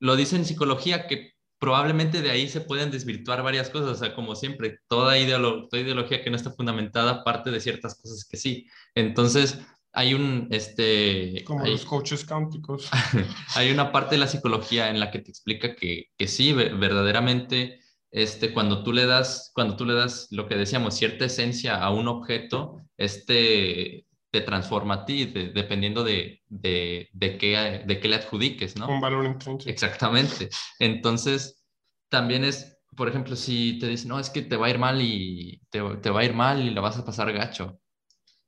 [0.00, 4.14] lo dice en psicología que probablemente de ahí se pueden desvirtuar varias cosas, o sea,
[4.14, 8.36] como siempre, toda, ideolo toda ideología que no está fundamentada parte de ciertas cosas que
[8.36, 8.66] sí.
[8.94, 9.60] Entonces,
[9.96, 11.42] hay un, este...
[11.46, 12.90] Como hay, los coaches cánticos.
[13.56, 17.80] hay una parte de la psicología en la que te explica que, que sí, verdaderamente,
[18.10, 21.90] este, cuando tú le das, cuando tú le das lo que decíamos, cierta esencia a
[21.90, 28.08] un objeto, este te transforma a ti, de, dependiendo de, de, de, qué, de qué
[28.08, 28.88] le adjudiques, ¿no?
[28.88, 29.70] Un valor intrínseco.
[29.70, 30.50] Exactamente.
[30.78, 31.64] Entonces,
[32.10, 35.00] también es, por ejemplo, si te dicen, no, es que te va a ir mal
[35.00, 37.80] y te, te va a ir mal y la vas a pasar gacho.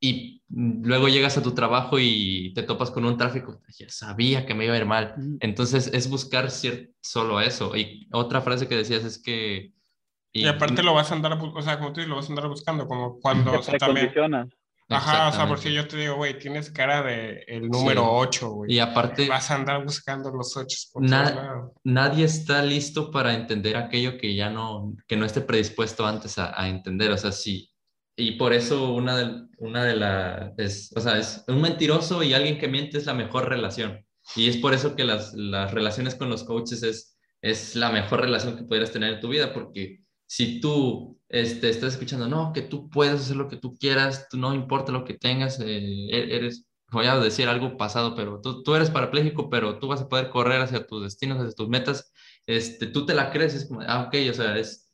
[0.00, 4.54] Y luego llegas a tu trabajo y te topas con un tráfico, ya sabía que
[4.54, 5.14] me iba a ir mal.
[5.40, 6.48] Entonces, es buscar
[7.00, 7.76] solo eso.
[7.76, 9.72] Y otra frase que decías es que...
[10.32, 12.28] Y, y aparte lo vas a andar, o sea, como tú dices, lo vas a
[12.28, 13.58] andar buscando, como cuando...
[13.58, 14.12] o sea, también,
[14.90, 18.08] Ajá, o sea, porque yo te digo, güey, tienes cara de el número sí.
[18.10, 18.72] 8, güey.
[18.72, 19.28] Y aparte...
[19.28, 24.34] Vas a andar buscando los 8 por na Nadie está listo para entender aquello que
[24.34, 27.10] ya no, que no esté predispuesto antes a, a entender.
[27.10, 27.67] O sea, sí.
[28.18, 30.92] Y por eso una de, una de las...
[30.96, 34.04] O sea, es un mentiroso y alguien que miente es la mejor relación.
[34.34, 38.20] Y es por eso que las, las relaciones con los coaches es, es la mejor
[38.20, 42.62] relación que pudieras tener en tu vida, porque si tú este, estás escuchando, no, que
[42.62, 47.06] tú puedes hacer lo que tú quieras, no importa lo que tengas, eh, eres, voy
[47.06, 50.60] a decir algo pasado, pero tú, tú, eres parapléjico, pero tú vas a poder correr
[50.60, 52.12] hacia tus destinos, hacia tus metas,
[52.46, 54.87] este, tú te la crees, es como, ah, ok, o sea, es,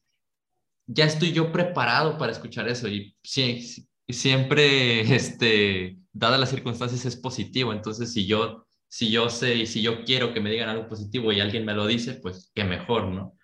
[0.86, 7.16] ya estoy yo preparado para escuchar eso y sí, siempre, este, dadas las circunstancias, es
[7.16, 10.88] positivo, entonces si yo, si yo sé y si yo quiero que me digan algo
[10.88, 13.34] positivo y alguien me lo dice, pues qué mejor, ¿no?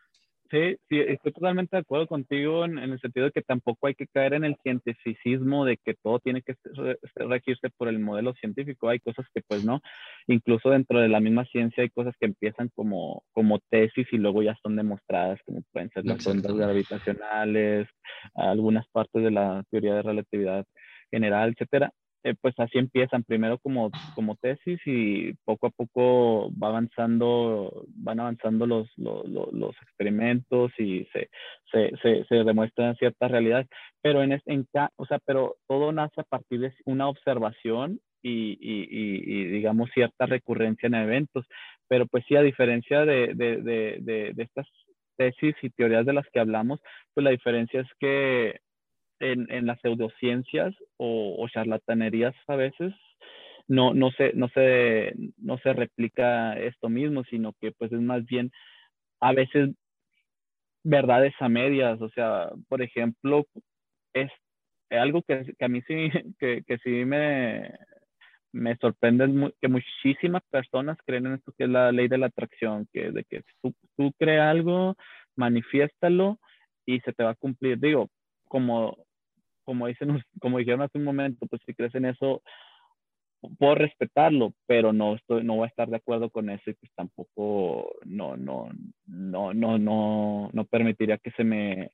[0.51, 3.95] Sí, sí, estoy totalmente de acuerdo contigo en, en, el sentido de que tampoco hay
[3.95, 6.57] que caer en el cientificismo de que todo tiene que
[7.15, 8.89] regirse por el modelo científico.
[8.89, 9.81] Hay cosas que pues no,
[10.27, 14.43] incluso dentro de la misma ciencia hay cosas que empiezan como, como tesis y luego
[14.43, 17.87] ya son demostradas, como pueden ser las ondas gravitacionales,
[18.35, 20.67] algunas partes de la teoría de relatividad
[21.13, 26.69] general, etcétera eh, pues así empiezan, primero como, como tesis y poco a poco va
[26.69, 31.31] avanzando, van avanzando los, los, los experimentos y se,
[31.73, 33.69] se, se, se, demuestran ciertas realidades,
[34.03, 38.87] pero en, en, o sea, pero todo nace a partir de una observación y, y,
[38.91, 41.47] y, digamos cierta recurrencia en eventos,
[41.89, 44.67] pero pues sí, a diferencia de, de, de, de estas
[45.17, 46.81] tesis y teorías de las que hablamos,
[47.15, 48.61] pues la diferencia es que
[49.21, 52.95] en, en las pseudociencias o, charlatanerías a veces
[53.69, 58.25] no, no, se, no, se, no se replica esto mismo, sino que pues es más
[58.27, 58.51] bien
[59.21, 59.71] a veces
[60.83, 62.01] verdades a medias.
[62.01, 63.47] O sea, por ejemplo,
[64.13, 64.31] es
[64.91, 66.11] algo que, que a mí sí,
[66.41, 67.71] que, que sí me,
[68.53, 72.89] me sorprende que muchísimas personas creen en esto que es la ley de la atracción,
[72.93, 74.97] que de que tú, tú creas algo,
[75.37, 76.39] manifiéstalo
[76.87, 77.79] y se te va a cumplir.
[77.79, 78.09] Digo,
[78.49, 78.97] como,
[79.71, 82.43] como, dicen, como dijeron hace un momento, pues si crees en eso,
[83.57, 86.91] puedo respetarlo, pero no estoy, no voy a estar de acuerdo con eso y pues
[86.97, 88.69] tampoco no, no,
[89.07, 91.93] no, no, no, no permitiría que se me,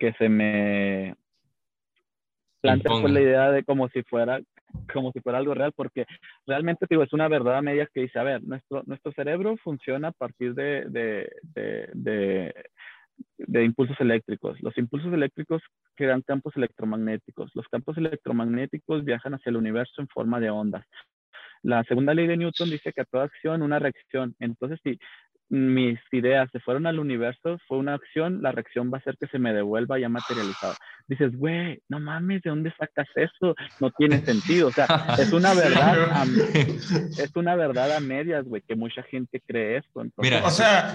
[0.00, 1.14] que se me
[2.60, 4.40] plantea pues, la idea de como si fuera
[4.92, 6.06] como si fuera algo real, porque
[6.44, 10.08] realmente digo, es una verdad a medias que dice, a ver, nuestro, nuestro cerebro funciona
[10.08, 12.54] a partir de, de, de, de,
[13.64, 14.60] impulsos eléctricos.
[14.62, 15.62] Los impulsos eléctricos
[15.94, 17.50] crean campos electromagnéticos.
[17.54, 20.86] Los campos electromagnéticos viajan hacia el universo en forma de ondas.
[21.62, 24.34] La segunda ley de Newton dice que a toda acción una reacción.
[24.38, 24.98] Entonces, si
[25.48, 29.28] mis ideas se fueron al universo, fue una acción, la reacción va a ser que
[29.28, 30.74] se me devuelva ya materializado.
[31.06, 33.54] Dices, güey, no mames, ¿de dónde sacas eso?
[33.80, 34.68] No tiene sentido.
[34.68, 34.86] O sea,
[35.18, 40.02] es una verdad, a, es una verdad a medias, güey, que mucha gente cree esto.
[40.18, 40.94] Mira, o sea,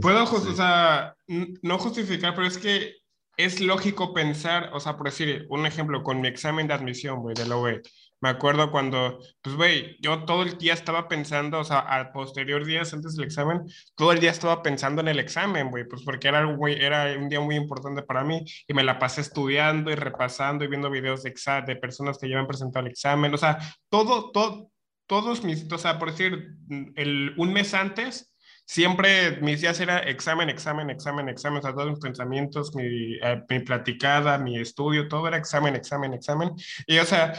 [0.00, 1.14] puedo, o sea,
[1.62, 2.96] no justificar, pero es que
[3.36, 7.34] es lógico pensar, o sea, por decir un ejemplo, con mi examen de admisión, güey,
[7.34, 7.82] de la UE,
[8.22, 12.64] me acuerdo cuando, pues, güey, yo todo el día estaba pensando, o sea, al posterior
[12.64, 13.62] días antes del examen,
[13.96, 17.28] todo el día estaba pensando en el examen, güey, pues porque era, güey, era un
[17.28, 21.24] día muy importante para mí y me la pasé estudiando y repasando y viendo videos
[21.24, 21.34] de,
[21.66, 23.58] de personas que ya han presentado el examen, o sea,
[23.88, 24.70] todo, todo,
[25.08, 26.54] todos mis, o sea, por decir,
[26.94, 28.32] el, un mes antes,
[28.64, 33.42] siempre mis días era examen, examen, examen, examen, o sea, todos mis pensamientos, mi, eh,
[33.48, 36.52] mi platicada, mi estudio, todo era examen, examen, examen.
[36.86, 37.32] Y, o sea,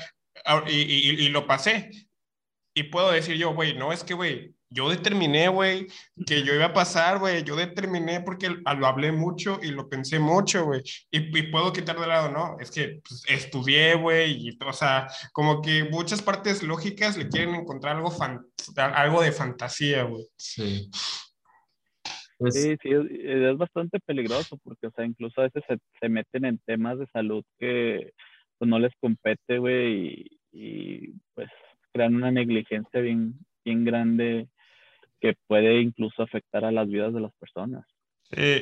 [0.67, 1.89] y, y, lo pasé.
[2.73, 5.87] Y puedo decir yo, güey, no es que, güey, yo determiné, güey,
[6.25, 10.17] que yo iba a pasar, güey, yo determiné porque lo hablé mucho y lo pensé
[10.17, 14.73] mucho, güey, y, puedo quitar de lado, no, es que pues, estudié, güey, y, o
[14.73, 18.11] sea, como que muchas partes lógicas le quieren encontrar algo,
[18.75, 20.25] algo de fantasía, güey.
[20.35, 20.89] Sí.
[22.39, 26.45] Pues sí, sí, es, bastante peligroso porque, o sea, incluso a veces se, se meten
[26.45, 28.11] en temas de salud que
[28.57, 31.49] pues, no les compete, güey, y, pues
[31.91, 34.47] crean una negligencia bien, bien grande
[35.21, 37.85] que puede incluso afectar a las vidas de las personas.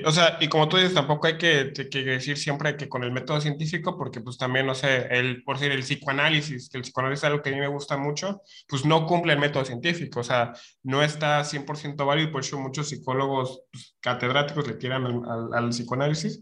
[0.05, 3.11] o sea, y como tú dices, tampoco hay que, que, decir siempre que con el
[3.11, 7.23] método científico, porque pues también, no sé, el, por decir el psicoanálisis, que el psicoanálisis
[7.23, 10.23] es algo que a mí me gusta mucho, pues no cumple el método científico, o
[10.23, 10.53] sea,
[10.83, 15.23] no está 100% válido, por eso muchos psicólogos pues, catedráticos le tiran
[15.53, 16.41] al, psicoanálisis,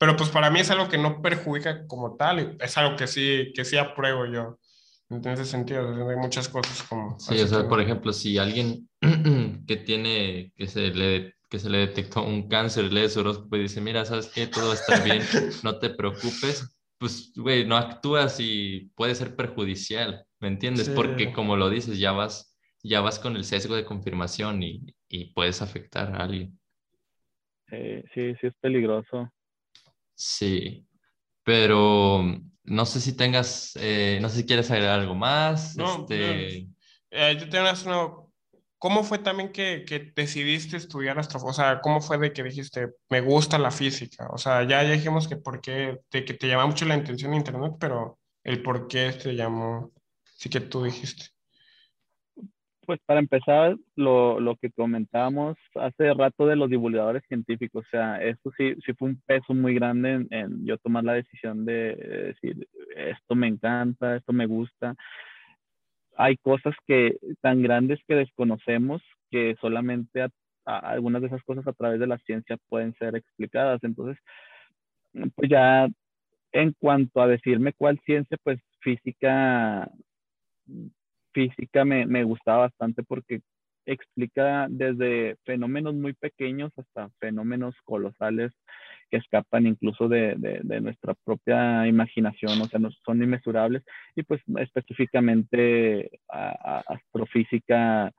[0.00, 3.06] pero pues para mí es algo que no perjudica como tal, y es algo que
[3.06, 4.58] sí, que sí apruebo yo.
[5.10, 7.20] En ese sentido, hay muchas cosas como...
[7.20, 8.88] Sí, o sea, por ejemplo, si alguien
[9.66, 13.62] que tiene, que se le, que se le detectó un cáncer, lee su horóscopo y
[13.62, 14.46] dice, mira, ¿sabes qué?
[14.46, 15.20] Todo está bien,
[15.62, 20.88] no te preocupes, pues, güey, no actúas y puede ser perjudicial, ¿me entiendes?
[20.88, 25.34] Porque como lo dices, ya vas, ya vas con el sesgo de confirmación y, y
[25.34, 26.58] puedes afectar a alguien.
[27.68, 29.30] sí, sí, es peligroso.
[30.20, 30.86] Sí,
[31.44, 32.22] pero
[32.64, 35.76] no sé si tengas, eh, no sé si quieres agregar algo más.
[35.76, 36.68] No, este...
[37.10, 38.12] Eh, yo tengo una,
[38.76, 41.50] ¿Cómo fue también que, que, decidiste estudiar astrofísica?
[41.50, 44.28] O sea, ¿cómo fue de que dijiste, me gusta la física?
[44.30, 47.30] O sea, ya, ya dijimos que por qué, de que te llama mucho la atención
[47.30, 49.90] de Internet, pero el por qué te llamó,
[50.36, 51.30] sí que tú dijiste
[52.90, 58.20] pues para empezar, lo, lo, que comentábamos hace rato de los divulgadores científicos, o sea,
[58.20, 61.94] eso sí, sí fue un peso muy grande en, yo tomar la decisión de,
[62.34, 64.96] decir, esto me encanta, esto me gusta.
[66.16, 69.00] Hay cosas que tan grandes que desconocemos
[69.30, 70.26] que solamente
[70.64, 73.78] algunas de esas cosas a través de la ciencia pueden ser explicadas.
[73.84, 74.20] Entonces,
[75.36, 75.86] pues ya
[76.50, 79.88] en cuanto a decirme cuál ciencia, pues física
[81.32, 83.40] física me, me gustaba bastante porque
[83.86, 88.52] explica desde fenómenos muy pequeños hasta fenómenos colosales
[89.10, 93.82] que escapan incluso de, de, nuestra propia imaginación, o sea, no, son inmesurables.
[94.14, 98.12] Y pues específicamente astrofísica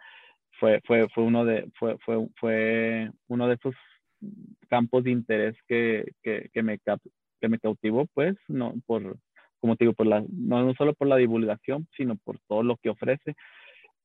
[0.60, 3.76] fue, fue, fue, uno de, fue, fue, fue uno de esos
[4.70, 9.18] campos de interés que, que, que, me, que me cautivó, pues, no, por,
[9.62, 12.90] como te digo, por la, no, solo por la divulgación, sino por todo lo que
[12.90, 13.36] ofrece.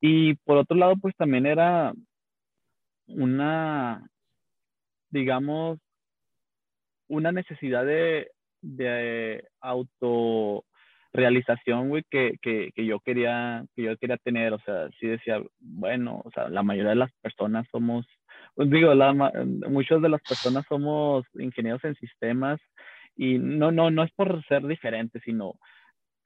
[0.01, 1.95] Y por otro lado, pues también era
[3.07, 4.07] una,
[5.11, 5.79] digamos,
[7.09, 8.29] una necesidad de,
[8.61, 15.07] de autorrealización, güey, que, que, que, yo quería, que yo quería tener, o sea, sí
[15.07, 18.05] decía, bueno, o sea, la mayoría de las personas somos,
[18.55, 19.15] pues digo, la,
[19.69, 22.61] muchas de las personas somos ingenieros en sistemas
[23.17, 25.55] y no, no, no es por ser diferentes, sino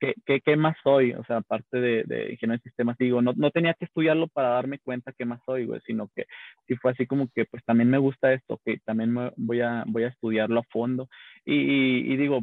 [0.01, 1.13] ¿qué, qué, qué más soy?
[1.13, 4.49] O sea, aparte de, de ingeniero en sistemas, digo, no, no tenía que estudiarlo para
[4.49, 6.25] darme cuenta qué más soy, güey, sino que
[6.67, 10.05] sí fue así como que, pues también me gusta esto, que también voy, a, voy
[10.05, 11.09] a estudiarlo a fondo.
[11.45, 12.41] Y, y, digo,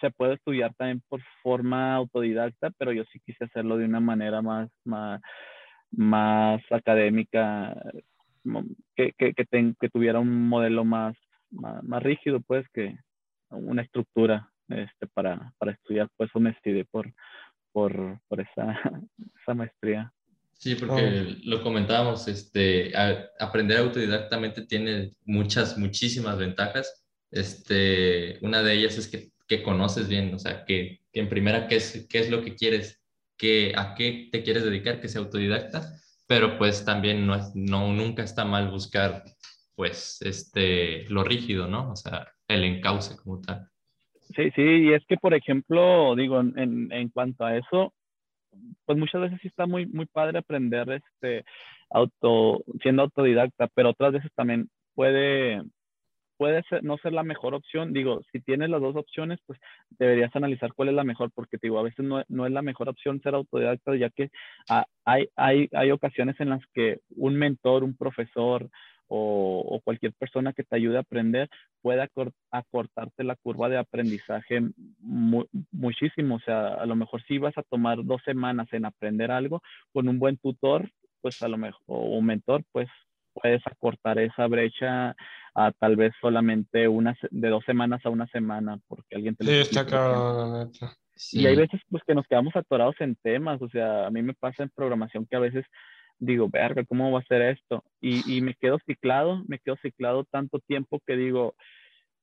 [0.00, 4.40] se puede estudiar también por forma autodidacta, pero yo sí quise hacerlo de una manera
[4.40, 5.20] más, más,
[5.90, 7.74] más académica,
[8.96, 11.16] que, que, que, que tuviera un modelo más,
[11.50, 12.96] más, más rígido, pues, que
[13.50, 16.54] una estructura este, para, para estudiar, pues eso me
[16.90, 17.12] por,
[17.72, 18.78] por, por esa,
[19.42, 20.12] esa maestría.
[20.52, 21.36] Sí, porque oh.
[21.44, 22.92] lo comentábamos, este,
[23.38, 27.06] aprender autodidactamente tiene muchas, muchísimas ventajas.
[27.30, 31.66] Este, una de ellas es que, que conoces bien, o sea, que, que, en primera
[31.66, 33.00] qué es, qué es lo que quieres,
[33.38, 35.94] que, a qué te quieres dedicar, que sea autodidacta,
[36.26, 39.24] pero pues también no, es, no nunca está mal buscar
[39.74, 41.90] pues este, lo rígido, ¿no?
[41.90, 43.68] O sea, el encauce como tal.
[44.34, 47.92] Sí, sí, y es que, por ejemplo, digo, en, en cuanto a eso,
[48.84, 51.44] pues muchas veces sí está muy, muy padre aprender este,
[51.90, 55.62] auto, siendo autodidacta, pero otras veces también puede,
[56.36, 57.92] puede ser, no ser la mejor opción.
[57.92, 59.58] Digo, si tienes las dos opciones, pues
[59.90, 62.88] deberías analizar cuál es la mejor, porque digo, a veces no, no es la mejor
[62.88, 64.30] opción ser autodidacta, ya que
[64.68, 68.68] ah, hay, hay, hay ocasiones en las que un mentor, un profesor,
[69.12, 71.50] o, cualquier persona que te ayude a aprender
[71.82, 72.08] puede
[72.50, 74.62] acortarte la curva de aprendizaje
[75.00, 76.36] muchísimo.
[76.36, 79.62] O sea, a lo mejor si vas a tomar dos semanas en aprender algo
[79.92, 80.88] con un buen tutor,
[81.20, 82.88] pues a lo mejor, o un mentor, pues
[83.34, 85.16] puedes acortar esa brecha
[85.54, 89.50] a tal vez solamente una, de dos semanas a una semana, porque alguien te lo
[89.50, 90.70] Sí, está claro,
[91.32, 94.34] Y hay veces pues que nos quedamos atorados en temas, o sea, a mí me
[94.34, 95.66] pasa en programación que a veces
[96.20, 97.82] digo, verga, ¿cómo va a ser esto?
[98.00, 101.54] Y, y, me quedo ciclado, me quedo ciclado tanto tiempo que digo,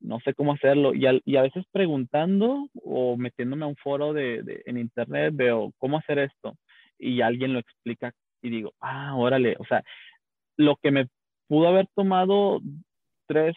[0.00, 0.94] no sé cómo hacerlo.
[0.94, 5.72] Y, y a veces preguntando o metiéndome a un foro de, de, en internet, veo
[5.78, 6.56] cómo hacer esto.
[6.98, 9.82] Y alguien lo explica y digo, ah, órale, o sea,
[10.56, 11.08] lo que me
[11.48, 12.60] pudo haber tomado
[13.26, 13.56] tres,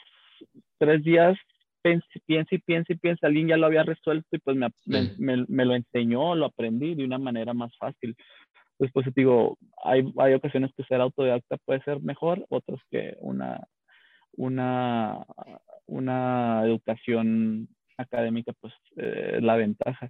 [0.79, 1.37] tres días,
[1.83, 5.65] piensa y piensa y piensa, alguien ya lo había resuelto y pues me, me, me,
[5.65, 8.15] lo enseñó, lo aprendí de una manera más fácil
[8.81, 13.67] pues, pues digo, hay, hay ocasiones que ser autodidacta puede ser mejor, otras que una,
[14.31, 15.23] una,
[15.85, 20.09] una educación académica, pues eh, la ventaja.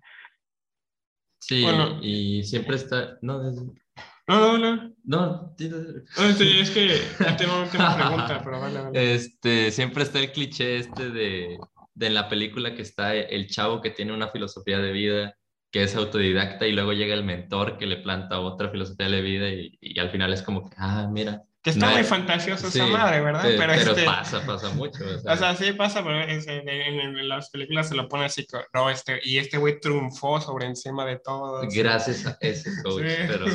[1.41, 1.65] Sí,
[2.01, 3.17] y siempre está...
[3.21, 4.93] No, no, no, no.
[5.03, 6.87] No, sí, es que
[7.19, 9.13] ya tengo una pregunta, pero vale, vale.
[9.15, 11.57] Este, siempre está el cliché este de,
[11.93, 15.35] de en la película que está el chavo que tiene una filosofía de vida
[15.71, 19.49] que es autodidacta y luego llega el mentor que le planta otra filosofía de vida
[19.49, 21.43] y, y al final es como que, ah, mira.
[21.63, 23.43] Que está muy fantasioso esa madre, ¿verdad?
[23.43, 24.03] pero, este...
[24.03, 25.03] pasa, pasa mucho.
[25.05, 28.47] O sea, o sea sí pasa, pero en, en, las películas se lo pone así,
[28.73, 31.61] no, este, y este güey triunfó sobre encima de todo.
[31.71, 33.45] Gracias a ese coach, pero,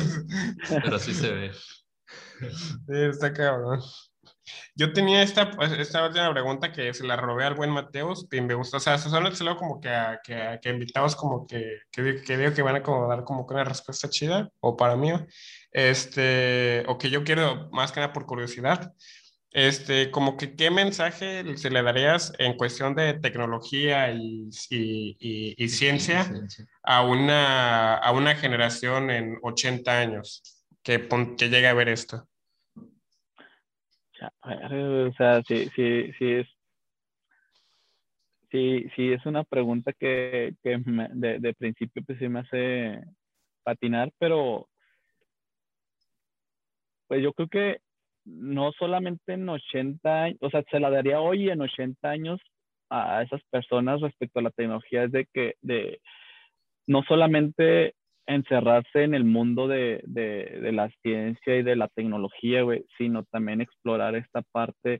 [0.69, 1.51] pero sí se ve.
[2.39, 3.81] Sí, está cabrón.
[4.75, 8.41] Yo tenía esta, pues, esta última pregunta que se la robé al buen Mateus y
[8.41, 12.37] me gusta, o sea, solo como que, a, que, que invitados como que, que, que,
[12.37, 15.11] veo que van a como dar como una respuesta chida, o para mí,
[15.71, 18.93] este, o que yo quiero más que nada por curiosidad,
[19.51, 25.15] este, como que qué mensaje se le darías en cuestión de tecnología y, y,
[25.57, 26.31] y, ciencia
[26.83, 30.43] a una, a una generación en 80 años
[30.83, 31.07] que,
[31.37, 32.27] que llegue a ver esto
[34.41, 36.47] o sea, sí, sí, sí es,
[38.51, 43.01] sí, sí es una pregunta que, que de, de, principio pues sí me hace
[43.63, 44.67] patinar, pero
[47.07, 47.77] pues yo creo que
[48.25, 52.41] no solamente en 80 años, o sea, se la daría hoy en 80 años
[52.89, 56.01] a esas personas respecto a la tecnología, es de que de
[56.87, 57.95] no solamente
[58.27, 62.61] encerrarse en el mundo de, de, de, la ciencia y de la tecnología,
[62.97, 64.99] sino también explorar esta parte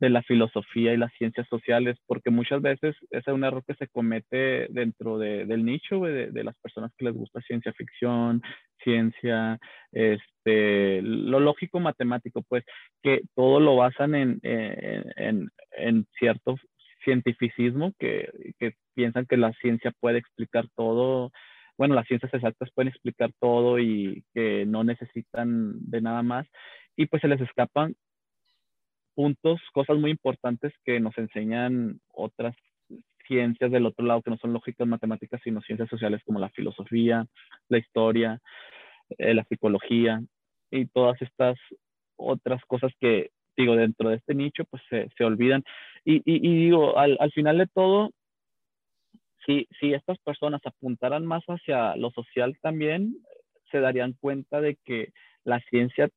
[0.00, 3.74] de la filosofía y las ciencias sociales, porque muchas veces ese es un error que
[3.74, 8.42] se comete dentro de, del nicho de, de, las personas que les gusta ciencia ficción,
[8.82, 9.58] ciencia,
[9.90, 12.64] este, lo lógico matemático, pues
[13.02, 16.56] que todo lo basan en, en, en cierto
[17.04, 21.32] cientificismo, que, que piensan que la ciencia puede explicar todo
[21.78, 26.46] bueno, las ciencias exactas pueden explicar todo y que no necesitan de nada más.
[26.96, 27.94] Y pues se les escapan
[29.14, 32.54] puntos, cosas muy importantes que nos enseñan otras
[33.26, 37.26] ciencias del otro lado que no son lógicas matemáticas, sino ciencias sociales como la filosofía,
[37.68, 38.40] la historia,
[39.18, 40.20] eh, la psicología
[40.70, 41.56] y todas estas
[42.16, 45.62] otras cosas que, digo, dentro de este nicho, pues se, se olvidan.
[46.04, 48.10] Y, y, digo, al, al, final de todo,
[49.46, 53.16] si, si estas personas apuntaran más hacia lo social también,
[53.70, 55.12] se darían cuenta de que
[55.44, 56.08] la ciencia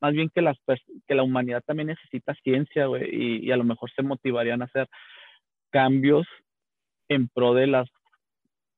[0.00, 0.58] más bien que, las,
[1.06, 4.66] que la humanidad también necesita ciencia, güey, y, y, a lo mejor se motivarían a
[4.66, 4.86] hacer
[5.70, 6.26] cambios
[7.08, 7.88] en pro de las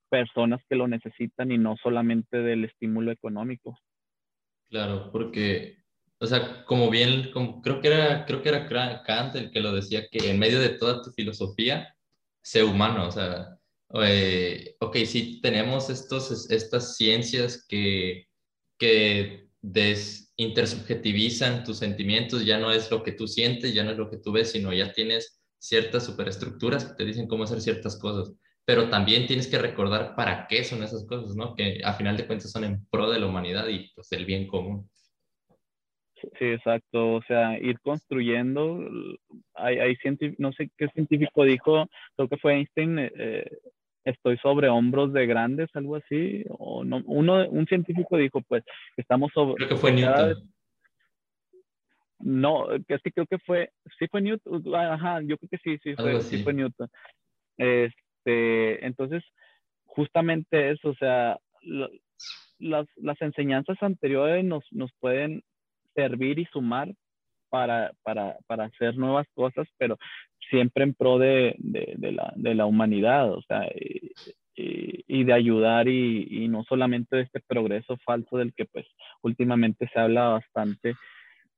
[0.08, 3.76] personas que lo necesitan y no solamente del estímulo económico.
[4.68, 5.78] Claro, porque,
[6.20, 9.72] o sea, como bien, como, creo, que era, creo que era Kant el que lo
[9.72, 11.95] decía, que en medio de toda tu filosofía,
[12.46, 13.58] sé humano, o sea,
[14.04, 18.28] eh, ok, sí tenemos estos, estas ciencias que,
[18.78, 19.48] que
[20.36, 24.18] intersubjetivizan tus sentimientos, ya no es lo que tú sientes, ya no es lo que
[24.18, 28.32] tú ves, sino ya tienes ciertas superestructuras que te dicen cómo hacer ciertas cosas,
[28.64, 31.56] pero también tienes que recordar para qué son esas cosas, ¿no?
[31.56, 34.46] Que a final de cuentas son en pro de la humanidad y pues del bien
[34.46, 34.88] común.
[36.20, 37.14] Sí, exacto.
[37.14, 38.80] O sea, ir construyendo.
[39.54, 39.96] Hay, hay
[40.38, 41.86] no sé qué científico dijo,
[42.16, 43.50] creo que fue Einstein, eh,
[44.04, 46.44] estoy sobre hombros de grandes, algo así.
[46.48, 48.64] O no, uno, un científico dijo, pues,
[48.96, 49.56] estamos sobre.
[49.56, 50.50] Creo que fue Newton.
[52.18, 55.94] No, es que creo que fue, sí fue Newton, ajá, yo creo que sí, sí
[55.94, 56.88] fue, sí fue Newton.
[57.58, 59.22] Este, entonces,
[59.84, 61.38] justamente eso, o sea,
[62.58, 65.42] las, las enseñanzas anteriores nos, nos pueden
[65.96, 66.94] servir y sumar
[67.48, 69.96] para, para, para hacer nuevas cosas, pero
[70.50, 74.12] siempre en pro de, de, la, de la, humanidad, o sea, y,
[74.54, 78.86] y, y de ayudar y, y, no solamente de este progreso falso del que pues
[79.22, 80.94] últimamente se habla bastante,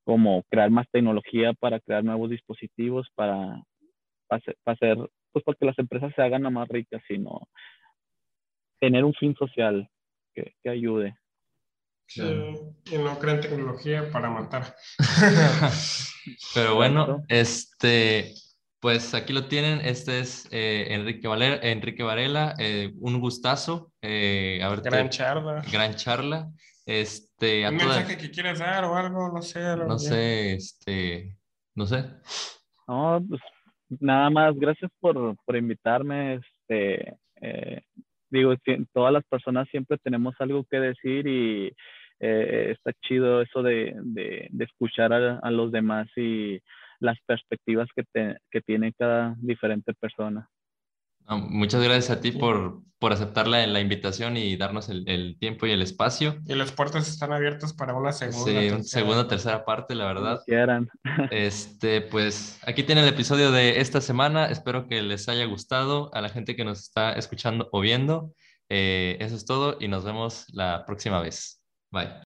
[0.05, 3.63] como crear más tecnología para crear nuevos dispositivos, para,
[4.27, 4.97] para, hacer,
[5.33, 7.43] pues para que las empresas se hagan más ricas, sino
[8.81, 9.89] tener un fin social
[10.35, 11.15] que, que ayude.
[12.17, 14.75] Y no crean tecnología para matar.
[16.55, 18.35] Pero bueno, este,
[18.81, 19.81] pues aquí lo tienen.
[19.81, 22.55] Este es eh, Enrique, Valera, Enrique Varela.
[22.59, 23.93] Eh, un gustazo.
[24.01, 25.63] Eh, gran charla.
[25.71, 26.49] Gran charla.
[26.87, 29.31] Este, a ¿Un mensaje que quieras dar o algo?
[29.31, 29.77] No sé.
[29.77, 31.37] No sé, este,
[31.75, 32.05] no sé.
[32.87, 33.43] No, pues
[34.01, 36.37] nada más, gracias por, por invitarme.
[36.37, 37.83] Este, eh,
[38.31, 38.55] digo,
[38.95, 41.73] todas las personas siempre tenemos algo que decir y
[42.21, 46.61] eh, está chido eso de, de, de escuchar a, a, los demás y
[47.01, 50.49] las perspectivas que, te, que tiene cada diferente persona.
[51.29, 55.67] Muchas gracias a ti por, por aceptar la, la, invitación y darnos el, el, tiempo
[55.67, 56.39] y el espacio.
[56.47, 58.45] Y las puertas están abiertas para una segunda.
[58.47, 58.83] Sí, tercera.
[58.83, 60.41] segunda, tercera parte, la verdad.
[60.47, 60.89] Quieran.
[61.31, 64.47] Este, pues aquí tiene el episodio de esta semana.
[64.47, 68.33] Espero que les haya gustado a la gente que nos está escuchando o viendo.
[68.71, 71.58] Eh, eso es todo y nos vemos la próxima vez.
[71.93, 72.13] Bye.